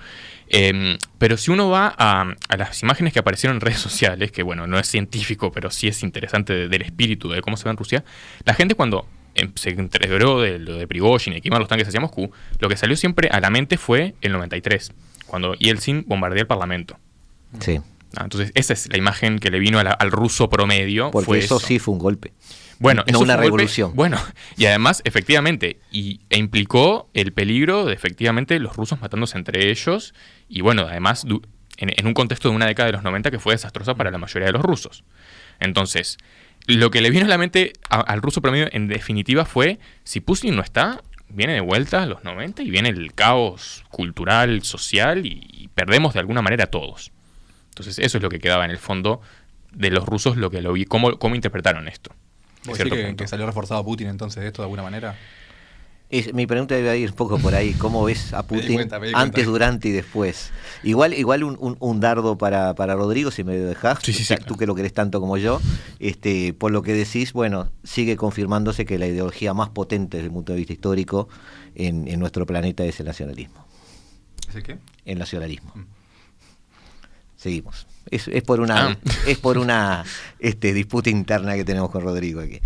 Em, 0.48 0.96
pero 1.18 1.36
si 1.36 1.50
uno 1.50 1.68
va 1.68 1.94
a, 1.98 2.34
las 2.56 2.82
imágenes 2.82 3.12
que 3.12 3.18
aparecieron 3.18 3.56
en 3.56 3.60
redes 3.60 3.80
sociales, 3.80 4.32
que 4.32 4.42
bueno, 4.42 4.66
no 4.66 4.78
es 4.78 4.88
científico, 4.88 5.52
pero 5.52 5.70
sí 5.70 5.88
es 5.88 6.02
interesante 6.02 6.68
del 6.68 6.82
espíritu 6.82 7.28
de 7.28 7.42
cómo 7.42 7.58
se 7.58 7.64
ve 7.64 7.72
en 7.72 7.76
Rusia, 7.76 8.04
la 8.46 8.54
gente 8.54 8.74
cuando 8.74 9.06
se 9.54 9.70
entreveró 9.70 10.40
de 10.40 10.58
lo 10.58 10.76
de 10.76 10.86
Prigozhin 10.86 11.34
y 11.34 11.40
que 11.40 11.48
iban 11.48 11.60
los 11.60 11.68
tanques 11.68 11.88
hacia 11.88 12.00
Moscú, 12.00 12.30
lo 12.58 12.68
que 12.68 12.76
salió 12.76 12.96
siempre 12.96 13.28
a 13.30 13.40
la 13.40 13.50
mente 13.50 13.78
fue 13.78 14.14
el 14.20 14.32
93, 14.32 14.92
cuando 15.26 15.54
Yeltsin 15.54 16.04
bombardea 16.06 16.42
el 16.42 16.46
Parlamento. 16.46 16.98
Sí. 17.60 17.80
Ah, 18.16 18.24
entonces, 18.24 18.52
esa 18.54 18.74
es 18.74 18.88
la 18.90 18.98
imagen 18.98 19.38
que 19.38 19.50
le 19.50 19.58
vino 19.58 19.78
al 19.78 20.10
ruso 20.10 20.50
promedio. 20.50 21.10
Porque 21.10 21.38
eso, 21.38 21.58
sí 21.58 21.78
fue 21.78 21.94
un 21.94 21.98
golpe. 21.98 22.32
Bueno, 22.78 23.04
no 23.10 23.20
una 23.20 23.36
revolución. 23.36 23.92
bueno, 23.94 24.18
y 24.56 24.66
además, 24.66 25.02
efectivamente, 25.04 25.78
y, 25.92 26.20
e 26.30 26.38
implicó 26.38 27.08
el 27.14 27.32
peligro 27.32 27.84
de 27.84 27.94
efectivamente 27.94 28.58
los 28.58 28.74
rusos 28.74 29.00
matándose 29.00 29.38
entre 29.38 29.70
ellos, 29.70 30.14
y 30.48 30.62
bueno, 30.62 30.82
además, 30.88 31.24
en, 31.76 32.06
un 32.06 32.12
contexto 32.12 32.48
de 32.50 32.56
una 32.56 32.66
década 32.66 32.88
de 32.88 32.92
los 32.92 33.04
90 33.04 33.30
que 33.30 33.38
fue 33.38 33.54
desastrosa 33.54 33.94
para 33.94 34.10
la 34.10 34.18
mayoría 34.18 34.46
de 34.46 34.52
los 34.52 34.62
rusos. 34.62 35.04
Entonces, 35.60 36.18
lo 36.66 36.90
que 36.90 37.00
le 37.00 37.10
vino 37.10 37.24
a 37.24 37.28
la 37.28 37.38
mente 37.38 37.72
al 37.88 38.22
ruso 38.22 38.40
promedio, 38.40 38.68
en 38.72 38.88
definitiva, 38.88 39.44
fue: 39.44 39.78
si 40.04 40.20
Putin 40.20 40.56
no 40.56 40.62
está, 40.62 41.02
viene 41.28 41.54
de 41.54 41.60
vuelta 41.60 42.02
a 42.02 42.06
los 42.06 42.24
90 42.24 42.62
y 42.62 42.70
viene 42.70 42.88
el 42.90 43.14
caos 43.14 43.84
cultural, 43.90 44.62
social, 44.62 45.26
y 45.26 45.68
perdemos 45.74 46.14
de 46.14 46.20
alguna 46.20 46.42
manera 46.42 46.64
a 46.64 46.68
todos. 46.68 47.12
Entonces 47.70 47.98
eso 47.98 48.18
es 48.18 48.22
lo 48.22 48.28
que 48.28 48.38
quedaba 48.38 48.64
en 48.64 48.70
el 48.70 48.78
fondo 48.78 49.22
de 49.72 49.90
los 49.90 50.04
rusos, 50.04 50.36
lo 50.36 50.50
que 50.50 50.60
lo 50.60 50.72
vi, 50.72 50.84
cómo, 50.84 51.18
cómo 51.18 51.34
interpretaron 51.34 51.88
esto. 51.88 52.14
¿Vos 52.64 52.78
que, 52.78 53.16
que, 53.16 53.26
salió 53.26 53.46
reforzado 53.46 53.84
Putin 53.84 54.08
entonces 54.08 54.42
de 54.42 54.48
esto 54.48 54.62
de 54.62 54.66
alguna 54.66 54.82
manera? 54.82 55.16
Es, 56.12 56.34
mi 56.34 56.46
pregunta 56.46 56.74
debe 56.74 56.98
ir 56.98 57.08
un 57.08 57.16
poco 57.16 57.38
por 57.38 57.54
ahí. 57.54 57.72
¿Cómo 57.72 58.04
ves 58.04 58.34
a 58.34 58.42
Putin 58.46 58.86
antes, 59.14 59.46
durante 59.46 59.88
y 59.88 59.92
después? 59.92 60.52
Igual, 60.82 61.14
igual 61.14 61.42
un, 61.42 61.76
un, 61.80 62.00
dardo 62.00 62.36
para, 62.36 62.74
para, 62.74 62.94
Rodrigo, 62.94 63.30
si 63.30 63.44
me 63.44 63.56
dejas. 63.56 63.98
Sí, 64.02 64.12
sí, 64.12 64.34
tú 64.46 64.56
que 64.56 64.66
lo 64.66 64.74
querés 64.74 64.92
tanto 64.92 65.20
como 65.20 65.38
yo. 65.38 65.58
Este, 66.00 66.52
por 66.52 66.70
lo 66.70 66.82
que 66.82 66.92
decís, 66.92 67.32
bueno, 67.32 67.70
sigue 67.82 68.16
confirmándose 68.16 68.84
que 68.84 68.98
la 68.98 69.06
ideología 69.06 69.54
más 69.54 69.70
potente 69.70 70.18
desde 70.18 70.26
el 70.26 70.34
punto 70.34 70.52
de 70.52 70.58
vista 70.58 70.74
histórico 70.74 71.30
en, 71.74 72.06
en 72.06 72.20
nuestro 72.20 72.44
planeta 72.44 72.84
es 72.84 73.00
el 73.00 73.06
nacionalismo. 73.06 73.66
¿Es 74.50 74.54
el 74.54 74.62
qué? 74.62 74.78
El 75.06 75.18
nacionalismo. 75.18 75.72
Mm. 75.74 76.01
Seguimos. 77.42 77.88
Es, 78.08 78.28
es 78.28 78.44
por 78.44 78.60
una 78.60 78.90
ah. 78.90 78.98
es 79.26 79.36
por 79.38 79.58
una 79.58 80.04
este, 80.38 80.72
disputa 80.72 81.10
interna 81.10 81.56
que 81.56 81.64
tenemos 81.64 81.90
con 81.90 82.02
Rodrigo 82.02 82.40
aquí. 82.40 82.60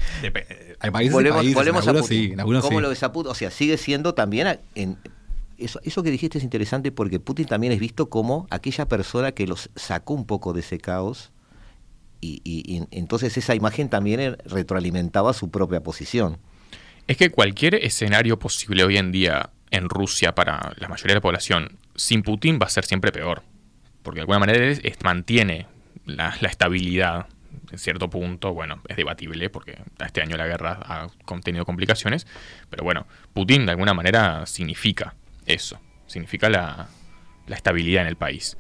Hay 0.81 0.91
países 0.91 1.15
volvemos, 1.15 1.89
a 1.89 1.95
Putin. 1.95 2.37
¿Cómo 2.61 2.83
lo 2.83 2.91
ves 2.91 3.03
a 3.03 3.11
Putin? 3.11 3.31
O 3.31 3.35
sea, 3.35 3.51
sigue 3.51 3.79
siendo 3.79 4.13
también 4.13 4.61
en, 4.75 4.99
eso, 5.57 5.81
eso 5.83 6.03
que 6.03 6.11
dijiste 6.11 6.37
es 6.37 6.45
interesante 6.45 6.93
porque 6.93 7.19
Putin 7.19 7.47
también 7.47 7.73
es 7.73 7.81
visto 7.81 8.11
como 8.11 8.47
aquella 8.51 8.87
persona 8.87 9.33
que 9.33 9.47
los 9.47 9.71
sacó 9.77 10.13
un 10.13 10.27
poco 10.27 10.53
de 10.53 10.61
ese 10.61 10.79
caos 10.79 11.31
y, 12.21 12.43
y 12.45 12.87
entonces 12.91 13.35
esa 13.39 13.55
imagen 13.55 13.89
también 13.89 14.37
retroalimentaba 14.45 15.33
su 15.33 15.51
propia 15.51 15.83
posición. 15.83 16.37
Es 17.07 17.17
que 17.17 17.31
cualquier 17.31 17.77
escenario 17.77 18.39
posible 18.39 18.85
hoy 18.85 18.99
en 18.99 19.11
día 19.11 19.49
en 19.71 19.89
Rusia 19.89 20.35
para 20.35 20.75
la 20.77 20.89
mayoría 20.89 21.13
de 21.13 21.19
la 21.19 21.23
población 21.23 21.79
sin 21.95 22.21
Putin 22.21 22.59
va 22.61 22.67
a 22.67 22.71
ser 22.71 22.85
siempre 22.85 23.11
peor 23.11 23.43
porque 24.07 24.19
de 24.19 24.23
alguna 24.23 24.39
manera 24.39 24.73
mantiene 25.03 25.67
la, 26.05 26.29
estabilidad 26.43 27.27
en 27.73 27.79
cierto 27.81 28.09
punto, 28.09 28.55
bueno, 28.55 28.81
es 28.87 28.97
debatible 28.97 29.51
porque 29.51 29.79
este 29.99 30.23
año 30.23 30.37
la 30.37 30.47
guerra 30.47 30.79
ha 30.81 31.09
tenido 31.43 31.65
complicaciones, 31.65 32.25
pero 32.71 32.85
bueno, 32.85 33.09
Putin 33.33 33.67
de 33.67 33.73
alguna 33.73 33.95
manera 33.95 34.47
significa 34.47 35.17
eso, 35.45 35.81
significa 36.07 36.49
la, 36.49 36.87
estabilidad 37.49 38.03
en 38.03 38.07
el 38.07 38.15
país. 38.15 38.57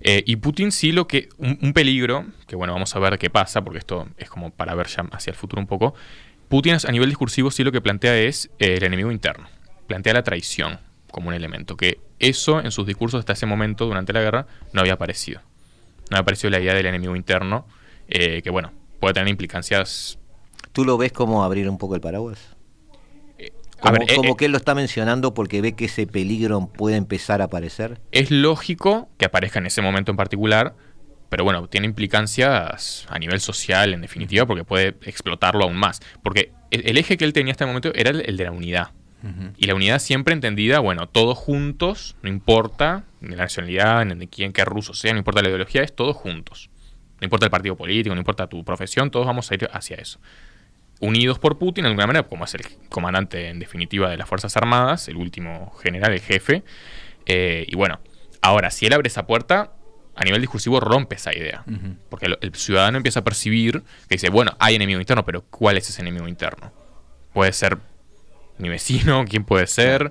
Eh, 0.00 0.24
y 0.26 0.34
Putin 0.34 0.72
sí 0.72 0.90
lo 0.90 1.06
que, 1.06 1.28
un, 1.38 1.72
peligro, 1.72 2.26
que 2.48 2.56
bueno, 2.56 2.72
vamos 2.72 2.96
a 2.96 2.98
ver 2.98 3.18
qué 3.18 3.30
pasa, 3.30 3.62
porque 3.62 3.78
esto 3.78 4.08
es 4.16 4.28
como 4.28 4.50
para 4.50 4.74
ver 4.74 4.88
ya 4.88 5.04
hacia 5.12 5.30
el 5.30 5.36
futuro 5.36 5.62
un 5.62 5.68
poco, 5.68 5.94
Putin 6.48 6.76
a 6.84 6.90
nivel 6.90 7.08
discursivo 7.08 7.52
sí 7.52 7.62
lo 7.62 7.70
que 7.70 7.80
plantea 7.80 8.18
es 8.18 8.50
eh, 8.58 8.74
el 8.78 8.82
enemigo 8.82 9.12
interno, 9.12 9.48
plantea 9.86 10.14
la 10.14 10.24
traición 10.24 10.80
como 11.18 11.30
un 11.30 11.34
elemento, 11.34 11.76
que 11.76 11.98
eso 12.20 12.60
en 12.60 12.70
sus 12.70 12.86
discursos 12.86 13.18
hasta 13.18 13.32
ese 13.32 13.44
momento, 13.44 13.86
durante 13.86 14.12
la 14.12 14.20
guerra, 14.20 14.46
no 14.72 14.80
había 14.80 14.92
aparecido. 14.92 15.40
No 16.10 16.16
había 16.16 16.20
aparecido 16.20 16.50
la 16.50 16.60
idea 16.60 16.74
del 16.74 16.86
enemigo 16.86 17.16
interno, 17.16 17.66
eh, 18.08 18.40
que 18.40 18.50
bueno, 18.50 18.72
puede 19.00 19.14
tener 19.14 19.28
implicancias. 19.28 20.16
¿Tú 20.72 20.84
lo 20.84 20.96
ves 20.96 21.12
como 21.12 21.42
abrir 21.42 21.68
un 21.68 21.76
poco 21.76 21.96
el 21.96 22.00
paraguas? 22.00 22.54
Eh, 23.36 23.50
como, 23.80 23.96
eh, 23.96 24.36
que 24.38 24.44
él 24.44 24.52
lo 24.52 24.58
está 24.58 24.76
mencionando 24.76 25.34
porque 25.34 25.60
ve 25.60 25.72
que 25.72 25.86
ese 25.86 26.06
peligro 26.06 26.68
puede 26.68 26.94
empezar 26.94 27.42
a 27.42 27.46
aparecer. 27.46 28.00
Es 28.12 28.30
lógico 28.30 29.08
que 29.18 29.24
aparezca 29.24 29.58
en 29.58 29.66
ese 29.66 29.82
momento 29.82 30.12
en 30.12 30.16
particular, 30.16 30.76
pero 31.30 31.42
bueno, 31.42 31.66
tiene 31.66 31.88
implicancias 31.88 33.06
a 33.08 33.18
nivel 33.18 33.40
social 33.40 33.92
en 33.92 34.02
definitiva 34.02 34.46
porque 34.46 34.62
puede 34.62 34.94
explotarlo 35.02 35.64
aún 35.64 35.76
más. 35.76 35.98
Porque 36.22 36.52
el, 36.70 36.96
eje 36.96 37.16
que 37.16 37.24
él 37.24 37.32
tenía 37.32 37.50
hasta 37.50 37.64
el 37.64 37.68
momento 37.68 37.92
era 37.96 38.10
el 38.10 38.36
de 38.36 38.44
la 38.44 38.52
unidad. 38.52 38.92
Y 39.56 39.66
la 39.66 39.74
unidad 39.74 39.98
siempre 39.98 40.32
entendida, 40.32 40.78
bueno, 40.78 41.08
todos 41.08 41.36
juntos, 41.36 42.16
no 42.22 42.28
importa 42.28 43.04
ni 43.20 43.34
la 43.34 43.44
nacionalidad, 43.44 44.04
ni 44.04 44.14
de 44.14 44.28
quién, 44.28 44.52
qué 44.52 44.64
ruso 44.64 44.94
sea, 44.94 45.12
no 45.12 45.18
importa 45.18 45.42
la 45.42 45.48
ideología, 45.48 45.82
es 45.82 45.94
todos 45.94 46.16
juntos. 46.16 46.70
No 47.20 47.24
importa 47.24 47.46
el 47.46 47.50
partido 47.50 47.76
político, 47.76 48.14
no 48.14 48.20
importa 48.20 48.46
tu 48.46 48.64
profesión, 48.64 49.10
todos 49.10 49.26
vamos 49.26 49.50
a 49.50 49.54
ir 49.54 49.68
hacia 49.72 49.96
eso. 49.96 50.20
unidos 51.00 51.38
por 51.38 51.58
Putin 51.58 51.82
de 51.82 51.88
alguna 51.90 52.06
manera, 52.06 52.28
como 52.28 52.44
es 52.44 52.54
el 52.54 52.62
comandante 52.88 53.48
en 53.48 53.58
definitiva 53.58 54.10
de 54.10 54.16
las 54.16 54.28
Fuerzas 54.28 54.56
Armadas, 54.56 55.08
el 55.08 55.16
último 55.16 55.72
general, 55.82 56.12
el 56.12 56.20
jefe. 56.20 56.64
Eh, 57.26 57.66
y 57.68 57.76
bueno, 57.76 58.00
ahora, 58.40 58.70
si 58.70 58.86
él 58.86 58.92
abre 58.92 59.08
esa 59.08 59.26
puerta, 59.26 59.72
a 60.16 60.24
nivel 60.24 60.40
discursivo 60.40 60.80
rompe 60.80 61.14
esa 61.14 61.32
idea. 61.32 61.64
Porque 62.08 62.26
el, 62.26 62.38
el, 62.40 62.54
ciudadano 62.54 62.96
empieza 62.96 63.20
a 63.20 63.24
percibir 63.24 63.82
que 64.08 64.16
dice, 64.16 64.28
bueno, 64.30 64.56
hay 64.58 64.74
enemigo 64.74 64.98
interno, 64.98 65.24
pero 65.24 65.42
¿cuál 65.42 65.76
es 65.76 65.88
ese 65.88 66.02
enemigo 66.02 66.26
interno? 66.26 66.72
Puede 67.32 67.52
ser 67.52 67.78
mi 68.58 68.68
vecino, 68.68 69.24
quién 69.28 69.44
puede 69.44 69.66
ser, 69.66 70.10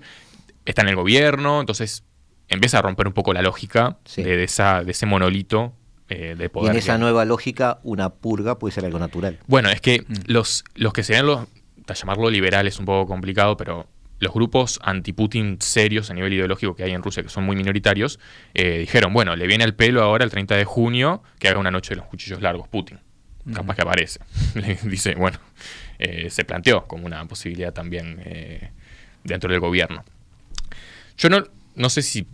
está 0.65 0.81
en 0.81 0.89
el 0.89 0.95
gobierno, 0.95 1.59
entonces 1.59 2.03
empieza 2.49 2.79
a 2.79 2.81
romper 2.81 3.07
un 3.07 3.13
poco 3.13 3.33
la 3.33 3.41
lógica 3.41 3.97
Sí. 4.05 4.23
de, 4.23 4.37
de 4.37 4.43
esa, 4.43 4.83
de 4.83 4.91
ese 4.91 5.05
monolito 5.05 5.73
eh, 6.09 6.35
de 6.37 6.45
Y 6.45 6.49
poder. 6.49 6.71
en 6.71 6.77
esa 6.77 6.97
nueva 6.97 7.25
lógica, 7.25 7.79
una 7.83 8.09
purga 8.09 8.57
puede 8.57 8.73
ser 8.73 8.85
algo 8.85 8.99
natural. 8.99 9.39
Bueno, 9.47 9.69
es 9.69 9.81
que 9.81 10.01
Mm. 10.07 10.13
los, 10.27 10.63
los 10.75 10.93
que 10.93 11.03
serían 11.03 11.25
los, 11.25 11.47
a 11.87 11.93
llamarlo 11.93 12.29
liberal 12.29 12.67
es 12.67 12.79
un 12.79 12.85
poco 12.85 13.07
complicado, 13.07 13.57
pero 13.57 13.87
los 14.19 14.33
grupos 14.33 14.79
anti-Putin 14.83 15.57
serios 15.61 16.09
a 16.09 16.13
nivel 16.13 16.33
ideológico 16.33 16.75
que 16.75 16.83
hay 16.83 16.91
en 16.91 17.03
Rusia, 17.03 17.21
que 17.23 17.29
son 17.29 17.43
muy 17.43 17.55
minoritarios, 17.55 18.19
eh, 18.53 18.79
dijeron, 18.79 19.13
bueno, 19.13 19.35
le 19.35 19.45
viene 19.47 19.63
al 19.63 19.75
pelo 19.75 20.01
ahora 20.01 20.23
el 20.23 20.31
30 20.31 20.55
de 20.55 20.63
junio 20.65 21.21
que 21.39 21.49
haga 21.49 21.59
una 21.59 21.69
noche 21.71 21.89
de 21.89 21.97
los 21.97 22.05
cuchillos 22.07 22.41
largos 22.41 22.67
Putin. 22.67 22.99
Capaz 23.53 23.75
que 23.75 23.81
aparece. 23.83 24.19
Le 24.55 24.75
dice, 24.83 25.15
bueno, 25.15 25.37
eh, 25.99 26.29
se 26.29 26.45
planteó 26.45 26.85
como 26.87 27.05
una 27.05 27.25
posibilidad 27.25 27.73
también 27.73 28.21
eh, 28.25 28.71
dentro 29.23 29.49
del 29.51 29.59
gobierno. 29.59 30.03
Yo 31.17 31.29
no, 31.29 31.43
no 31.75 31.89
sé 31.89 32.01
si... 32.01 32.27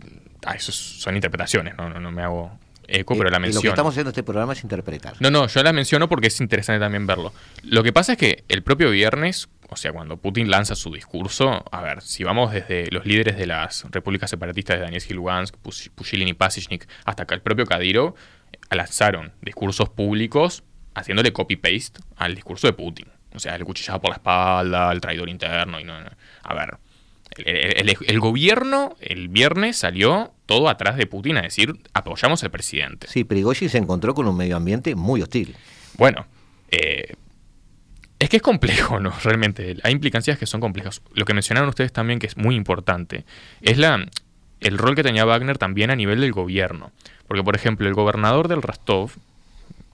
Ah, 0.46 0.54
eso 0.54 0.72
son 0.72 1.14
interpretaciones, 1.14 1.74
no, 1.76 1.88
no, 1.88 2.00
no 2.00 2.10
me 2.10 2.22
hago 2.22 2.58
eco, 2.86 3.16
pero 3.16 3.30
Eh, 3.30 3.32
la 3.32 3.38
y 3.38 3.40
Lo 3.40 3.46
que 3.46 3.52
menciono. 3.54 3.70
estamos 3.70 3.92
haciendo 3.94 4.10
en 4.10 4.12
este 4.12 4.22
programa 4.22 4.52
es 4.52 4.62
interpretar. 4.62 5.14
No, 5.20 5.30
no, 5.30 5.46
yo 5.46 5.62
la 5.62 5.72
menciono 5.72 6.06
porque 6.08 6.26
es 6.26 6.38
interesante 6.40 6.80
también 6.80 7.06
verlo. 7.06 7.32
Lo 7.62 7.82
que 7.82 7.92
pasa 7.94 8.12
es 8.12 8.18
que 8.18 8.44
el 8.48 8.62
propio 8.62 8.90
viernes, 8.90 9.48
o 9.70 9.76
sea, 9.76 9.90
cuando 9.92 10.18
Putin 10.18 10.50
lanza 10.50 10.74
su 10.74 10.92
discurso, 10.92 11.64
a 11.72 11.80
ver, 11.80 12.02
si 12.02 12.24
vamos 12.24 12.52
desde 12.52 12.90
los 12.90 13.06
líderes 13.06 13.38
de 13.38 13.46
las 13.46 13.86
repúblicas 13.90 14.28
separatistas 14.28 14.76
de 14.78 14.84
Donetsk 14.84 15.10
y 15.10 15.14
Lugansk, 15.14 15.54
Push- 15.64 15.88
Pushilin 15.94 16.28
y 16.28 16.34
Pasishnik, 16.34 16.86
hasta 17.06 17.22
acá 17.22 17.34
el 17.34 17.40
propio 17.40 17.64
Kadyrov, 17.64 18.14
eh, 18.52 18.76
lanzaron 18.76 19.32
discursos 19.40 19.88
públicos 19.88 20.62
haciéndole 20.94 21.32
copy-paste 21.32 22.00
al 22.16 22.34
discurso 22.34 22.66
de 22.66 22.74
Putin. 22.74 23.06
O 23.34 23.38
sea, 23.40 23.56
el 23.56 23.64
cuchillado 23.64 24.00
por 24.00 24.10
la 24.10 24.16
espalda, 24.16 24.92
el 24.92 25.00
traidor 25.00 25.28
interno, 25.28 25.80
y 25.80 25.84
no, 25.84 26.00
no. 26.00 26.10
A 26.42 26.54
ver, 26.54 26.76
el, 27.36 27.46
el- 27.80 27.88
el- 27.90 27.96
el 28.06 28.20
gobierno 28.20 28.96
el 29.00 29.28
viernes 29.28 29.76
salió 29.78 30.32
todo 30.46 30.68
atrás 30.68 30.96
de 30.96 31.06
Putin 31.06 31.36
a 31.38 31.42
decir, 31.42 31.74
apoyamos 31.94 32.42
al 32.44 32.50
presidente. 32.50 33.06
Sí, 33.08 33.24
Prigozhin 33.24 33.68
se 33.70 33.78
encontró 33.78 34.14
con 34.14 34.28
un 34.28 34.36
medio 34.36 34.56
ambiente 34.56 34.94
muy 34.94 35.20
hostil. 35.22 35.56
Bueno, 35.96 36.26
eh, 36.70 37.14
es 38.18 38.28
que 38.28 38.36
es 38.36 38.42
complejo, 38.42 39.00
¿no? 39.00 39.10
Realmente, 39.24 39.76
hay 39.82 39.92
implicancias 39.92 40.38
que 40.38 40.46
son 40.46 40.60
complejas. 40.60 41.02
Lo 41.14 41.24
que 41.24 41.34
mencionaron 41.34 41.68
ustedes 41.68 41.92
también, 41.92 42.18
que 42.18 42.26
es 42.26 42.36
muy 42.36 42.54
importante, 42.54 43.24
es 43.62 43.78
la, 43.78 44.06
el 44.60 44.78
rol 44.78 44.94
que 44.94 45.02
tenía 45.02 45.24
Wagner 45.24 45.58
también 45.58 45.90
a 45.90 45.96
nivel 45.96 46.20
del 46.20 46.32
gobierno. 46.32 46.92
Porque, 47.26 47.42
por 47.42 47.56
ejemplo, 47.56 47.88
el 47.88 47.94
gobernador 47.94 48.48
del 48.48 48.62
Rostov, 48.62 49.10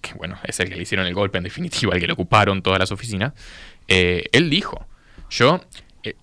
que 0.01 0.15
bueno, 0.15 0.39
es 0.45 0.59
el 0.61 0.69
que 0.69 0.77
le 0.77 0.83
hicieron 0.83 1.07
el 1.07 1.15
golpe 1.15 1.39
en 1.39 1.45
definitiva, 1.45 1.95
el 1.95 2.01
que 2.01 2.07
le 2.07 2.13
ocuparon 2.13 2.63
todas 2.63 2.79
las 2.79 2.93
oficinas, 2.93 3.33
eh, 3.89 4.25
él 4.33 4.51
dijo, 4.51 4.87
yo, 5.29 5.61
eh, 6.03 6.15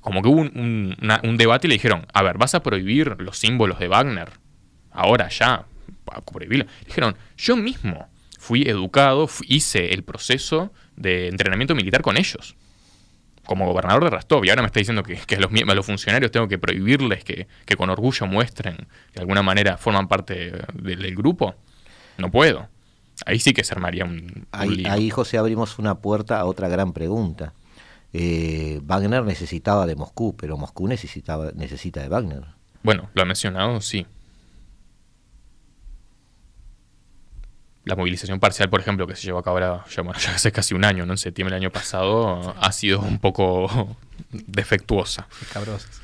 como 0.00 0.22
que 0.22 0.28
hubo 0.28 0.40
un, 0.40 1.36
debate 1.36 1.66
y 1.66 1.68
le 1.68 1.74
dijeron, 1.74 2.06
a 2.12 2.22
ver, 2.22 2.38
¿vas 2.38 2.54
a 2.54 2.62
prohibir 2.62 3.16
los 3.20 3.38
símbolos 3.38 3.78
de 3.78 3.88
Wagner? 3.88 4.30
Ahora 4.90 5.28
ya, 5.28 5.66
prohibirlo. 6.30 6.66
Dijeron, 6.86 7.16
yo 7.36 7.56
mismo 7.56 8.08
fui 8.38 8.62
educado, 8.62 9.28
hice 9.46 9.94
el 9.94 10.02
proceso 10.02 10.72
de 10.96 11.28
entrenamiento 11.28 11.74
militar 11.74 12.02
con 12.02 12.16
ellos, 12.16 12.56
como 13.44 13.66
gobernador 13.66 14.04
de 14.04 14.10
Rostov, 14.10 14.44
y 14.44 14.50
ahora 14.50 14.62
me 14.62 14.66
está 14.66 14.80
diciendo 14.80 15.02
que, 15.02 15.14
a, 15.14 15.40
los, 15.40 15.50
a 15.52 15.74
los 15.74 15.86
funcionarios 15.86 16.30
tengo 16.30 16.48
que 16.48 16.58
prohibirles 16.58 17.24
que, 17.24 17.46
que 17.64 17.76
con 17.76 17.88
orgullo 17.90 18.26
muestren 18.26 18.76
de 19.14 19.20
alguna 19.20 19.42
manera 19.42 19.76
forman 19.76 20.08
parte 20.08 20.52
del 20.74 21.14
grupo. 21.14 21.54
No 22.18 22.30
puedo. 22.30 22.68
Ahí 23.26 23.38
sí 23.38 23.52
que 23.52 23.64
se 23.64 23.74
armaría 23.74 24.04
un, 24.04 24.12
un 24.12 24.46
Ahí, 24.52 24.68
lío. 24.70 24.90
ahí, 24.92 25.10
José, 25.10 25.38
abrimos 25.38 25.78
una 25.78 25.96
puerta 25.96 26.38
a 26.40 26.44
otra 26.44 26.68
gran 26.68 26.92
pregunta. 26.92 27.54
Eh, 28.12 28.80
Wagner 28.84 29.22
necesitaba 29.24 29.86
de 29.86 29.94
Moscú, 29.96 30.36
pero 30.36 30.56
Moscú 30.56 30.86
necesitaba, 30.88 31.50
necesita 31.54 32.00
de 32.02 32.08
Wagner. 32.08 32.44
Bueno, 32.82 33.08
lo 33.14 33.22
ha 33.22 33.24
mencionado, 33.24 33.80
sí. 33.80 34.06
La 37.84 37.96
movilización 37.96 38.38
parcial, 38.38 38.70
por 38.70 38.80
ejemplo, 38.80 39.06
que 39.08 39.16
se 39.16 39.22
llevó 39.22 39.38
a 39.38 39.42
cabo 39.42 39.56
ahora, 39.56 39.84
ya, 39.90 40.02
bueno, 40.02 40.18
ya 40.20 40.34
hace 40.36 40.52
casi 40.52 40.72
un 40.74 40.84
año, 40.84 41.04
¿no? 41.04 41.14
En 41.14 41.18
septiembre 41.18 41.54
del 41.56 41.62
año 41.64 41.72
pasado, 41.72 42.54
ha 42.60 42.70
sido 42.72 43.00
un 43.00 43.18
poco 43.18 43.96
defectuosa. 44.30 45.26
Cabrosos. 45.52 46.00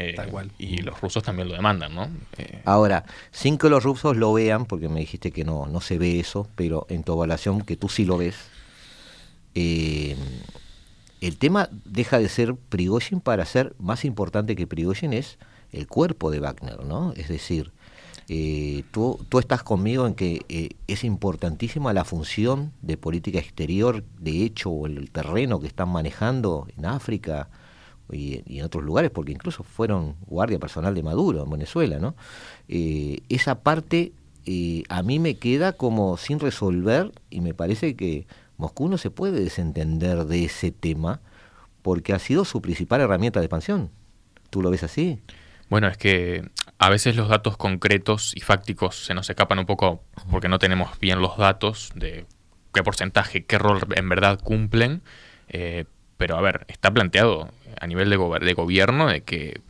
Eh, 0.00 0.14
Tal 0.14 0.28
cual. 0.30 0.52
Y 0.58 0.78
los 0.78 1.00
rusos 1.00 1.22
también 1.24 1.48
lo 1.48 1.54
demandan, 1.54 1.94
¿no? 1.94 2.08
Eh, 2.36 2.62
Ahora, 2.64 3.04
sin 3.32 3.58
que 3.58 3.68
los 3.68 3.82
rusos 3.82 4.16
lo 4.16 4.32
vean, 4.32 4.64
porque 4.64 4.88
me 4.88 5.00
dijiste 5.00 5.32
que 5.32 5.44
no, 5.44 5.66
no 5.66 5.80
se 5.80 5.98
ve 5.98 6.20
eso, 6.20 6.48
pero 6.54 6.86
en 6.88 7.02
tu 7.02 7.14
evaluación 7.14 7.62
que 7.62 7.76
tú 7.76 7.88
sí 7.88 8.04
lo 8.04 8.16
ves, 8.16 8.36
eh, 9.54 10.16
el 11.20 11.36
tema 11.36 11.68
deja 11.84 12.18
de 12.20 12.28
ser 12.28 12.54
Prigozhin 12.54 13.20
para 13.20 13.44
ser 13.44 13.74
más 13.78 14.04
importante 14.04 14.54
que 14.54 14.68
Prigozhin 14.68 15.12
es 15.12 15.38
el 15.72 15.88
cuerpo 15.88 16.30
de 16.30 16.38
Wagner, 16.38 16.84
¿no? 16.84 17.12
Es 17.16 17.28
decir, 17.28 17.72
eh, 18.28 18.84
tú, 18.92 19.18
tú 19.28 19.38
estás 19.38 19.62
conmigo 19.62 20.06
en 20.06 20.14
que 20.14 20.42
eh, 20.48 20.70
es 20.86 21.02
importantísima 21.02 21.92
la 21.92 22.04
función 22.04 22.72
de 22.82 22.96
política 22.96 23.38
exterior, 23.38 24.04
de 24.20 24.44
hecho, 24.44 24.70
o 24.70 24.86
el 24.86 25.10
terreno 25.10 25.58
que 25.58 25.66
están 25.66 25.88
manejando 25.88 26.68
en 26.76 26.86
África 26.86 27.48
y, 28.12 28.42
y 28.46 28.60
en 28.60 28.64
otros 28.64 28.84
lugares, 28.84 29.10
porque 29.10 29.32
incluso 29.32 29.62
fueron 29.62 30.16
guardia 30.26 30.58
personal 30.58 30.94
de 30.94 31.02
Maduro 31.02 31.42
en 31.44 31.50
Venezuela, 31.50 31.98
¿no? 31.98 32.14
Eh, 32.68 33.20
esa 33.28 33.60
parte 33.62 34.12
eh, 34.46 34.84
a 34.88 35.02
mí 35.02 35.18
me 35.18 35.34
queda 35.34 35.72
como 35.72 36.16
sin 36.16 36.40
resolver 36.40 37.12
y 37.30 37.40
me 37.40 37.54
parece 37.54 37.96
que 37.96 38.26
Moscú 38.56 38.88
no 38.88 38.98
se 38.98 39.10
puede 39.10 39.40
desentender 39.40 40.24
de 40.24 40.44
ese 40.44 40.70
tema 40.70 41.20
porque 41.82 42.12
ha 42.12 42.18
sido 42.18 42.44
su 42.44 42.60
principal 42.62 43.00
herramienta 43.00 43.40
de 43.40 43.46
expansión. 43.46 43.90
¿Tú 44.50 44.62
lo 44.62 44.70
ves 44.70 44.82
así? 44.82 45.20
Bueno, 45.68 45.86
es 45.88 45.98
que 45.98 46.48
a 46.78 46.88
veces 46.88 47.14
los 47.14 47.28
datos 47.28 47.56
concretos 47.56 48.32
y 48.34 48.40
fácticos 48.40 49.04
se 49.04 49.14
nos 49.14 49.28
escapan 49.28 49.58
un 49.58 49.66
poco 49.66 50.02
porque 50.30 50.48
no 50.48 50.58
tenemos 50.58 50.98
bien 50.98 51.20
los 51.20 51.36
datos 51.36 51.90
de 51.94 52.24
qué 52.72 52.82
porcentaje, 52.82 53.44
qué 53.44 53.58
rol 53.58 53.80
en 53.94 54.08
verdad 54.08 54.40
cumplen. 54.42 55.02
eh, 55.48 55.84
pero 56.16 56.36
a 56.36 56.40
ver, 56.40 56.66
está 56.68 56.90
planteado 56.90 57.48
a 57.80 57.86
nivel 57.86 58.10
de, 58.10 58.16
de 58.16 58.54
gobierno 58.54 59.08
de 59.08 59.22
que 59.22 59.60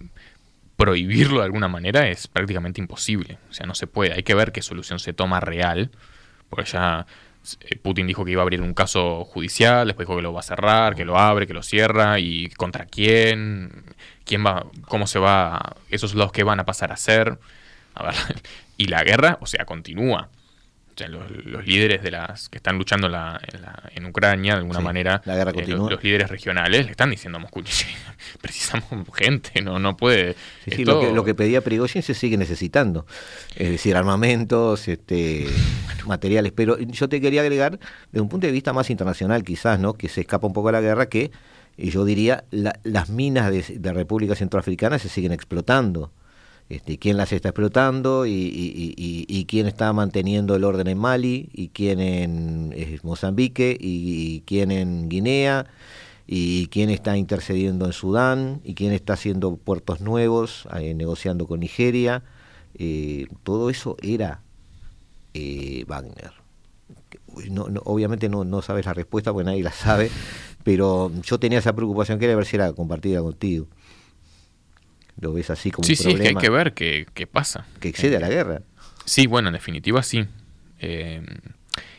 prohibirlo 0.77 1.39
de 1.39 1.47
alguna 1.47 1.69
manera 1.69 2.09
es 2.09 2.29
prácticamente 2.29 2.81
imposible. 2.81 3.39
O 3.51 3.53
sea, 3.53 3.67
no 3.67 3.75
se 3.75 3.87
puede. 3.87 4.13
Hay 4.13 4.23
que 4.23 4.35
ver 4.35 4.53
qué 4.53 4.63
solución 4.63 4.99
se 4.99 5.13
toma 5.13 5.41
real. 5.41 5.91
Porque 6.49 6.71
ya 6.71 7.07
eh, 7.61 7.77
Putin 7.77 8.07
dijo 8.07 8.25
que 8.25 8.33
iba 8.33 8.43
a 8.43 8.45
abrir 8.45 8.63
un 8.63 8.75
caso 8.75 9.25
judicial, 9.25 9.87
después 9.87 10.07
dijo 10.07 10.17
que 10.17 10.23
lo 10.23 10.33
va 10.33 10.41
a 10.41 10.45
cerrar, 10.45 10.95
que 10.95 11.05
lo 11.05 11.19
abre, 11.19 11.47
que 11.47 11.55
lo 11.55 11.63
cierra, 11.63 12.19
y 12.19 12.49
contra 12.51 12.87
quién, 12.87 13.85
quién 14.25 14.45
va, 14.45 14.67
cómo 14.87 15.07
se 15.07 15.19
va, 15.19 15.77
esos 15.91 16.15
lados 16.15 16.33
que 16.33 16.45
van 16.45 16.61
a 16.61 16.65
pasar 16.65 16.93
a 16.93 16.97
ser. 16.97 17.39
Y 18.81 18.87
la 18.87 19.03
guerra, 19.03 19.39
o 19.41 19.47
sea, 19.47 19.65
continúa. 19.65 20.29
O 20.99 21.01
sea, 21.01 21.09
los, 21.09 21.31
los 21.47 21.65
líderes 21.65 22.03
de 22.03 22.11
las 22.11 22.49
que 22.49 22.59
están 22.59 22.77
luchando 22.77 23.07
en, 23.07 23.13
la- 23.13 23.41
en 23.53 23.63
la- 23.63 23.83
en 23.95 24.07
Ucrania, 24.07 24.55
de 24.55 24.59
alguna 24.59 24.81
Sí, 24.81 24.85
manera, 24.85 25.23
la 25.27 25.37
guerra 25.37 25.53
eh, 25.55 25.67
los, 25.69 26.03
líderes 26.03 26.29
regionales 26.29 26.87
le 26.87 26.91
están 26.91 27.11
diciendo 27.11 27.39
a 27.39 27.41
Moscú, 27.41 27.63
"Che, 27.63 27.87
precisamos 28.41 28.85
gente, 29.15 29.63
no, 29.63 29.79
no 29.79 29.97
puede. 29.97 30.33
Sí, 30.65 30.71
sí, 30.73 30.83
esto- 30.83 30.95
lo, 30.95 31.01
que, 31.01 31.13
lo 31.13 31.25
que 31.25 31.35
pedía 31.37 31.61
Prigozhin 31.61 32.03
se 32.03 32.15
sigue 32.15 32.37
necesitando. 32.37 33.07
Es 33.55 33.71
decir, 33.71 33.97
armamentos, 33.97 34.89
este, 34.89 35.47
materiales. 36.05 36.51
Pero 36.53 36.79
yo 36.79 37.09
te 37.09 37.21
quería 37.21 37.43
agregar, 37.43 37.79
desde 38.11 38.21
un 38.21 38.29
punto 38.29 38.47
de 38.49 38.53
vista 38.53 38.73
más 38.73 38.91
internacional 38.91 39.45
quizás, 39.45 39.79
¿no? 39.79 39.95
que 39.95 40.09
se 40.09 40.23
escapa 40.23 40.47
un 40.49 40.53
poco 40.53 40.69
de 40.69 40.73
la 40.73 40.81
guerra, 40.81 41.07
que 41.09 41.31
eh, 41.77 41.91
yo 41.91 42.05
diría 42.05 42.43
la- 42.51 42.79
las 42.83 43.09
minas 43.09 43.53
de, 43.53 43.63
de 43.79 43.93
República 43.93 44.35
Centroafricana 44.35 44.99
se 44.99 45.09
siguen 45.09 45.31
explotando. 45.31 46.11
Este, 46.69 46.99
quién 46.99 47.17
las 47.17 47.33
está 47.33 47.49
explotando 47.49 48.27
y, 48.27 49.47
quién 49.49 49.67
está 49.67 49.91
manteniendo 49.95 50.55
el 50.55 50.65
orden 50.65 50.87
en 50.89 50.99
Mali 50.99 51.49
y 51.53 51.69
quién 51.69 51.99
en 51.99 52.75
Mozambique 53.03 53.77
y, 53.81 54.43
quién 54.47 54.71
en 54.71 55.09
Guinea 55.09 55.67
y 56.27 56.67
quién 56.67 56.91
está 56.91 57.17
intercediendo 57.17 57.87
en 57.87 57.95
Sudán 57.95 58.61
y 58.65 58.75
quién 58.75 58.93
está 58.93 59.15
haciendo 59.15 59.57
puertos 59.57 60.03
nuevos, 60.03 60.69
negociando 60.95 61.47
con 61.47 61.61
Nigeria. 61.61 62.23
Eh, 62.75 63.27
todo 63.45 63.71
eso 63.71 63.97
era 64.03 64.43
eh, 65.33 65.85
Wagner. 65.89 66.33
No- 67.51 67.69
no, 67.69 67.81
obviamente 67.85 68.29
no, 68.29 68.45
no 68.45 68.61
sabes 68.61 68.85
la 68.85 68.93
respuesta 68.93 69.33
porque 69.33 69.47
nadie 69.47 69.63
la 69.63 69.73
sabe, 69.73 70.11
pero 70.65 71.11
yo 71.23 71.39
tenía 71.39 71.61
esa 71.61 71.75
preocupación, 71.75 72.19
quería 72.19 72.37
ver 72.37 72.45
si 72.45 72.57
era 72.57 72.73
compartida 72.75 73.23
contigo. 73.23 73.67
Lo 75.21 75.33
ves 75.33 75.51
así 75.51 75.71
como 75.71 75.85
Sí, 75.85 75.93
un 75.93 75.97
sí, 75.97 76.09
es 76.11 76.15
que 76.21 76.29
hay 76.29 76.35
problema 76.35 76.41
que 76.41 76.51
ver 76.51 76.75
qué, 76.75 77.07
qué 77.15 77.27
pasa. 77.27 77.67
que 77.81 77.89
excede 77.89 78.17
a 78.17 78.21
la 78.21 78.29
guerra. 78.29 78.63
Sí, 79.05 79.27
bueno, 79.27 79.49
en 79.49 79.55
definitiva 79.55 80.03
sí. 80.03 80.27
Eh, 80.81 81.23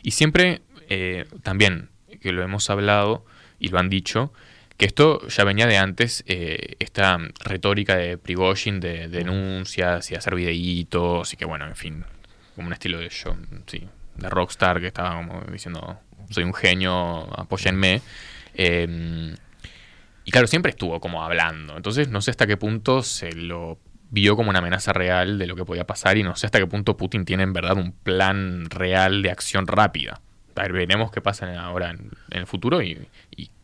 y 0.04 0.12
siempre, 0.12 0.62
eh, 0.90 1.26
también, 1.44 1.90
que 2.22 2.32
lo 2.32 2.44
hemos 2.44 2.70
hablado, 2.70 3.26
y 3.60 3.70
lo 3.70 3.80
han 3.80 3.90
dicho, 3.90 4.32
que 4.78 4.86
esto 4.86 5.28
ya 5.28 5.44
venía 5.44 5.68
de 5.68 5.78
antes, 5.78 6.24
eh, 6.28 6.76
esta 6.80 7.18
retórica 7.44 7.98
de 7.98 8.18
Prigozhin 8.18 8.80
de, 8.80 9.10
denuncias 9.10 10.10
y 10.12 10.16
hacer 10.16 10.36
videitos 10.36 11.34
y 11.34 11.38
que 11.38 11.44
bueno, 11.44 11.66
en 11.68 11.76
fin, 11.76 12.06
como 12.56 12.68
un 12.68 12.74
estilo 12.74 13.00
de 13.00 13.10
yo, 13.10 13.36
sí, 13.68 13.86
de 14.16 14.30
rockstar 14.30 14.80
que 14.80 14.88
estaba 14.88 15.16
como 15.18 15.42
diciendo, 15.52 16.00
soy 16.30 16.46
un 16.46 16.54
genio, 16.54 17.28
apóyenme. 17.38 18.02
Em, 18.54 19.36
y 20.30 20.32
claro, 20.32 20.46
siempre 20.46 20.70
estuvo 20.70 21.00
como 21.00 21.24
hablando. 21.24 21.76
Entonces 21.76 22.10
no 22.10 22.22
sé 22.22 22.30
hasta 22.30 22.46
qué 22.46 22.56
punto 22.56 23.02
se 23.02 23.32
lo 23.32 23.80
vio 24.12 24.36
como 24.36 24.52
una 24.52 24.60
amenaza 24.60 24.94
real 24.94 25.40
de 25.40 25.48
lo 25.48 25.56
que 25.56 25.66
podía 25.66 25.88
pasar 25.88 26.20
y 26.20 26.22
no 26.24 26.36
sé 26.36 26.46
hasta 26.46 26.60
qué 26.60 26.68
punto 26.68 26.96
Putin 26.96 27.26
tiene 27.26 27.42
en 27.42 27.52
verdad 27.52 27.76
un 27.76 27.94
plan 27.94 28.70
real 28.70 29.24
de 29.24 29.32
acción 29.32 29.66
rápida. 29.66 30.22
Ver, 30.56 30.72
veremos 30.72 31.10
qué 31.10 31.20
pasa 31.20 31.52
ahora 31.60 31.90
en, 31.90 32.12
el 32.30 32.46
futuro 32.46 32.84
y, 32.84 33.08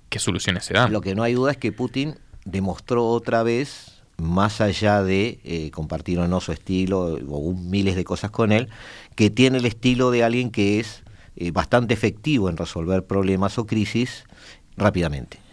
qué 0.09 0.17
soluciones 0.17 0.65
se 0.65 0.73
dan. 0.73 0.91
Lo 0.91 1.01
que 1.01 1.13
no 1.13 1.21
hay 1.21 1.35
duda 1.35 1.51
es 1.51 1.57
que 1.57 1.71
Putin 1.71 2.15
demostró 2.45 3.09
otra 3.09 3.43
vez, 3.43 4.01
más 4.17 4.59
allá 4.59 5.03
de 5.03 5.37
eh, 5.43 5.69
compartir 5.69 6.17
o 6.17 6.27
no 6.27 6.41
su 6.41 6.51
estilo 6.51 7.19
o 7.29 7.53
miles 7.53 7.95
de 7.95 8.03
cosas 8.05 8.31
con 8.31 8.51
él, 8.51 8.69
que 9.13 9.29
tiene 9.29 9.59
el 9.59 9.67
estilo 9.67 10.09
de 10.09 10.23
alguien 10.23 10.49
que 10.49 10.79
es 10.79 11.03
eh, 11.35 11.51
bastante 11.51 11.93
efectivo 11.93 12.49
en 12.49 12.57
resolver 12.57 13.05
problemas 13.05 13.59
o 13.59 13.67
crisis 13.67 14.23
rápidamente. 14.77 15.44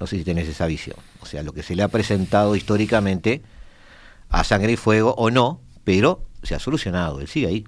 No 0.00 0.06
sé 0.06 0.16
si 0.16 0.24
tenés 0.24 0.48
esa 0.48 0.66
visión. 0.66 0.96
O 1.20 1.26
sea, 1.26 1.42
lo 1.42 1.52
que 1.52 1.62
se 1.62 1.76
le 1.76 1.82
ha 1.82 1.88
presentado 1.88 2.56
históricamente 2.56 3.42
a 4.30 4.42
sangre 4.44 4.72
y 4.72 4.76
fuego 4.76 5.14
o 5.18 5.30
no, 5.30 5.60
pero 5.84 6.24
se 6.42 6.54
ha 6.54 6.58
solucionado, 6.58 7.20
él 7.20 7.28
sigue 7.28 7.46
ahí. 7.46 7.64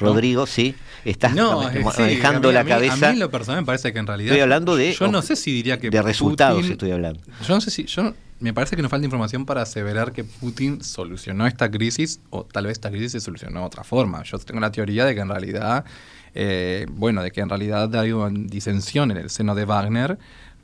Rodrigo, 0.00 0.46
sí, 0.46 0.74
estás 1.04 1.34
manejando 1.34 2.52
la 2.52 2.64
cabeza. 2.64 3.10
A 3.10 3.12
mí 3.12 3.18
lo 3.18 3.30
personal 3.30 3.62
me 3.62 3.66
parece 3.66 3.92
que 3.92 3.98
en 3.98 4.06
realidad. 4.06 4.32
Estoy 4.32 4.42
hablando 4.42 4.76
de. 4.76 4.92
Yo 4.92 5.08
no 5.08 5.22
sé 5.22 5.36
si 5.36 5.52
diría 5.52 5.78
que. 5.78 5.90
De 5.90 6.02
resultados 6.02 6.68
estoy 6.68 6.90
hablando. 6.90 7.20
Yo 7.46 7.54
no 7.54 7.60
sé 7.60 7.70
si. 7.70 7.84
Yo, 7.84 8.12
me 8.40 8.52
parece 8.52 8.76
que 8.76 8.82
nos 8.82 8.90
falta 8.90 9.06
información 9.06 9.46
para 9.46 9.62
aseverar 9.62 10.12
que 10.12 10.24
Putin 10.24 10.82
solucionó 10.82 11.46
esta 11.46 11.70
crisis 11.70 12.20
o 12.28 12.44
tal 12.44 12.64
vez 12.64 12.72
esta 12.72 12.90
crisis 12.90 13.12
se 13.12 13.20
solucionó 13.20 13.60
de 13.60 13.66
otra 13.66 13.84
forma. 13.84 14.22
Yo 14.24 14.38
tengo 14.38 14.60
la 14.60 14.72
teoría 14.72 15.04
de 15.04 15.14
que 15.14 15.20
en 15.20 15.28
realidad. 15.28 15.84
Eh, 16.38 16.84
bueno, 16.90 17.22
de 17.22 17.30
que 17.30 17.40
en 17.40 17.48
realidad 17.48 17.94
hay 17.96 18.12
una 18.12 18.28
disensión 18.28 19.10
en 19.10 19.16
el 19.16 19.30
seno 19.30 19.54
de 19.54 19.64
Wagner 19.64 20.18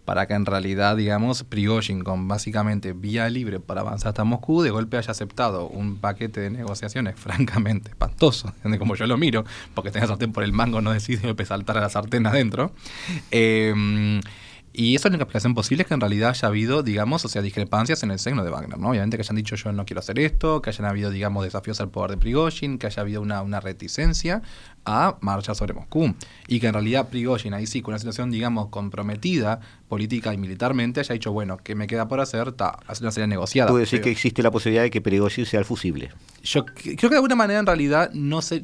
para 0.05 0.27
que 0.27 0.35
en 0.35 0.47
realidad, 0.47 0.97
digamos, 0.97 1.45
Prigozhin 1.45 2.03
con 2.03 2.29
básicamente 2.29 2.93
vía 2.93 3.29
libre 3.31 3.61
para 3.61 3.83
avanzar 3.83 4.09
hasta 4.09 4.25
Moscú, 4.25 4.63
de 4.63 4.71
golpe 4.71 4.97
haya 4.97 5.11
aceptado 5.11 5.69
un 5.69 5.99
paquete 5.99 6.41
de 6.41 6.51
negociaciones 6.51 7.15
francamente 7.19 7.91
espantoso, 7.91 8.53
como 8.79 8.97
yo 8.97 9.07
lo 9.07 9.17
miro, 9.17 9.45
porque 9.75 9.91
tenía 9.91 10.09
sartén 10.09 10.33
por 10.33 10.45
el 10.45 10.53
mango, 10.53 10.81
no 10.81 10.93
decide 10.93 11.35
saltar 11.45 11.79
a 11.79 11.83
la 11.83 11.89
sartén 11.89 12.27
adentro. 12.27 12.73
Eh, 13.31 14.21
y 14.75 14.95
eso 14.95 15.09
es 15.09 15.13
la 15.13 15.19
explicación 15.19 15.55
posible 15.55 15.83
es 15.83 15.89
que 15.89 15.95
en 15.95 16.01
realidad 16.01 16.31
haya 16.31 16.49
habido, 16.49 16.83
digamos, 16.83 17.25
o 17.25 17.29
sea, 17.29 17.43
discrepancias 17.43 18.03
en 18.03 18.11
el 18.11 18.19
seno 18.19 18.43
de 18.43 18.51
Wagner, 18.51 18.79
¿no? 18.79 18.91
Obviamente 18.91 19.19
que 19.19 19.23
hayan 19.23 19.37
dicho 19.37 19.55
yo 19.55 19.71
no 19.73 19.85
quiero 19.85 20.01
hacer 20.01 20.19
esto, 20.19 20.63
que 20.63 20.71
hayan 20.71 20.87
habido, 20.87 21.11
digamos, 21.11 21.45
desafíos 21.45 21.81
al 21.81 21.91
poder 21.91 22.13
de 22.13 22.17
Prigozhin, 22.17 22.79
que 22.79 22.87
haya 22.87 23.03
habido 23.03 23.21
una, 23.21 23.43
una 23.43 23.61
reticencia 23.61 24.43
a 24.85 25.19
marchar 25.21 25.57
sobre 25.57 25.75
Moscú. 25.75 26.15
Y 26.49 26.59
que 26.59 26.69
en 26.69 26.73
realidad 26.73 27.09
Prigozhin, 27.11 27.53
ahí 27.53 27.67
sí, 27.67 27.83
con 27.83 27.93
una 27.93 27.99
situación, 27.99 28.31
digamos, 28.31 28.69
comprometida 28.69 29.61
política 29.89 30.33
y 30.33 30.39
militarmente, 30.39 31.01
haya 31.01 31.13
dicho, 31.13 31.33
bueno, 31.33 31.59
¿qué 31.59 31.75
me 31.75 31.87
queda 31.87 32.09
por 32.09 32.21
hacer? 32.21 32.53
Ta, 32.53 32.79
hacer 32.87 33.05
una 33.05 33.13
serie 33.13 33.27
negociada. 33.27 33.71
Tú 33.71 33.77
decir 33.77 34.01
que 34.01 34.11
existe 34.11 34.43
la 34.43 34.51
posibilidad 34.51 34.83
de 34.83 34.91
que 34.91 35.03
Prigozhin 35.03 35.45
sea 35.45 35.61
el 35.61 35.67
fusible. 35.67 36.11
Yo 36.43 36.65
creo 36.65 36.97
que 36.97 37.09
de 37.09 37.17
alguna 37.17 37.37
manera, 37.37 37.61
en 37.61 37.67
realidad, 37.67 38.11
no 38.15 38.41
sé, 38.41 38.63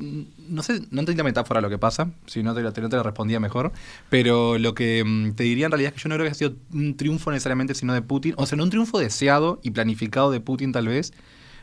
no 0.49 0.63
sé, 0.63 0.81
no 0.91 1.01
entendí 1.01 1.19
la 1.19 1.25
metáfora 1.25 1.61
lo 1.61 1.71
que 1.71 1.79
pasa, 1.79 2.11
si 2.27 2.43
no 2.43 2.55
te, 2.55 2.63
no 2.63 2.73
te 2.73 2.97
lo 2.97 3.03
respondía 3.03 3.41
mejor, 3.41 3.73
pero 4.09 4.59
lo 4.59 4.75
que 4.75 5.05
mm, 5.05 5.33
te 5.33 5.45
diría 5.45 5.67
en 5.67 5.73
realidad 5.73 5.93
es 5.93 5.95
que 5.95 6.03
yo 6.03 6.09
no 6.09 6.15
creo 6.15 6.25
que 6.25 6.31
haya 6.31 6.35
sido 6.35 6.57
un 6.73 6.97
triunfo 6.97 7.31
necesariamente, 7.31 7.75
sino 7.75 7.95
de 7.95 8.03
Putin, 8.03 8.35
o 8.37 8.47
sea, 8.47 8.57
no 8.57 8.65
un 8.65 8.71
triunfo 8.71 8.99
deseado 8.99 9.61
y 9.63 9.71
planificado 9.71 10.31
de 10.31 10.41
Putin 10.41 10.73
tal 10.73 10.89
vez, 10.89 11.13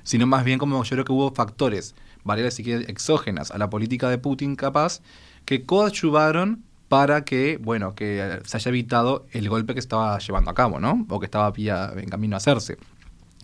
sino 0.03 0.27
más 0.27 0.45
bien 0.45 0.59
como 0.59 0.83
yo 0.83 0.89
creo 0.89 1.05
que 1.05 1.11
hubo 1.11 1.33
factores 1.33 1.95
variables 2.23 2.59
exógenas 2.59 3.51
a 3.51 3.57
la 3.57 3.69
política 3.69 4.09
de 4.09 4.17
Putin 4.17 4.55
capaz, 4.55 5.01
que 5.45 5.63
coadyuvaron 5.63 6.63
para 6.89 7.25
que, 7.25 7.57
bueno, 7.57 7.95
que 7.95 8.39
se 8.45 8.57
haya 8.57 8.69
evitado 8.69 9.25
el 9.31 9.49
golpe 9.49 9.73
que 9.73 9.79
estaba 9.79 10.17
llevando 10.19 10.51
a 10.51 10.53
cabo, 10.53 10.79
¿no? 10.79 11.05
O 11.09 11.19
que 11.19 11.25
estaba 11.25 11.53
en 11.55 12.09
camino 12.09 12.35
a 12.35 12.37
hacerse. 12.37 12.77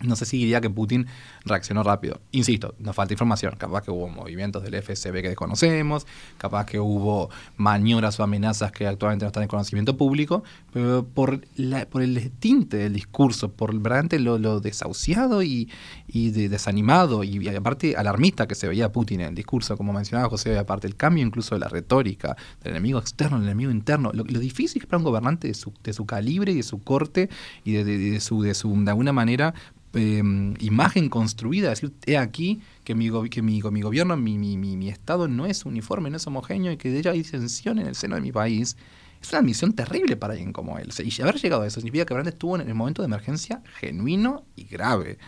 No 0.02 0.16
sé 0.16 0.24
si 0.24 0.38
diría 0.38 0.60
que 0.60 0.70
Putin 0.70 1.06
reaccionó 1.44 1.82
rápido. 1.82 2.20
Insisto, 2.30 2.74
nos 2.78 2.94
falta 2.94 3.14
información. 3.14 3.54
Capaz 3.56 3.82
que 3.82 3.90
hubo 3.90 4.08
movimientos 4.08 4.62
del 4.62 4.80
FSB 4.82 5.22
que 5.22 5.28
desconocemos, 5.28 6.06
capaz 6.38 6.66
que 6.66 6.78
hubo 6.78 7.30
maniobras 7.56 8.18
o 8.20 8.22
amenazas 8.22 8.72
que 8.72 8.86
actualmente 8.86 9.24
no 9.24 9.28
están 9.28 9.42
en 9.42 9.48
conocimiento 9.48 9.96
público, 9.96 10.44
pero 10.72 11.04
por, 11.04 11.40
la, 11.56 11.86
por 11.86 12.02
el 12.02 12.30
tinte 12.38 12.76
del 12.76 12.92
discurso, 12.92 13.52
por 13.52 13.72
verdaderamente 13.72 14.18
lo, 14.18 14.38
lo 14.38 14.60
desahuciado 14.60 15.42
y, 15.42 15.68
y 16.08 16.30
desanimado 16.30 17.24
y, 17.24 17.48
aparte 17.48 17.96
alarmista 17.96 18.46
que 18.46 18.54
se 18.54 18.68
veía 18.68 18.92
Putin 18.92 19.20
en 19.20 19.28
el 19.28 19.34
discurso, 19.34 19.76
como 19.76 19.92
mencionaba 19.92 20.28
José, 20.28 20.58
aparte 20.58 20.86
el 20.86 20.96
cambio 20.96 21.24
incluso 21.24 21.54
de 21.54 21.60
la 21.60 21.68
retórica, 21.68 22.36
del 22.62 22.72
enemigo 22.72 22.98
externo, 22.98 23.38
del 23.38 23.48
enemigo 23.48 23.70
interno, 23.70 24.10
lo, 24.12 24.24
lo 24.24 24.38
difícil 24.38 24.82
es 24.82 24.86
para 24.86 24.98
un 24.98 25.04
gobernante 25.04 25.48
de 25.48 25.54
su, 25.54 25.72
de 25.82 25.92
su 25.92 26.06
calibre 26.06 26.52
y 26.52 26.56
de 26.56 26.62
su 26.62 26.82
corte 26.82 27.28
y 27.64 27.72
de, 27.72 27.84
de, 27.84 28.20
su, 28.20 28.42
de, 28.42 28.54
su, 28.54 28.72
de 28.84 28.90
alguna 28.90 29.12
manera 29.12 29.54
Em, 29.94 30.54
imagen 30.60 31.10
construida, 31.32 31.70
decir, 31.70 31.92
he 32.06 32.18
aquí 32.18 32.60
que 32.84 32.94
mi, 32.94 33.10
que 33.30 33.42
mi, 33.42 33.60
gobierno, 33.60 34.16
mi, 34.16 34.36
mi, 34.36 34.56
mi, 34.56 34.88
Estado 34.88 35.28
no 35.28 35.46
es 35.46 35.64
uniforme, 35.64 36.10
no 36.10 36.18
es 36.18 36.26
homogéneo 36.26 36.70
y 36.72 36.76
que 36.76 36.90
de 36.90 36.98
ella 36.98 37.12
hay 37.12 37.18
disensión 37.18 37.78
en 37.78 37.86
el 37.86 37.94
seno 37.94 38.16
de 38.16 38.20
mi 38.20 38.32
país, 38.32 38.76
es 39.20 39.32
una 39.32 39.40
misión 39.40 39.72
terrible 39.72 40.16
para 40.16 40.34
alguien 40.34 40.52
como 40.52 40.78
él. 40.78 40.90
Y 40.98 41.22
haber 41.22 41.36
llegado 41.36 41.62
a 41.62 41.66
eso 41.66 41.80
significa 41.80 42.04
que 42.04 42.12
realmente 42.12 42.34
estuvo 42.34 42.56
en 42.56 42.68
el 42.68 42.74
momento 42.74 43.00
de 43.02 43.06
emergencia 43.06 43.62
genuino 43.80 44.44
y 44.56 44.64
grave. 44.64 45.18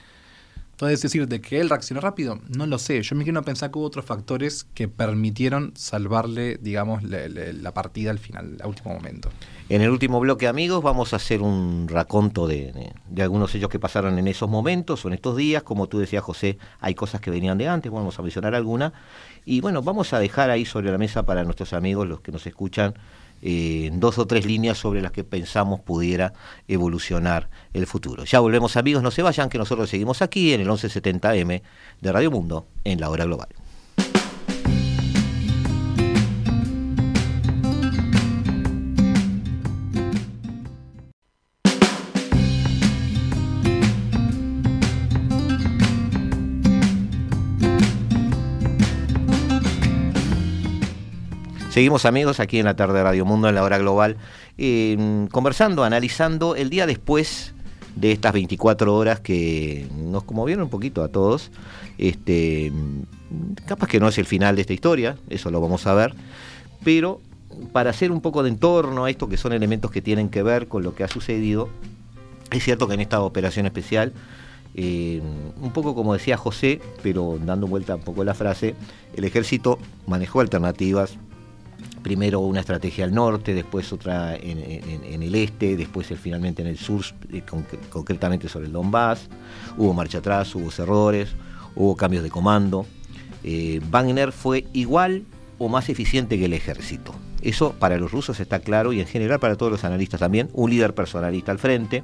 Entonces, 0.74 1.02
decir, 1.02 1.28
de 1.28 1.40
que 1.40 1.60
él 1.60 1.70
reaccionó 1.70 2.00
rápido, 2.00 2.40
no 2.48 2.66
lo 2.66 2.80
sé. 2.80 3.00
Yo 3.02 3.14
me 3.14 3.22
quiero 3.22 3.40
pensar 3.42 3.70
que 3.70 3.78
hubo 3.78 3.86
otros 3.86 4.04
factores 4.04 4.64
que 4.74 4.88
permitieron 4.88 5.72
salvarle, 5.76 6.58
digamos, 6.60 7.04
la 7.04 7.72
partida 7.72 8.10
al 8.10 8.18
final, 8.18 8.56
al 8.60 8.68
último 8.68 8.92
momento. 8.92 9.30
En 9.68 9.82
el 9.82 9.90
último 9.90 10.18
bloque, 10.18 10.48
amigos, 10.48 10.82
vamos 10.82 11.12
a 11.12 11.16
hacer 11.16 11.42
un 11.42 11.86
raconto 11.88 12.48
de, 12.48 12.92
de, 13.08 13.22
algunos 13.22 13.54
hechos 13.54 13.68
que 13.68 13.78
pasaron 13.78 14.18
en 14.18 14.26
esos 14.26 14.50
momentos 14.50 15.04
o 15.04 15.08
en 15.08 15.14
estos 15.14 15.36
días. 15.36 15.62
Como 15.62 15.86
tú 15.86 16.00
decías, 16.00 16.24
José, 16.24 16.58
hay 16.80 16.96
cosas 16.96 17.20
que 17.20 17.30
venían 17.30 17.56
de 17.56 17.68
antes, 17.68 17.92
vamos 17.92 18.18
a 18.18 18.22
mencionar 18.22 18.56
alguna. 18.56 18.92
Y 19.44 19.60
bueno, 19.60 19.80
vamos 19.80 20.12
a 20.12 20.18
dejar 20.18 20.50
ahí 20.50 20.64
sobre 20.64 20.90
la 20.90 20.98
mesa 20.98 21.22
para 21.22 21.44
nuestros 21.44 21.72
amigos, 21.72 22.08
los 22.08 22.20
que 22.20 22.32
nos 22.32 22.44
escuchan, 22.48 22.94
eh, 23.46 23.90
dos 23.92 24.18
o 24.18 24.26
tres 24.26 24.46
líneas 24.46 24.78
sobre 24.78 25.02
las 25.02 25.12
que 25.12 25.22
pensamos 25.22 25.80
pudiera 25.80 26.32
evolucionar 26.66 27.50
el 27.74 27.86
futuro. 27.86 28.24
Ya 28.24 28.40
volvemos 28.40 28.78
amigos, 28.78 29.02
no 29.02 29.10
se 29.10 29.22
vayan, 29.22 29.50
que 29.50 29.58
nosotros 29.58 29.90
seguimos 29.90 30.22
aquí 30.22 30.54
en 30.54 30.62
el 30.62 30.68
1170M 30.68 31.60
de 32.00 32.12
Radio 32.12 32.30
Mundo 32.30 32.66
en 32.84 33.00
la 33.00 33.10
hora 33.10 33.26
global. 33.26 33.48
Seguimos 51.74 52.04
amigos 52.04 52.38
aquí 52.38 52.60
en 52.60 52.66
la 52.66 52.76
tarde 52.76 52.98
de 52.98 53.02
Radio 53.02 53.24
Mundo 53.24 53.48
en 53.48 53.56
la 53.56 53.64
hora 53.64 53.78
global, 53.78 54.16
eh, 54.58 55.26
conversando, 55.32 55.82
analizando 55.82 56.54
el 56.54 56.70
día 56.70 56.86
después 56.86 57.52
de 57.96 58.12
estas 58.12 58.32
24 58.32 58.94
horas 58.94 59.18
que 59.18 59.88
nos 59.92 60.22
conmovieron 60.22 60.62
un 60.62 60.70
poquito 60.70 61.02
a 61.02 61.08
todos. 61.08 61.50
Este, 61.98 62.70
capaz 63.66 63.88
que 63.88 63.98
no 63.98 64.06
es 64.06 64.18
el 64.18 64.24
final 64.24 64.54
de 64.54 64.60
esta 64.60 64.72
historia, 64.72 65.16
eso 65.30 65.50
lo 65.50 65.60
vamos 65.60 65.84
a 65.88 65.94
ver, 65.94 66.14
pero 66.84 67.20
para 67.72 67.90
hacer 67.90 68.12
un 68.12 68.20
poco 68.20 68.44
de 68.44 68.50
entorno 68.50 69.06
a 69.06 69.10
esto 69.10 69.28
que 69.28 69.36
son 69.36 69.52
elementos 69.52 69.90
que 69.90 70.00
tienen 70.00 70.28
que 70.28 70.44
ver 70.44 70.68
con 70.68 70.84
lo 70.84 70.94
que 70.94 71.02
ha 71.02 71.08
sucedido, 71.08 71.68
es 72.52 72.62
cierto 72.62 72.86
que 72.86 72.94
en 72.94 73.00
esta 73.00 73.20
operación 73.20 73.66
especial, 73.66 74.12
eh, 74.76 75.20
un 75.60 75.72
poco 75.72 75.96
como 75.96 76.12
decía 76.12 76.36
José, 76.36 76.80
pero 77.02 77.36
dando 77.44 77.66
vuelta 77.66 77.96
un 77.96 78.02
poco 78.02 78.22
la 78.22 78.34
frase, 78.34 78.76
el 79.16 79.24
ejército 79.24 79.80
manejó 80.06 80.38
alternativas, 80.38 81.18
primero 82.02 82.40
una 82.40 82.60
estrategia 82.60 83.04
al 83.04 83.14
norte, 83.14 83.54
después 83.54 83.92
otra 83.92 84.36
en, 84.36 85.22
el 85.22 85.34
este, 85.34 85.76
después 85.76 86.10
el, 86.10 86.18
finalmente 86.18 86.62
en 86.62 86.68
el 86.68 86.78
sur, 86.78 87.02
eh, 87.32 87.42
concretamente 87.90 88.48
sobre 88.48 88.66
el 88.66 88.72
Donbass. 88.72 89.28
Hubo 89.76 89.94
marcha 89.94 90.18
atrás, 90.18 90.54
hubo 90.54 90.70
errores, 90.82 91.30
hubo 91.74 91.96
cambios 91.96 92.22
de 92.22 92.30
comando. 92.30 92.86
Eh, 93.42 93.80
Wagner 93.90 94.32
fue 94.32 94.66
igual 94.72 95.24
o 95.58 95.68
más 95.68 95.88
eficiente 95.88 96.38
que 96.38 96.44
el 96.44 96.52
ejército. 96.52 97.14
Eso 97.44 97.74
para 97.78 97.98
los 97.98 98.10
rusos 98.10 98.40
está 98.40 98.60
claro 98.60 98.92
y 98.94 99.00
en 99.00 99.06
general 99.06 99.38
para 99.38 99.56
todos 99.56 99.70
los 99.70 99.84
analistas 99.84 100.20
también. 100.20 100.48
Un 100.54 100.70
líder 100.70 100.94
personalista 100.94 101.52
al 101.52 101.58
frente. 101.58 102.02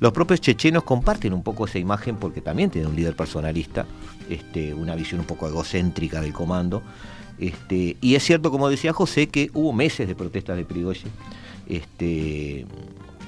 Los 0.00 0.12
propios 0.12 0.40
chechenos 0.40 0.82
comparten 0.82 1.32
un 1.32 1.44
poco 1.44 1.66
esa 1.66 1.78
imagen 1.78 2.16
porque 2.16 2.40
también 2.40 2.70
tienen 2.70 2.90
un 2.90 2.96
líder 2.96 3.14
personalista, 3.14 3.86
este, 4.28 4.74
una 4.74 4.96
visión 4.96 5.20
un 5.20 5.26
poco 5.26 5.46
egocéntrica 5.46 6.20
del 6.20 6.32
comando. 6.32 6.82
Este, 7.38 7.96
y 8.00 8.14
es 8.14 8.22
cierto, 8.22 8.50
como 8.50 8.68
decía 8.68 8.92
José, 8.92 9.28
que 9.28 9.50
hubo 9.54 9.72
meses 9.72 10.08
de 10.08 10.14
protestas 10.14 10.56
de 10.56 10.64
Prigozhin. 10.64 11.10
Este, 11.68 12.66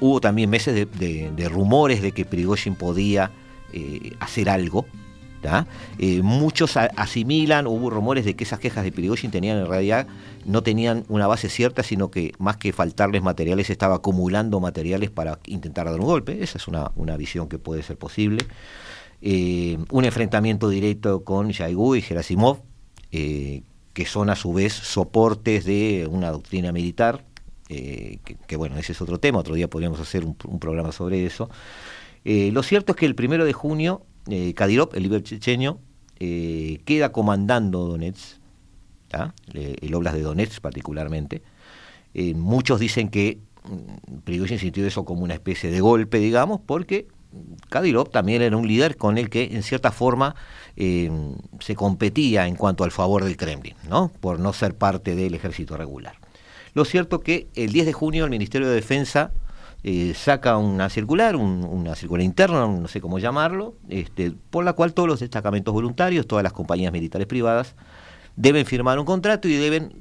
hubo 0.00 0.20
también 0.20 0.50
meses 0.50 0.74
de, 0.74 1.48
rumores 1.48 2.02
de 2.02 2.12
que 2.12 2.24
Prigozhin 2.24 2.74
podía 2.74 3.30
eh, 3.72 4.12
hacer 4.20 4.48
algo. 4.48 4.86
Eh, 5.98 6.22
muchos 6.22 6.76
asimilan, 6.76 7.66
hubo 7.66 7.90
rumores 7.90 8.24
de 8.24 8.34
que 8.34 8.44
esas 8.44 8.58
quejas 8.58 8.84
de 8.84 8.92
Prigozhin 8.92 9.30
tenían 9.30 9.58
en 9.58 9.66
realidad 9.66 10.06
no 10.44 10.62
tenían 10.62 11.04
una 11.08 11.26
base 11.26 11.48
cierta, 11.48 11.82
sino 11.82 12.10
que 12.10 12.32
más 12.38 12.56
que 12.56 12.72
faltarles 12.72 13.22
materiales 13.22 13.70
estaba 13.70 13.96
acumulando 13.96 14.60
materiales 14.60 15.10
para 15.10 15.38
intentar 15.46 15.86
dar 15.86 16.00
un 16.00 16.06
golpe. 16.06 16.42
Esa 16.42 16.58
es 16.58 16.68
una, 16.68 17.16
visión 17.16 17.48
que 17.48 17.58
puede 17.58 17.82
ser 17.82 17.96
posible. 17.96 18.44
Eh, 19.22 19.78
un 19.90 20.04
enfrentamiento 20.04 20.68
directo 20.68 21.24
con 21.24 21.50
Yaigú 21.50 21.94
y 21.94 22.02
Gerasimov, 22.02 22.58
que 23.94 24.04
son 24.04 24.28
a 24.28 24.36
su 24.36 24.52
vez 24.52 24.72
soportes 24.72 25.64
de 25.64 26.06
una 26.10 26.30
doctrina 26.30 26.72
militar, 26.72 27.24
eh, 27.70 28.18
que, 28.46 28.56
bueno, 28.56 28.76
ese 28.76 28.92
es 28.92 29.00
otro 29.00 29.18
tema, 29.18 29.38
otro 29.38 29.54
día 29.54 29.70
podríamos 29.70 30.00
hacer 30.00 30.24
un, 30.24 30.34
programa 30.34 30.92
sobre 30.92 31.24
eso. 31.24 31.48
lo 32.24 32.62
cierto 32.62 32.92
es 32.92 32.96
que 32.96 33.06
el 33.06 33.14
primero 33.14 33.44
de 33.44 33.52
junio, 33.52 34.02
Kadyrov, 34.54 34.90
el 34.94 35.04
líder 35.04 35.22
checheño, 35.22 35.78
queda 36.18 37.12
comandando 37.12 37.86
Donetsk, 37.86 38.38
el 39.54 39.94
Oblast 39.94 40.16
de 40.16 40.22
Donetsk 40.22 40.60
particularmente. 40.60 41.42
muchos 42.34 42.80
dicen 42.80 43.08
que 43.08 43.38
mm, 43.64 44.18
Prigozhin 44.24 44.58
sintió 44.58 44.86
eso 44.86 45.04
como 45.04 45.22
una 45.22 45.34
especie 45.34 45.70
de 45.70 45.80
golpe, 45.80 46.18
digamos, 46.18 46.60
porque 46.66 47.08
Kadyrov 47.70 48.10
también 48.10 48.42
era 48.42 48.56
un 48.56 48.66
líder 48.66 48.96
con 48.96 49.18
el 49.18 49.30
que 49.30 49.44
en 49.52 49.62
cierta 49.62 49.90
forma 49.90 50.34
eh, 50.76 51.10
se 51.60 51.74
competía 51.74 52.46
en 52.46 52.56
cuanto 52.56 52.84
al 52.84 52.90
favor 52.90 53.24
del 53.24 53.36
Kremlin, 53.36 53.74
¿no? 53.88 54.10
por 54.20 54.38
no 54.40 54.52
ser 54.52 54.76
parte 54.76 55.14
del 55.14 55.34
ejército 55.34 55.76
regular. 55.76 56.16
Lo 56.74 56.84
cierto 56.84 57.20
que 57.20 57.48
el 57.54 57.72
10 57.72 57.86
de 57.86 57.92
junio 57.92 58.24
el 58.24 58.30
Ministerio 58.30 58.68
de 58.68 58.74
Defensa 58.74 59.32
eh, 59.84 60.14
saca 60.14 60.56
una 60.56 60.88
circular, 60.88 61.36
una 61.36 61.94
circular 61.94 62.24
interna, 62.24 62.66
no 62.66 62.88
sé 62.88 63.00
cómo 63.00 63.18
llamarlo, 63.18 63.74
este, 63.88 64.32
por 64.50 64.64
la 64.64 64.72
cual 64.72 64.94
todos 64.94 65.08
los 65.08 65.20
destacamentos 65.20 65.74
voluntarios, 65.74 66.26
todas 66.26 66.42
las 66.42 66.52
compañías 66.52 66.92
militares 66.92 67.26
privadas, 67.26 67.74
deben 68.36 68.66
firmar 68.66 68.98
un 68.98 69.04
contrato 69.04 69.48
y 69.48 69.54
deben 69.54 69.92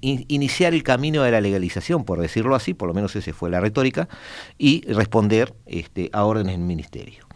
iniciar 0.00 0.74
el 0.74 0.82
camino 0.82 1.22
de 1.22 1.30
la 1.30 1.40
legalización, 1.40 2.04
por 2.04 2.20
decirlo 2.20 2.54
así, 2.54 2.74
por 2.74 2.88
lo 2.88 2.94
menos 2.94 3.16
esa 3.16 3.32
fue 3.32 3.50
la 3.50 3.60
retórica, 3.60 4.08
y 4.58 4.82
responder 4.92 5.54
este, 5.66 6.10
a 6.12 6.24
órdenes 6.24 6.56
del 6.56 6.66
ministerio. 6.66 7.26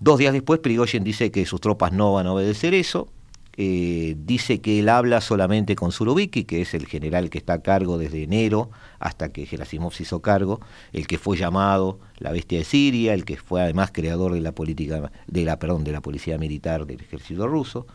Dos 0.00 0.18
días 0.18 0.32
después, 0.32 0.60
Prigozhin 0.60 1.04
dice 1.04 1.30
que 1.30 1.46
sus 1.46 1.60
tropas 1.60 1.92
no 1.92 2.12
van 2.12 2.26
a 2.26 2.32
obedecer 2.32 2.74
eso, 2.74 3.08
eh, 3.56 4.16
dice 4.18 4.60
que 4.60 4.80
él 4.80 4.88
habla 4.88 5.20
solamente 5.20 5.76
con 5.76 5.92
Surubiki, 5.92 6.42
que 6.44 6.60
es 6.60 6.74
el 6.74 6.86
general 6.86 7.30
que 7.30 7.38
está 7.38 7.54
a 7.54 7.62
cargo 7.62 7.98
desde 7.98 8.24
enero 8.24 8.70
hasta 8.98 9.30
que 9.30 9.46
Gerasimov 9.46 9.92
se 9.92 10.02
hizo 10.02 10.20
cargo, 10.20 10.60
el 10.92 11.06
que 11.06 11.18
fue 11.18 11.36
llamado 11.36 12.00
la 12.18 12.32
bestia 12.32 12.58
de 12.58 12.64
Siria, 12.64 13.14
el 13.14 13.24
que 13.24 13.36
fue 13.36 13.62
además 13.62 13.92
creador 13.92 14.32
de 14.32 14.40
la 14.40 14.52
política, 14.52 15.12
de 15.28 15.44
la, 15.44 15.58
perdón, 15.60 15.84
de 15.84 15.92
la 15.92 16.00
policía 16.00 16.36
militar 16.36 16.84
del 16.84 17.00
ejército 17.00 17.46
ruso. 17.46 17.86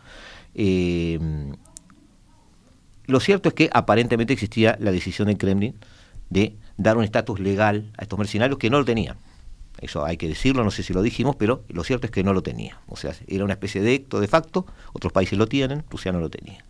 Eh, 0.54 1.18
lo 3.10 3.20
cierto 3.20 3.48
es 3.48 3.54
que 3.54 3.70
aparentemente 3.72 4.32
existía 4.32 4.76
la 4.80 4.92
decisión 4.92 5.28
del 5.28 5.38
Kremlin 5.38 5.74
de 6.30 6.56
dar 6.76 6.96
un 6.96 7.04
estatus 7.04 7.40
legal 7.40 7.90
a 7.98 8.02
estos 8.02 8.18
mercenarios 8.18 8.58
que 8.58 8.70
no 8.70 8.78
lo 8.78 8.84
tenían. 8.84 9.16
Eso 9.80 10.04
hay 10.04 10.16
que 10.16 10.28
decirlo, 10.28 10.62
no 10.62 10.70
sé 10.70 10.82
si 10.82 10.92
lo 10.92 11.02
dijimos, 11.02 11.36
pero 11.36 11.64
lo 11.68 11.84
cierto 11.84 12.06
es 12.06 12.10
que 12.10 12.22
no 12.22 12.32
lo 12.32 12.42
tenía. 12.42 12.78
O 12.86 12.96
sea, 12.96 13.14
era 13.26 13.44
una 13.44 13.54
especie 13.54 13.80
de 13.80 13.94
acto 13.94 14.20
de 14.20 14.28
facto, 14.28 14.66
otros 14.92 15.12
países 15.12 15.38
lo 15.38 15.46
tienen, 15.46 15.84
Rusia 15.90 16.12
no 16.12 16.20
lo 16.20 16.28
tenía. 16.28 16.64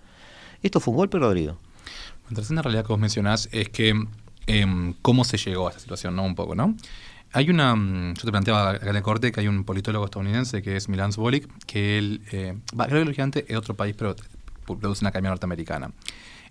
¿Esto 0.63 0.79
fue 0.81 0.93
un 0.93 0.99
golpe, 0.99 1.19
Rodrigo? 1.19 1.59
Lo 2.25 2.31
interesante 2.31 2.63
realidad 2.63 2.85
que 2.85 2.93
vos 2.93 3.01
mencionás 3.01 3.49
es 3.51 3.69
que 3.69 3.95
em, 4.47 4.95
cómo 5.03 5.25
se 5.25 5.39
llegó 5.39 5.67
a 5.67 5.71
esta 5.71 5.81
situación, 5.81 6.15
¿no? 6.15 6.23
Un 6.23 6.35
poco, 6.35 6.55
¿no? 6.55 6.77
Hay 7.33 7.51
una, 7.51 7.75
mm, 7.75 8.15
yo 8.15 8.23
te 8.23 8.31
planteaba 8.31 8.71
acá 8.71 8.91
en 8.91 8.97
el 8.97 9.03
corte 9.03 9.33
que 9.33 9.41
hay 9.41 9.49
un 9.49 9.65
politólogo 9.65 10.05
estadounidense 10.05 10.63
que 10.63 10.77
es 10.77 10.89
Milan 10.89 11.13
Zvolik, 11.13 11.49
que 11.65 11.99
él, 11.99 12.23
eh, 12.33 12.57
creo 12.73 12.89
que 12.89 13.05
lógicamente 13.05 13.45
es 13.49 13.57
otro 13.57 13.75
país, 13.75 13.95
pero 13.97 14.17
produce 14.65 15.03
una 15.03 15.11
academia 15.11 15.31
norteamericana. 15.31 15.91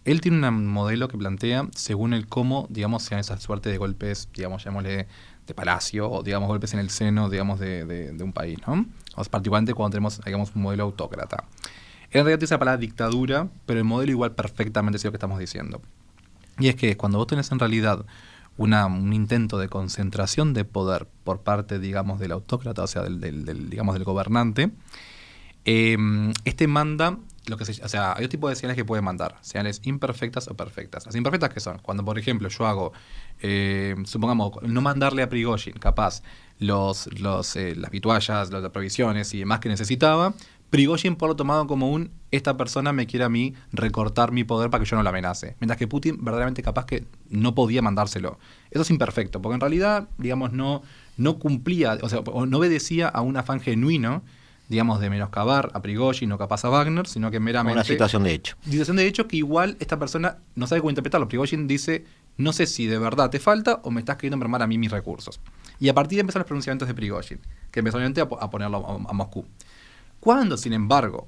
Él 0.06 0.22
tiene 0.22 0.48
un 0.48 0.68
modelo 0.68 1.08
que 1.08 1.18
plantea 1.18 1.68
según 1.76 2.14
el 2.14 2.28
cómo, 2.28 2.68
digamos, 2.70 3.04
sean 3.04 3.20
esa 3.20 3.38
suerte 3.40 3.70
de 3.70 3.78
golpes, 3.78 4.30
digamos, 4.34 4.64
llamémosle 4.64 5.08
de 5.46 5.54
palacio, 5.54 6.10
o 6.10 6.24
digamos, 6.24 6.48
golpes 6.48 6.74
en 6.74 6.80
el 6.80 6.90
seno, 6.90 7.30
digamos, 7.30 7.60
de, 7.60 8.16
un 8.22 8.34
país, 8.34 8.60
¿no? 8.66 8.86
O 9.16 9.24
particularmente 9.26 9.74
cuando 9.74 9.92
tenemos, 9.92 10.22
digamos, 10.24 10.56
un 10.56 10.62
modelo 10.62 10.84
autócrata. 10.84 11.44
En 12.12 12.24
realidad 12.24 12.40
dice 12.40 12.54
la 12.54 12.60
palabra 12.60 12.80
dictadura, 12.80 13.50
pero 13.66 13.80
el 13.80 13.86
modelo 13.86 14.12
igual 14.12 14.32
perfectamente 14.32 14.98
es 14.98 15.04
lo 15.04 15.12
que 15.12 15.18
estamos 15.18 15.38
diciendo. 15.38 15.82
Y 16.58 16.70
es 16.70 16.76
que 16.76 16.98
cuando 16.98 17.18
vos 17.18 17.28
tenés 17.28 17.52
en 17.52 17.60
realidad 17.60 18.06
un 18.58 19.14
intento 19.14 19.58
de 19.58 19.70
concentración 19.70 20.54
de 20.54 20.66
poder 20.66 21.08
por 21.24 21.42
parte, 21.42 21.80
digamos, 21.80 22.20
del 22.20 22.34
autócrata, 22.34 22.84
o 22.84 22.88
sea, 22.88 23.04
del, 23.04 23.70
digamos, 23.70 23.94
del 23.94 24.04
gobernante, 24.04 24.72
eh, 25.66 25.98
este 26.46 26.68
manda 26.68 27.18
lo 27.50 27.58
que 27.58 27.66
se, 27.66 27.84
o 27.84 27.90
sea, 27.90 28.14
hay 28.14 28.22
dos 28.22 28.30
tipos 28.30 28.50
de 28.50 28.56
señales 28.56 28.76
que 28.76 28.86
puede 28.86 29.02
mandar, 29.02 29.38
señales 29.42 29.82
imperfectas 29.84 30.48
o 30.48 30.56
perfectas. 30.56 31.06
Las 31.06 31.16
imperfectas 31.16 31.50
que 31.54 31.60
son, 31.60 31.80
cuando 31.80 32.06
por 32.06 32.18
ejemplo 32.18 32.48
yo 32.48 32.68
hago, 32.68 32.94
eh, 33.42 33.96
supongamos, 34.06 34.52
no 34.62 34.82
mandarle 34.82 35.24
a 35.24 35.30
Prigozhin, 35.30 35.74
capaz, 35.74 36.22
los, 36.60 37.10
los, 37.20 37.56
eh, 37.56 37.76
las 37.76 37.92
vituallas, 37.92 38.52
las 38.52 38.70
provisiones 38.70 39.34
y 39.34 39.40
demás 39.40 39.60
que 39.60 39.70
necesitaba, 39.70 40.34
Prigozhin 40.70 41.16
por 41.16 41.30
lo 41.30 41.36
tomado 41.36 41.66
como 41.66 41.90
un, 41.90 42.12
esta 42.32 42.56
persona 42.56 42.94
me 42.94 43.08
quiere 43.08 43.26
a 43.26 43.30
mí 43.30 43.56
recortar 43.72 44.32
mi 44.32 44.44
poder 44.44 44.70
para 44.70 44.84
que 44.84 44.90
yo 44.90 44.96
no 44.96 45.04
la 45.04 45.10
amenace. 45.10 45.56
Mientras 45.60 45.78
que 45.78 45.88
Putin 45.88 46.18
verdaderamente 46.24 46.62
capaz 46.62 46.86
que 46.86 47.06
no 47.30 47.56
podía 47.56 47.82
mandárselo. 47.82 48.38
Eso 48.70 48.84
es 48.84 48.90
imperfecto, 48.92 49.42
porque 49.42 49.56
en 49.56 49.62
realidad, 49.62 50.10
digamos, 50.20 50.52
no, 50.52 50.84
no 51.18 51.40
cumplía, 51.40 51.98
o 52.02 52.10
sea, 52.10 52.22
no 52.22 52.58
obedecía 52.58 53.08
a 53.08 53.22
un 53.22 53.38
afán 53.38 53.60
genuino 53.62 54.22
digamos, 54.70 55.02
de 55.02 55.10
menoscabar 55.10 55.72
a 55.74 55.82
Prigozhin 55.82 56.32
o 56.32 56.38
capaz 56.38 56.64
a 56.64 56.70
Wagner, 56.70 57.08
sino 57.08 57.32
que 57.32 57.40
meramente... 57.40 57.74
Una 57.74 57.84
situación 57.84 58.24
de 58.24 58.34
hecho. 58.34 58.56
Situación 58.64 58.98
de 58.98 59.08
hecho 59.08 59.28
que 59.28 59.36
igual 59.36 59.76
esta 59.80 59.98
persona 59.98 60.38
no 60.56 60.68
sabe 60.68 60.82
cómo 60.82 60.92
interpretarlo. 60.92 61.28
Prigozhin 61.28 61.68
dice, 61.68 62.06
no 62.38 62.54
sé 62.54 62.68
si 62.68 62.86
de 62.86 63.00
verdad 63.00 63.32
te 63.32 63.40
falta 63.40 63.82
o 63.84 63.90
me 63.90 64.00
estás 64.00 64.18
queriendo 64.18 64.38
mermar 64.38 64.62
a 64.62 64.68
mí 64.68 64.78
mis 64.78 64.92
recursos. 64.92 65.42
Y 65.80 65.90
a 65.90 65.96
partir 65.96 66.18
de 66.18 66.22
empezar 66.22 66.42
los 66.42 66.48
pronunciamientos 66.48 66.88
de 66.88 66.94
Prigozhin, 66.94 67.40
que 67.72 67.80
empezó 67.80 67.98
obviamente 67.98 68.22
a, 68.22 68.28
ponerlo 68.28 69.06
a, 69.10 69.14
Moscú. 69.14 69.44
Cuando, 70.20 70.56
sin 70.56 70.74
embargo, 70.74 71.26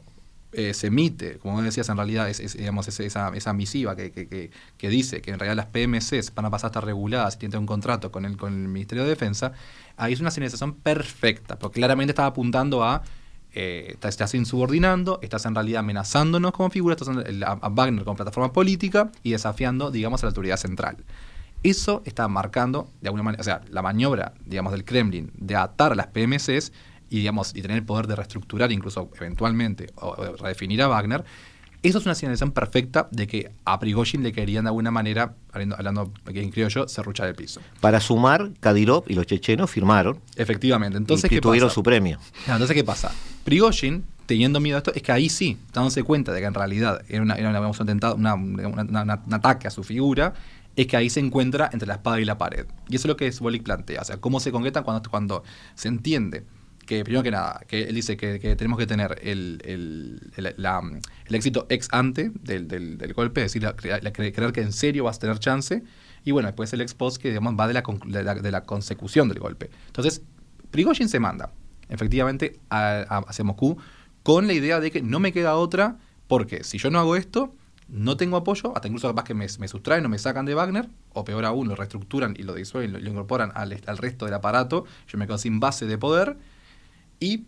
eh, 0.52 0.76
se 0.76 0.88
emite, 0.88 1.40
como 1.40 1.64
decías, 1.64 1.90
en 1.90 1.98
realidad 1.98 2.30
es, 2.30 2.56
digamos, 2.56 2.88
esa, 2.88 3.30
esa, 3.34 3.54
misiva 3.54 3.96
que, 3.96 4.12
que, 4.12 4.52
que, 4.78 4.90
dice 4.90 5.22
que 5.22 5.32
en 5.32 5.40
realidad 5.40 5.56
las 5.56 5.66
PMCs 5.68 6.36
van 6.36 6.46
a 6.46 6.52
pasar 6.52 6.68
a 6.68 6.70
estar 6.70 6.86
reguladas 6.86 7.36
y 7.36 7.40
tienen 7.40 7.60
un 7.60 7.66
contrato 7.66 8.12
con 8.12 8.26
el, 8.26 8.38
con 8.38 8.54
el 8.54 8.68
Ministerio 8.68 9.04
de 9.04 9.10
Defensa, 9.10 9.54
ahí 9.98 10.14
es 10.14 10.20
una 10.20 10.30
señalización 10.30 10.74
perfecta, 10.74 11.58
porque 11.58 11.80
claramente 11.80 12.12
estaba 12.12 12.28
apuntando 12.28 12.84
a 12.84 13.02
eh, 13.54 13.98
estás 14.02 14.34
insubordinando, 14.34 15.20
estás 15.22 15.46
en 15.46 15.56
realidad 15.56 15.80
amenazándonos 15.80 16.52
como 16.52 16.70
figura, 16.70 16.96
estás 16.96 17.10
a, 17.10 17.70
Wagner 17.70 18.04
como 18.04 18.16
plataforma 18.16 18.54
política 18.54 19.12
y 19.24 19.32
desafiando, 19.32 19.92
digamos, 19.92 20.24
a 20.24 20.28
la 20.28 20.30
autoridad 20.30 20.58
central. 20.58 20.98
Eso 21.64 22.02
está 22.06 22.28
marcando, 22.28 22.90
de 23.02 23.10
alguna 23.10 23.24
manera, 23.24 23.42
o 23.42 23.44
sea, 23.44 23.62
la 23.70 23.82
maniobra, 23.82 24.34
digamos, 24.46 24.72
del 24.72 24.84
Kremlin 24.84 25.32
de 25.36 25.56
atar 25.56 25.92
a 25.92 25.96
las 25.96 26.08
PMCs 26.08 26.72
y, 27.10 27.18
digamos, 27.18 27.56
y 27.56 27.62
tener 27.62 27.78
el 27.78 27.86
poder 27.86 28.08
de 28.08 28.16
reestructurar, 28.16 28.72
incluso 28.72 29.10
eventualmente, 29.18 29.92
o 29.96 30.16
redefinir 30.16 30.82
a 30.82 30.88
Wagner, 30.88 31.26
eso 31.84 31.98
es 31.98 32.06
una 32.06 32.14
señalización 32.14 32.52
perfecta 32.52 33.08
de 33.12 33.26
que 33.26 33.52
a 33.66 33.80
Prigozhin 33.80 34.22
le 34.22 34.32
querían 34.32 34.66
de 34.66 34.70
alguna 34.70 34.92
manera, 34.92 35.34
hablando 35.52 36.12
en 36.28 36.52
criollo, 36.52 36.88
serruchar 36.88 37.28
el 37.28 37.36
piso. 37.36 37.60
Para 37.80 38.00
sumar, 38.00 38.52
Kadyrov 38.60 39.06
y 39.08 39.14
los 39.16 39.26
chechenos 39.26 39.70
firmaron. 39.70 40.20
Efectivamente. 40.36 40.98
Entonces, 40.98 41.32
y 41.32 41.36
¿qué 41.36 41.42
tuvieron 41.42 41.72
su 41.72 41.82
premio. 41.82 42.20
entonces, 42.46 42.76
¿qué 42.76 42.84
pasa? 42.84 43.12
Prigozhin, 43.44 44.04
teniendo 44.28 44.60
miedo 44.60 44.78
a 44.78 44.80
esto, 44.80 44.94
es 44.94 45.02
que 45.02 45.12
ahí 45.12 45.28
sí, 45.28 45.58
dándose 45.74 46.04
cuenta 46.04 46.32
de 46.32 46.42
que 46.42 46.46
en 46.46 46.54
realidad 46.54 47.02
era, 47.10 47.24
una, 47.24 47.36
un 47.36 49.34
ataque 49.34 49.68
a 49.68 49.72
su 49.72 49.84
figura, 49.84 50.34
es 50.76 50.86
que 50.88 50.98
ahí 50.98 51.10
se 51.10 51.20
encuentra 51.20 51.70
entre 51.74 51.88
la 51.88 51.96
espada 51.96 52.22
y 52.22 52.26
la 52.26 52.38
pared. 52.38 52.68
Y 52.90 52.96
eso 52.96 53.08
es 53.08 53.10
lo 53.10 53.18
que 53.18 53.32
Svolik 53.32 53.64
plantea. 53.64 54.02
O 54.02 54.06
sea, 54.06 54.18
cómo 54.18 54.40
se 54.40 54.52
concreta 54.52 54.84
cuando, 54.84 55.10
cuando 55.10 55.44
se 55.74 55.88
entiende 55.88 56.46
que 56.92 57.06
primero 57.06 57.24
que 57.24 57.32
nada, 57.32 57.62
que 57.70 57.84
él 57.84 57.96
dice 57.96 58.18
que, 58.18 58.38
tenemos 58.58 58.78
que 58.78 58.86
tener 58.86 59.18
el, 59.24 59.62
el, 59.64 61.00
éxito 61.30 61.66
ex 61.70 61.88
ante 61.94 62.34
del, 62.42 62.68
del, 62.68 63.14
golpe, 63.14 63.46
es 63.46 63.54
decir, 63.54 63.74
creer 63.76 64.52
que 64.52 64.60
en 64.60 64.74
serio 64.74 65.06
vas 65.06 65.16
a 65.16 65.20
tener 65.22 65.40
chance, 65.40 65.84
y 66.26 66.32
bueno, 66.32 66.48
después 66.48 66.74
el 66.74 66.82
ex 66.82 66.94
post 66.94 67.22
que 67.22 67.30
digamos, 67.30 67.56
va 67.58 67.70
de 67.70 67.76
la, 67.76 68.36
de 68.36 68.52
la, 68.52 68.64
consecución 68.66 69.30
del 69.30 69.40
golpe. 69.40 69.70
Entonces, 69.88 70.22
Prigozhin 70.70 71.08
se 71.08 71.22
manda, 71.22 71.54
efectivamente, 71.88 72.60
a, 72.70 73.24
hacia 73.26 73.46
Moscú 73.46 73.78
con 74.22 74.48
la 74.48 74.52
idea 74.52 74.82
de 74.82 74.92
que 74.92 75.02
no 75.02 75.22
me 75.22 75.32
queda 75.32 75.56
otra, 75.56 75.98
porque 76.28 76.66
si 76.66 76.78
yo 76.78 76.92
no 76.92 77.00
hago 77.00 77.16
esto, 77.16 77.56
no 77.88 78.18
tengo 78.18 78.36
apoyo, 78.36 78.76
hasta 78.76 78.90
incluso 78.90 79.08
capaz 79.08 79.24
que 79.24 79.34
me, 79.34 79.48
me, 79.60 79.68
sustraen 79.70 80.06
o 80.06 80.10
me 80.10 80.20
sacan 80.20 80.46
de 80.46 80.56
Wagner, 80.56 80.90
o 81.14 81.24
peor 81.24 81.46
aún, 81.46 81.70
lo 81.70 81.76
reestructuran 81.78 82.36
y 82.38 82.44
lo 82.44 82.54
disuelven, 82.54 82.92
lo, 82.92 83.00
lo 83.00 83.10
incorporan 83.10 83.54
al, 83.56 83.80
al, 83.86 83.98
resto 83.98 84.26
del 84.26 84.34
aparato, 84.34 84.84
yo 85.08 85.18
me 85.18 85.26
quedo 85.26 85.38
sin 85.38 85.62
base 85.62 85.86
de 85.86 85.98
poder, 85.98 86.36
y 87.22 87.46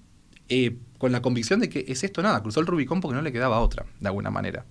eh, 0.48 0.78
con 0.98 1.12
la 1.12 1.22
convicción 1.22 1.60
de 1.60 1.68
que 1.68 1.84
es 1.90 2.06
esto 2.06 2.22
nada, 2.22 2.42
cruzó 2.42 2.62
el 2.62 2.68
Rubicón 2.68 3.02
porque 3.02 3.16
no 3.16 3.22
le 3.22 3.34
quedaba 3.34 3.60
otra, 3.60 3.86
de 4.00 4.08
alguna 4.08 4.30
manera. 4.30 4.64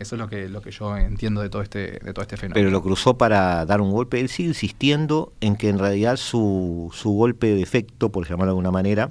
Eso 0.00 0.16
es 0.16 0.20
lo 0.20 0.28
que, 0.28 0.48
lo 0.48 0.60
que 0.60 0.72
yo 0.72 0.96
entiendo 0.96 1.40
de 1.40 1.50
todo 1.50 1.62
este, 1.62 2.00
de 2.00 2.12
todo 2.12 2.22
este 2.22 2.36
fenómeno. 2.36 2.54
Pero 2.54 2.70
lo 2.70 2.82
cruzó 2.82 3.16
para 3.16 3.64
dar 3.64 3.80
un 3.80 3.92
golpe. 3.92 4.18
Él 4.18 4.28
sigue 4.28 4.48
insistiendo 4.48 5.32
en 5.40 5.54
que 5.54 5.68
en 5.68 5.78
realidad 5.78 6.16
su, 6.16 6.90
su 6.92 7.10
golpe 7.10 7.54
de 7.54 7.62
efecto, 7.62 8.10
por 8.10 8.24
llamarlo 8.26 8.46
de 8.46 8.50
alguna 8.50 8.72
manera, 8.72 9.10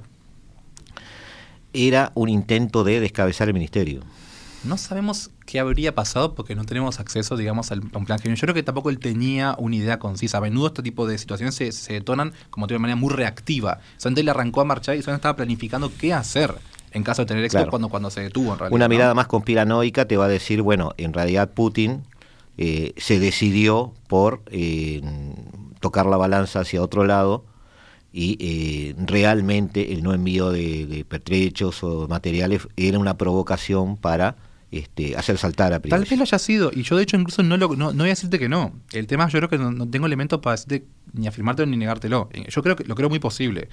era 1.72 2.12
un 2.16 2.28
intento 2.28 2.84
de 2.84 3.00
descabezar 3.00 3.48
el 3.48 3.54
ministerio. 3.54 4.02
No 4.64 4.78
sabemos 4.78 5.30
qué 5.46 5.60
habría 5.60 5.94
pasado 5.94 6.36
porque 6.36 6.56
no 6.56 6.64
tenemos 6.64 7.00
acceso, 7.00 7.36
digamos, 7.36 7.72
al- 7.72 7.82
a 7.94 7.98
un 7.98 8.06
plan 8.06 8.18
genio. 8.20 8.36
Yo 8.38 8.42
creo 8.42 8.54
que 8.56 8.64
tampoco 8.64 8.90
él 8.90 9.00
tenía 9.00 9.56
una 9.58 9.76
idea 9.76 10.00
concisa. 10.00 10.38
A 10.38 10.42
menudo 10.42 10.68
este 10.68 10.82
tipo 10.84 11.06
de 11.06 11.18
situaciones 11.18 11.56
se, 11.56 11.72
se 11.74 11.94
detonan 11.94 12.32
como 12.50 12.68
de 12.68 12.76
una 12.76 12.84
manera 12.84 12.96
muy 12.96 13.12
reactiva. 13.14 13.80
Solamente 13.98 14.22
él 14.22 14.30
arrancó 14.30 14.62
a 14.62 14.66
marchar 14.66 14.96
y 14.96 15.02
solamente 15.02 15.20
estaba 15.22 15.36
planificando 15.36 15.92
qué 15.98 16.14
hacer 16.14 16.54
en 16.92 17.04
caso 17.04 17.24
de 17.24 17.26
tener 17.26 17.44
éxito 17.44 17.58
Claro. 17.60 17.72
cuando, 17.72 17.90
cuando 17.90 18.10
se 18.10 18.22
detuvo 18.22 18.54
en 18.54 18.60
realidad. 18.60 18.76
Una 18.76 18.86
¿no? 18.86 18.90
mirada 18.90 19.14
más 19.14 19.28
conspiranoica 19.28 20.06
te 20.08 20.16
va 20.16 20.26
a 20.26 20.30
decir, 20.30 20.62
bueno, 20.62 20.94
en 20.98 21.12
realidad 21.12 21.50
Putin 21.52 22.04
eh, 22.58 22.94
se 22.98 23.20
decidió 23.20 23.94
por 24.08 24.44
eh, 24.52 25.02
tocar 25.82 26.06
la 26.06 26.16
balanza 26.18 26.62
hacia 26.62 26.82
otro 26.82 27.04
lado 27.06 27.44
y 28.14 28.38
eh, 28.40 28.96
realmente 29.08 29.92
el 29.92 30.04
no 30.04 30.14
envío 30.14 30.52
de, 30.52 30.86
de 30.86 31.04
pertrechos 31.04 31.84
o 31.84 32.08
materiales 32.08 32.68
era 32.78 33.00
una 33.00 33.18
provocación 33.18 33.98
para 33.98 34.36
este, 34.80 35.16
hacer 35.16 35.38
saltar 35.38 35.68
a 35.74 35.80
Tal 35.80 35.82
Prigozhin. 35.82 36.10
vez 36.10 36.18
lo 36.20 36.24
haya 36.24 36.40
sido, 36.40 36.72
y 36.74 36.84
yo 36.84 36.96
de 36.98 37.04
hecho 37.04 37.16
incluso 37.18 37.44
no, 37.44 37.58
lo, 37.58 37.70
no, 37.76 37.92
no 37.94 38.00
voy 38.04 38.08
a 38.08 38.10
decirte 38.10 38.40
que 38.40 38.50
no. 38.50 38.74
El 38.92 39.08
tema 39.08 39.28
yo 39.30 39.40
creo 39.40 39.50
que 39.50 39.58
no, 39.58 39.72
no 39.72 39.88
tengo 39.90 40.06
elementos 40.06 40.40
para 40.40 40.56
decirte 40.56 40.86
ni 41.14 41.28
afirmártelo 41.28 41.66
ni 41.68 41.78
negártelo. 41.78 42.30
Eh, 42.34 42.46
Yo 42.50 42.64
creo 42.64 42.76
que 42.76 42.84
lo 42.86 42.96
creo 42.96 43.10
muy 43.10 43.20
posible. 43.20 43.70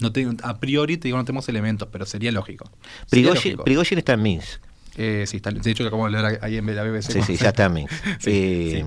No 0.00 0.10
a 0.44 0.58
priori 0.60 0.96
te 0.96 1.08
digo 1.08 1.18
no 1.18 1.24
tenemos 1.24 1.48
elementos, 1.48 1.88
pero 1.90 2.06
sería 2.06 2.30
lógico. 2.32 2.70
Prigozhin 3.10 3.98
está 3.98 4.12
en 4.14 4.22
Minsk. 4.22 4.60
Eh, 4.96 5.24
sí, 5.26 5.36
está, 5.36 5.50
de 5.50 5.70
hecho 5.70 5.86
acabo 5.86 6.06
de 6.06 6.12
leer 6.12 6.38
ahí 6.42 6.56
en 6.56 6.74
la 6.74 6.82
BBC. 6.82 7.12
Sí, 7.12 7.22
sí, 7.22 7.36
ya 7.36 7.48
está 7.48 7.66
en 7.66 7.72
Minsk. 7.72 7.92
Sí, 8.18 8.30
Eh, 8.32 8.84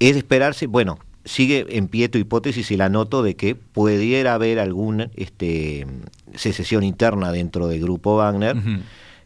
Es 0.00 0.16
esperarse, 0.16 0.66
bueno, 0.66 0.98
sigue 1.24 1.66
en 1.78 1.88
pie 1.88 2.08
tu 2.08 2.18
hipótesis 2.18 2.70
y 2.70 2.76
la 2.76 2.88
noto 2.88 3.22
de 3.22 3.34
que 3.36 3.54
pudiera 3.54 4.34
haber 4.34 4.58
alguna 4.58 5.10
este, 5.16 5.86
secesión 6.34 6.82
interna 6.84 7.32
dentro 7.32 7.66
del 7.68 7.80
grupo 7.80 8.16
Wagner. 8.16 8.56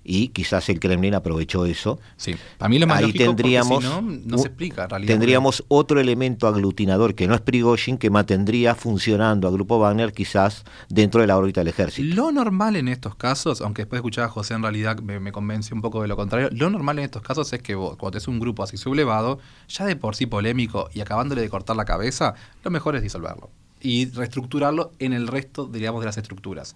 Y 0.05 0.29
quizás 0.29 0.69
el 0.69 0.81
Kremlin 0.81 1.15
aprovechó 1.15 1.67
eso. 1.67 1.99
Sí, 2.17 2.35
para 2.57 2.69
mí 2.69 2.79
lo 2.79 2.87
más 2.87 3.03
Ahí 3.03 3.13
tendríamos, 3.13 3.85
si 3.85 3.91
no, 3.91 4.03
no 4.03 4.39
se 4.39 4.49
explica 4.49 4.85
en 4.85 4.91
realidad. 4.91 5.13
tendríamos 5.13 5.65
otro 5.69 6.01
elemento 6.01 6.47
aglutinador 6.47 7.15
que 7.15 7.27
no 7.27 7.35
es 7.35 7.41
Prigozhin 7.41 7.99
que 7.99 8.11
mantendría 8.11 8.75
funcionando 8.75 9.49
al 9.49 9.55
grupo 9.55 9.79
Wagner 9.79 10.13
quizás 10.13 10.65
dentro 10.89 11.21
de 11.21 11.27
la 11.27 11.37
órbita 11.37 11.61
del 11.61 11.69
ejército. 11.69 12.15
Lo 12.15 12.33
normal 12.33 12.77
en 12.77 12.89
estos 12.89 13.15
casos, 13.15 13.61
aunque 13.61 13.83
después 13.83 13.99
de 13.99 14.01
escuchar 14.01 14.25
a 14.25 14.29
José 14.29 14.55
en 14.55 14.63
realidad 14.63 14.99
me, 15.01 15.21
me 15.21 15.33
convence 15.33 15.75
un 15.75 15.83
poco 15.83 16.03
de 16.03 16.09
lo 16.09 16.17
contrario, 16.17 16.49
lo 16.53 16.71
normal 16.71 16.99
en 16.99 17.05
estos 17.05 17.23
casos 17.23 17.53
es 17.53 17.63
que 17.63 17.75
vos, 17.75 17.97
cuando 17.97 18.13
tenés 18.13 18.29
un 18.29 18.41
grupo 18.41 18.63
así 18.63 18.77
sublevado, 18.77 19.39
ya 19.69 19.85
de 19.85 19.97
por 19.97 20.17
sí 20.17 20.27
polémico 20.27 20.89
y 20.93 21.01
acabándole 21.01 21.43
de 21.43 21.49
cortar 21.49 21.77
la 21.77 21.85
cabeza, 21.85 22.35
lo 22.65 22.71
mejor 22.71 22.97
es 22.97 23.03
disolverlo 23.03 23.51
y 23.81 24.11
reestructurarlo 24.11 24.93
en 24.99 25.13
el 25.13 25.29
resto, 25.29 25.67
digamos, 25.67 26.01
de 26.01 26.07
las 26.07 26.19
estructuras. 26.19 26.75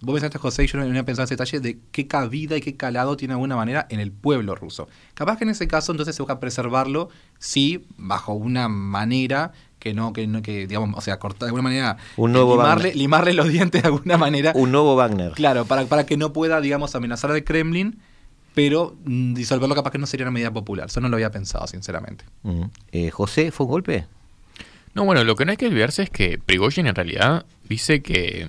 Vos 0.00 0.14
pensaste, 0.14 0.38
José, 0.38 0.64
y 0.64 0.66
yo 0.68 0.78
no 0.78 0.84
había 0.84 1.04
pensado 1.04 1.24
ese 1.24 1.34
detalle 1.34 1.58
de 1.60 1.78
qué 1.90 2.06
cabida 2.06 2.56
y 2.56 2.60
qué 2.60 2.76
calado 2.76 3.16
tiene 3.16 3.32
de 3.32 3.36
alguna 3.36 3.56
manera 3.56 3.86
en 3.90 3.98
el 3.98 4.12
pueblo 4.12 4.54
ruso. 4.54 4.88
Capaz 5.14 5.38
que 5.38 5.44
en 5.44 5.50
ese 5.50 5.66
caso 5.66 5.90
entonces 5.92 6.14
se 6.14 6.22
busca 6.22 6.38
preservarlo, 6.38 7.08
sí, 7.38 7.84
bajo 7.96 8.32
una 8.32 8.68
manera 8.68 9.52
que 9.80 9.94
no, 9.94 10.12
que 10.12 10.26
no, 10.28 10.40
que 10.42 10.66
digamos, 10.68 10.96
o 10.96 11.00
sea, 11.00 11.18
cortar 11.18 11.40
de 11.40 11.46
alguna 11.46 11.62
manera, 11.62 11.96
Un 12.16 12.32
nuevo 12.32 12.52
limarle, 12.52 12.74
Wagner. 12.84 12.96
limarle 12.96 13.32
los 13.32 13.48
dientes 13.48 13.82
de 13.82 13.88
alguna 13.88 14.16
manera. 14.16 14.52
Un 14.54 14.70
nuevo 14.70 14.94
Wagner. 14.94 15.32
Claro, 15.32 15.64
para, 15.64 15.86
para 15.86 16.06
que 16.06 16.16
no 16.16 16.32
pueda, 16.32 16.60
digamos, 16.60 16.94
amenazar 16.94 17.32
al 17.32 17.42
Kremlin, 17.42 17.98
pero 18.54 18.96
mm, 19.04 19.34
disolverlo 19.34 19.74
capaz 19.74 19.90
que 19.92 19.98
no 19.98 20.06
sería 20.06 20.24
una 20.26 20.32
medida 20.32 20.52
popular. 20.52 20.86
Eso 20.86 21.00
no 21.00 21.08
lo 21.08 21.16
había 21.16 21.30
pensado, 21.30 21.66
sinceramente. 21.66 22.24
Eh, 22.92 23.10
José, 23.10 23.50
¿fue 23.50 23.66
un 23.66 23.72
golpe? 23.72 24.06
No, 24.94 25.04
bueno, 25.04 25.22
lo 25.24 25.36
que 25.36 25.44
no 25.44 25.52
hay 25.52 25.56
que 25.56 25.66
olvidarse 25.66 26.02
es 26.02 26.10
que 26.10 26.38
Prigozhin 26.38 26.86
en 26.88 26.94
realidad 26.94 27.46
dice 27.68 28.02
que 28.02 28.48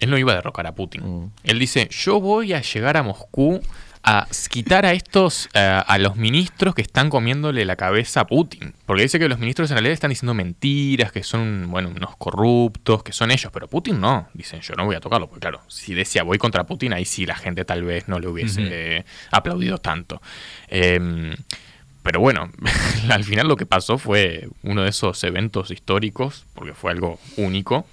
él 0.00 0.10
no 0.10 0.18
iba 0.18 0.32
a 0.32 0.36
derrocar 0.36 0.66
a 0.66 0.74
Putin. 0.74 1.02
Mm. 1.04 1.30
Él 1.44 1.58
dice, 1.58 1.88
yo 1.90 2.20
voy 2.20 2.52
a 2.52 2.60
llegar 2.60 2.96
a 2.96 3.02
Moscú 3.02 3.60
a 4.02 4.26
quitar 4.48 4.86
a 4.86 4.92
estos, 4.92 5.48
eh, 5.52 5.82
a 5.86 5.98
los 5.98 6.16
ministros 6.16 6.74
que 6.74 6.82
están 6.82 7.10
comiéndole 7.10 7.64
la 7.64 7.76
cabeza 7.76 8.20
a 8.20 8.26
Putin. 8.26 8.72
Porque 8.86 9.02
dice 9.02 9.18
que 9.18 9.28
los 9.28 9.38
ministros 9.38 9.70
en 9.70 9.76
realidad 9.76 9.92
están 9.92 10.08
diciendo 10.08 10.32
mentiras, 10.32 11.12
que 11.12 11.22
son, 11.22 11.70
bueno, 11.70 11.90
unos 11.94 12.16
corruptos, 12.16 13.02
que 13.02 13.12
son 13.12 13.30
ellos, 13.30 13.52
pero 13.52 13.68
Putin 13.68 14.00
no. 14.00 14.28
Dicen, 14.32 14.60
yo 14.62 14.74
no 14.74 14.86
voy 14.86 14.96
a 14.96 15.00
tocarlo, 15.00 15.26
porque 15.26 15.40
claro, 15.40 15.60
si 15.68 15.94
decía 15.94 16.22
voy 16.22 16.38
contra 16.38 16.64
Putin, 16.64 16.94
ahí 16.94 17.04
sí 17.04 17.26
la 17.26 17.36
gente 17.36 17.64
tal 17.64 17.84
vez 17.84 18.08
no 18.08 18.18
le 18.18 18.28
hubiese 18.28 18.62
eh, 18.62 19.04
aplaudido 19.30 19.78
tanto. 19.78 20.22
Em, 20.68 21.36
pero 22.02 22.20
bueno, 22.20 22.50
al 23.10 23.24
final 23.24 23.48
lo 23.48 23.56
que 23.56 23.66
pasó 23.66 23.98
fue 23.98 24.48
uno 24.62 24.82
de 24.82 24.90
esos 24.90 25.22
eventos 25.24 25.70
históricos, 25.70 26.46
porque 26.54 26.72
fue 26.72 26.92
algo 26.92 27.20
único, 27.36 27.86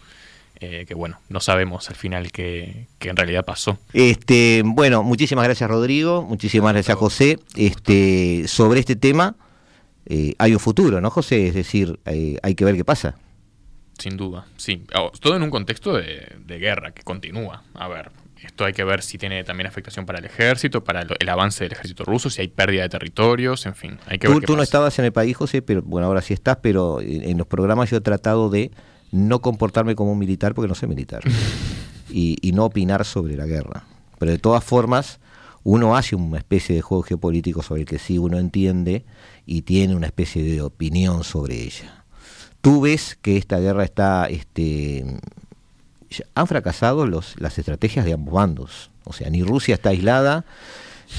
eh, 0.60 0.86
que 0.88 0.94
bueno, 0.94 1.20
no 1.30 1.40
sabemos 1.40 1.90
al 1.90 1.96
final 1.96 2.32
qué, 2.32 2.88
qué 3.00 3.10
en 3.10 3.16
realidad 3.16 3.46
pasó. 3.46 3.78
Este, 3.94 4.64
bueno, 4.66 5.04
muchísimas 5.04 5.44
gracias 5.46 5.70
Rodrigo, 5.70 6.24
muchísimas 6.24 6.74
gracias 6.74 6.98
José. 6.98 7.40
Este, 7.56 8.48
sobre 8.48 8.80
este 8.80 8.96
tema 8.96 9.36
eh, 10.06 10.34
hay 10.38 10.54
un 10.54 10.60
futuro, 10.60 11.02
¿no, 11.02 11.10
José? 11.10 11.48
Es 11.48 11.54
decir, 11.54 12.00
eh, 12.06 12.38
hay 12.42 12.56
que 12.56 12.66
ver 12.66 12.76
qué 12.76 12.86
pasa. 12.86 13.16
Sin 14.00 14.16
duda, 14.16 14.46
sí. 14.58 14.84
Oh, 14.96 15.12
Todo 15.20 15.36
en 15.36 15.44
un 15.44 15.50
contexto 15.50 15.94
de, 15.94 16.36
de 16.46 16.60
guerra 16.60 16.92
que 16.92 17.04
continúa. 17.04 17.64
A 17.74 17.88
ver, 17.88 18.12
esto 18.44 18.66
hay 18.66 18.74
que 18.74 18.84
ver 18.84 19.02
si 19.02 19.18
tiene 19.18 19.44
también 19.44 19.68
afectación 19.68 20.06
para 20.06 20.20
el 20.20 20.26
ejército, 20.26 20.84
para 20.84 21.02
el 21.02 21.30
avance 21.30 21.64
del 21.64 21.74
ejército 21.74 22.04
ruso, 22.06 22.30
si 22.30 22.42
hay 22.42 22.48
pérdida 22.48 22.84
de 22.84 22.90
territorios, 22.90 23.66
en 23.66 23.76
fin, 23.76 24.00
hay 24.06 24.20
que 24.20 24.28
Tú, 24.28 24.34
ver 24.34 24.42
qué 24.42 24.48
tú 24.48 24.56
no 24.56 24.64
estabas 24.64 24.98
en 25.00 25.06
el 25.06 25.12
país, 25.12 25.36
José, 25.36 25.62
pero 25.62 25.82
bueno, 25.82 26.08
ahora 26.08 26.22
sí 26.22 26.34
estás, 26.34 26.58
pero 26.62 27.02
en, 27.02 27.24
en 27.24 27.38
los 27.38 27.48
programas 27.48 27.90
yo 27.90 27.98
he 27.98 28.02
tratado 28.02 28.50
de 28.50 28.72
no 29.12 29.42
comportarme 29.42 29.96
como 29.96 30.12
un 30.12 30.20
militar 30.20 30.54
porque 30.54 30.68
no 30.68 30.76
soy 30.76 30.90
militar 30.90 31.24
y, 32.10 32.38
y 32.42 32.52
no 32.52 32.66
opinar 32.66 33.06
sobre 33.06 33.36
la 33.36 33.46
guerra. 33.46 33.84
Pero 34.20 34.32
de 34.32 34.40
todas 34.40 34.64
formas, 34.64 35.20
uno 35.64 35.96
hace 35.96 36.16
una 36.16 36.38
especie 36.38 36.76
de 36.76 36.82
juego 36.82 37.04
geopolítico 37.04 37.62
sobre 37.62 37.82
el 37.82 37.88
que 37.88 38.00
sí 38.00 38.18
uno 38.18 38.38
entiende 38.38 39.06
y 39.46 39.64
tiene 39.64 39.96
una 39.96 40.08
especie 40.08 40.44
de 40.44 40.62
opinión 40.62 41.24
sobre 41.24 41.62
ella. 41.62 42.06
Tú 42.62 42.82
ves 42.82 43.18
que 43.22 43.38
esta 43.38 43.60
guerra 43.60 43.84
está, 43.84 44.28
este, 44.28 45.06
han 46.36 46.48
fracasado 46.48 47.06
los, 47.06 47.36
las 47.40 47.58
estrategias 47.58 48.06
de 48.06 48.14
ambos 48.14 48.34
bandos. 48.34 48.92
O 49.04 49.14
sea, 49.14 49.30
ni 49.30 49.44
Rusia 49.44 49.76
está 49.76 49.90
aislada, 49.90 50.46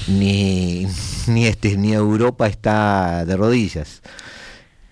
ni, 0.07 0.87
ni, 1.27 1.45
este, 1.45 1.77
ni 1.77 1.93
Europa 1.93 2.47
está 2.47 3.25
de 3.25 3.37
rodillas. 3.37 4.01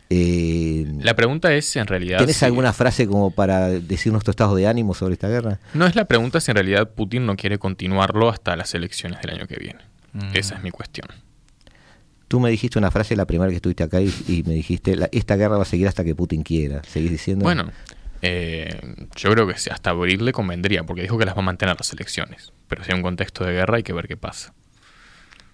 Eh, 0.09 0.85
La 1.01 1.15
pregunta 1.15 1.53
es 1.53 1.75
en 1.75 1.85
realidad... 1.87 2.17
¿Tienes 2.19 2.37
si- 2.37 2.45
alguna 2.45 2.71
frase 2.73 3.07
como 3.07 3.31
para 3.31 3.67
decirnos 3.69 4.23
tu 4.23 4.31
estado 4.31 4.55
de 4.55 4.67
ánimo 4.67 4.93
sobre 4.93 5.13
esta 5.13 5.27
guerra? 5.27 5.59
No 5.73 5.85
es 5.85 5.95
la 5.95 6.05
pregunta 6.05 6.39
si 6.39 6.51
en 6.51 6.55
realidad 6.55 6.89
Putin 6.91 7.25
no 7.25 7.35
quiere 7.35 7.57
continuarlo 7.59 8.29
hasta 8.29 8.55
las 8.55 8.73
elecciones 8.73 9.21
del 9.21 9.31
año 9.31 9.47
que 9.47 9.57
viene. 9.57 9.79
Mm. 10.13 10.29
Esa 10.33 10.55
es 10.55 10.63
mi 10.63 10.71
cuestión. 10.71 11.07
Tú 12.27 12.39
me 12.39 12.49
dijiste 12.49 12.77
una 12.79 12.91
frase 12.91 13.15
la 13.15 13.25
primera 13.25 13.49
que 13.49 13.55
estuviste 13.57 13.83
acá 13.83 14.01
y, 14.01 14.13
y 14.27 14.43
me 14.43 14.53
dijiste, 14.53 14.95
"La- 14.95 15.09
esta 15.11 15.35
guerra 15.35 15.57
va 15.57 15.63
a 15.63 15.65
seguir 15.65 15.87
hasta 15.87 16.03
que 16.03 16.13
Putin 16.15 16.43
quiera. 16.43 16.81
¿Seguís 16.83 17.11
diciendo? 17.11 17.43
Bueno, 17.43 17.71
eh, 18.21 18.79
yo 19.15 19.31
creo 19.31 19.47
que 19.47 19.53
hasta 19.71 19.89
abril 19.91 20.25
le 20.25 20.31
convendría, 20.33 20.83
porque 20.83 21.01
dijo 21.03 21.17
que 21.17 21.25
las 21.25 21.35
va 21.35 21.39
a 21.39 21.45
mantener 21.45 21.75
las 21.77 21.91
elecciones. 21.93 22.51
Pero 22.67 22.83
si 22.83 22.91
hay 22.91 22.97
un 22.97 23.03
contexto 23.03 23.45
de 23.45 23.53
guerra 23.53 23.77
hay 23.77 23.83
que 23.83 23.93
ver 23.93 24.07
qué 24.07 24.17
pasa. 24.17 24.53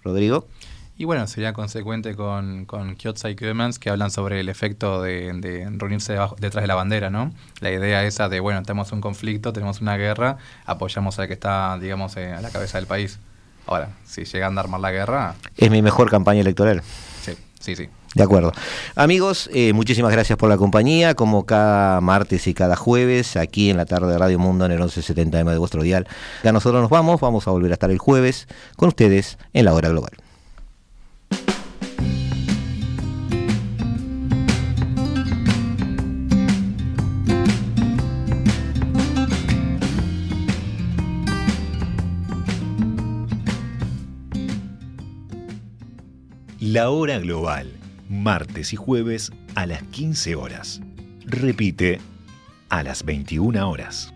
Rodrigo. 0.02 0.48
Y 0.96 1.06
bueno, 1.06 1.26
sería 1.26 1.52
consecuente 1.52 2.14
con, 2.14 2.66
con 2.66 2.94
Kyotsai 2.94 3.32
y 3.32 3.34
Goemans 3.34 3.80
que 3.80 3.90
hablan 3.90 4.12
sobre 4.12 4.38
el 4.38 4.48
efecto 4.48 5.02
de, 5.02 5.32
de 5.32 5.68
reunirse 5.76 6.12
debajo- 6.12 6.36
detrás 6.38 6.62
de 6.62 6.68
la 6.68 6.76
bandera, 6.76 7.10
¿no? 7.10 7.32
La 7.60 7.72
idea 7.72 8.04
esa 8.04 8.28
de, 8.28 8.38
bueno, 8.38 8.62
tenemos 8.62 8.92
un 8.92 9.00
conflicto, 9.00 9.52
tenemos 9.52 9.80
una 9.80 9.96
guerra, 9.96 10.36
apoyamos 10.66 11.18
al 11.18 11.26
que 11.26 11.32
está, 11.32 11.76
digamos, 11.80 12.16
eh, 12.16 12.32
a 12.32 12.40
la 12.40 12.50
cabeza 12.50 12.78
del 12.78 12.86
país. 12.86 13.18
Ahora, 13.66 13.88
si 14.06 14.24
llegan 14.24 14.56
a 14.56 14.60
armar 14.60 14.78
la 14.80 14.92
guerra, 14.92 15.34
Es 15.56 15.68
mi 15.70 15.82
mejor 15.82 16.08
campaña 16.10 16.42
electoral. 16.42 16.82
sí, 17.22 17.32
sí, 17.58 17.74
sí. 17.74 17.88
De 18.14 18.22
acuerdo. 18.22 18.52
Amigos, 18.94 19.50
eh, 19.52 19.72
muchísimas 19.72 20.12
gracias 20.12 20.38
por 20.38 20.48
la 20.48 20.56
compañía, 20.56 21.16
como 21.16 21.44
cada 21.46 22.00
martes 22.00 22.46
y 22.46 22.54
cada 22.54 22.76
jueves, 22.76 23.36
aquí 23.36 23.70
en 23.70 23.76
la 23.78 23.86
tarde 23.86 24.12
de 24.12 24.18
Radio 24.18 24.38
Mundo 24.38 24.64
en 24.66 24.70
el 24.70 24.78
1170M 24.78 25.50
de 25.50 25.58
vuestro 25.58 25.82
dial. 25.82 26.06
Ya 26.44 26.52
nosotros 26.52 26.80
nos 26.82 26.90
vamos, 26.90 27.20
vamos 27.20 27.48
a 27.48 27.50
volver 27.50 27.72
a 27.72 27.74
estar 27.74 27.90
el 27.90 27.98
jueves 27.98 28.46
con 28.76 28.86
ustedes 28.90 29.36
en 29.52 29.64
la 29.64 29.74
hora 29.74 29.88
global. 29.88 30.12
La 46.74 46.90
hora 46.90 47.20
global, 47.20 47.70
martes 48.08 48.72
y 48.72 48.76
jueves 48.76 49.30
a 49.54 49.64
las 49.64 49.84
15 49.84 50.34
horas. 50.34 50.80
Repite 51.24 52.00
a 52.68 52.82
las 52.82 53.04
21 53.04 53.70
horas. 53.70 54.12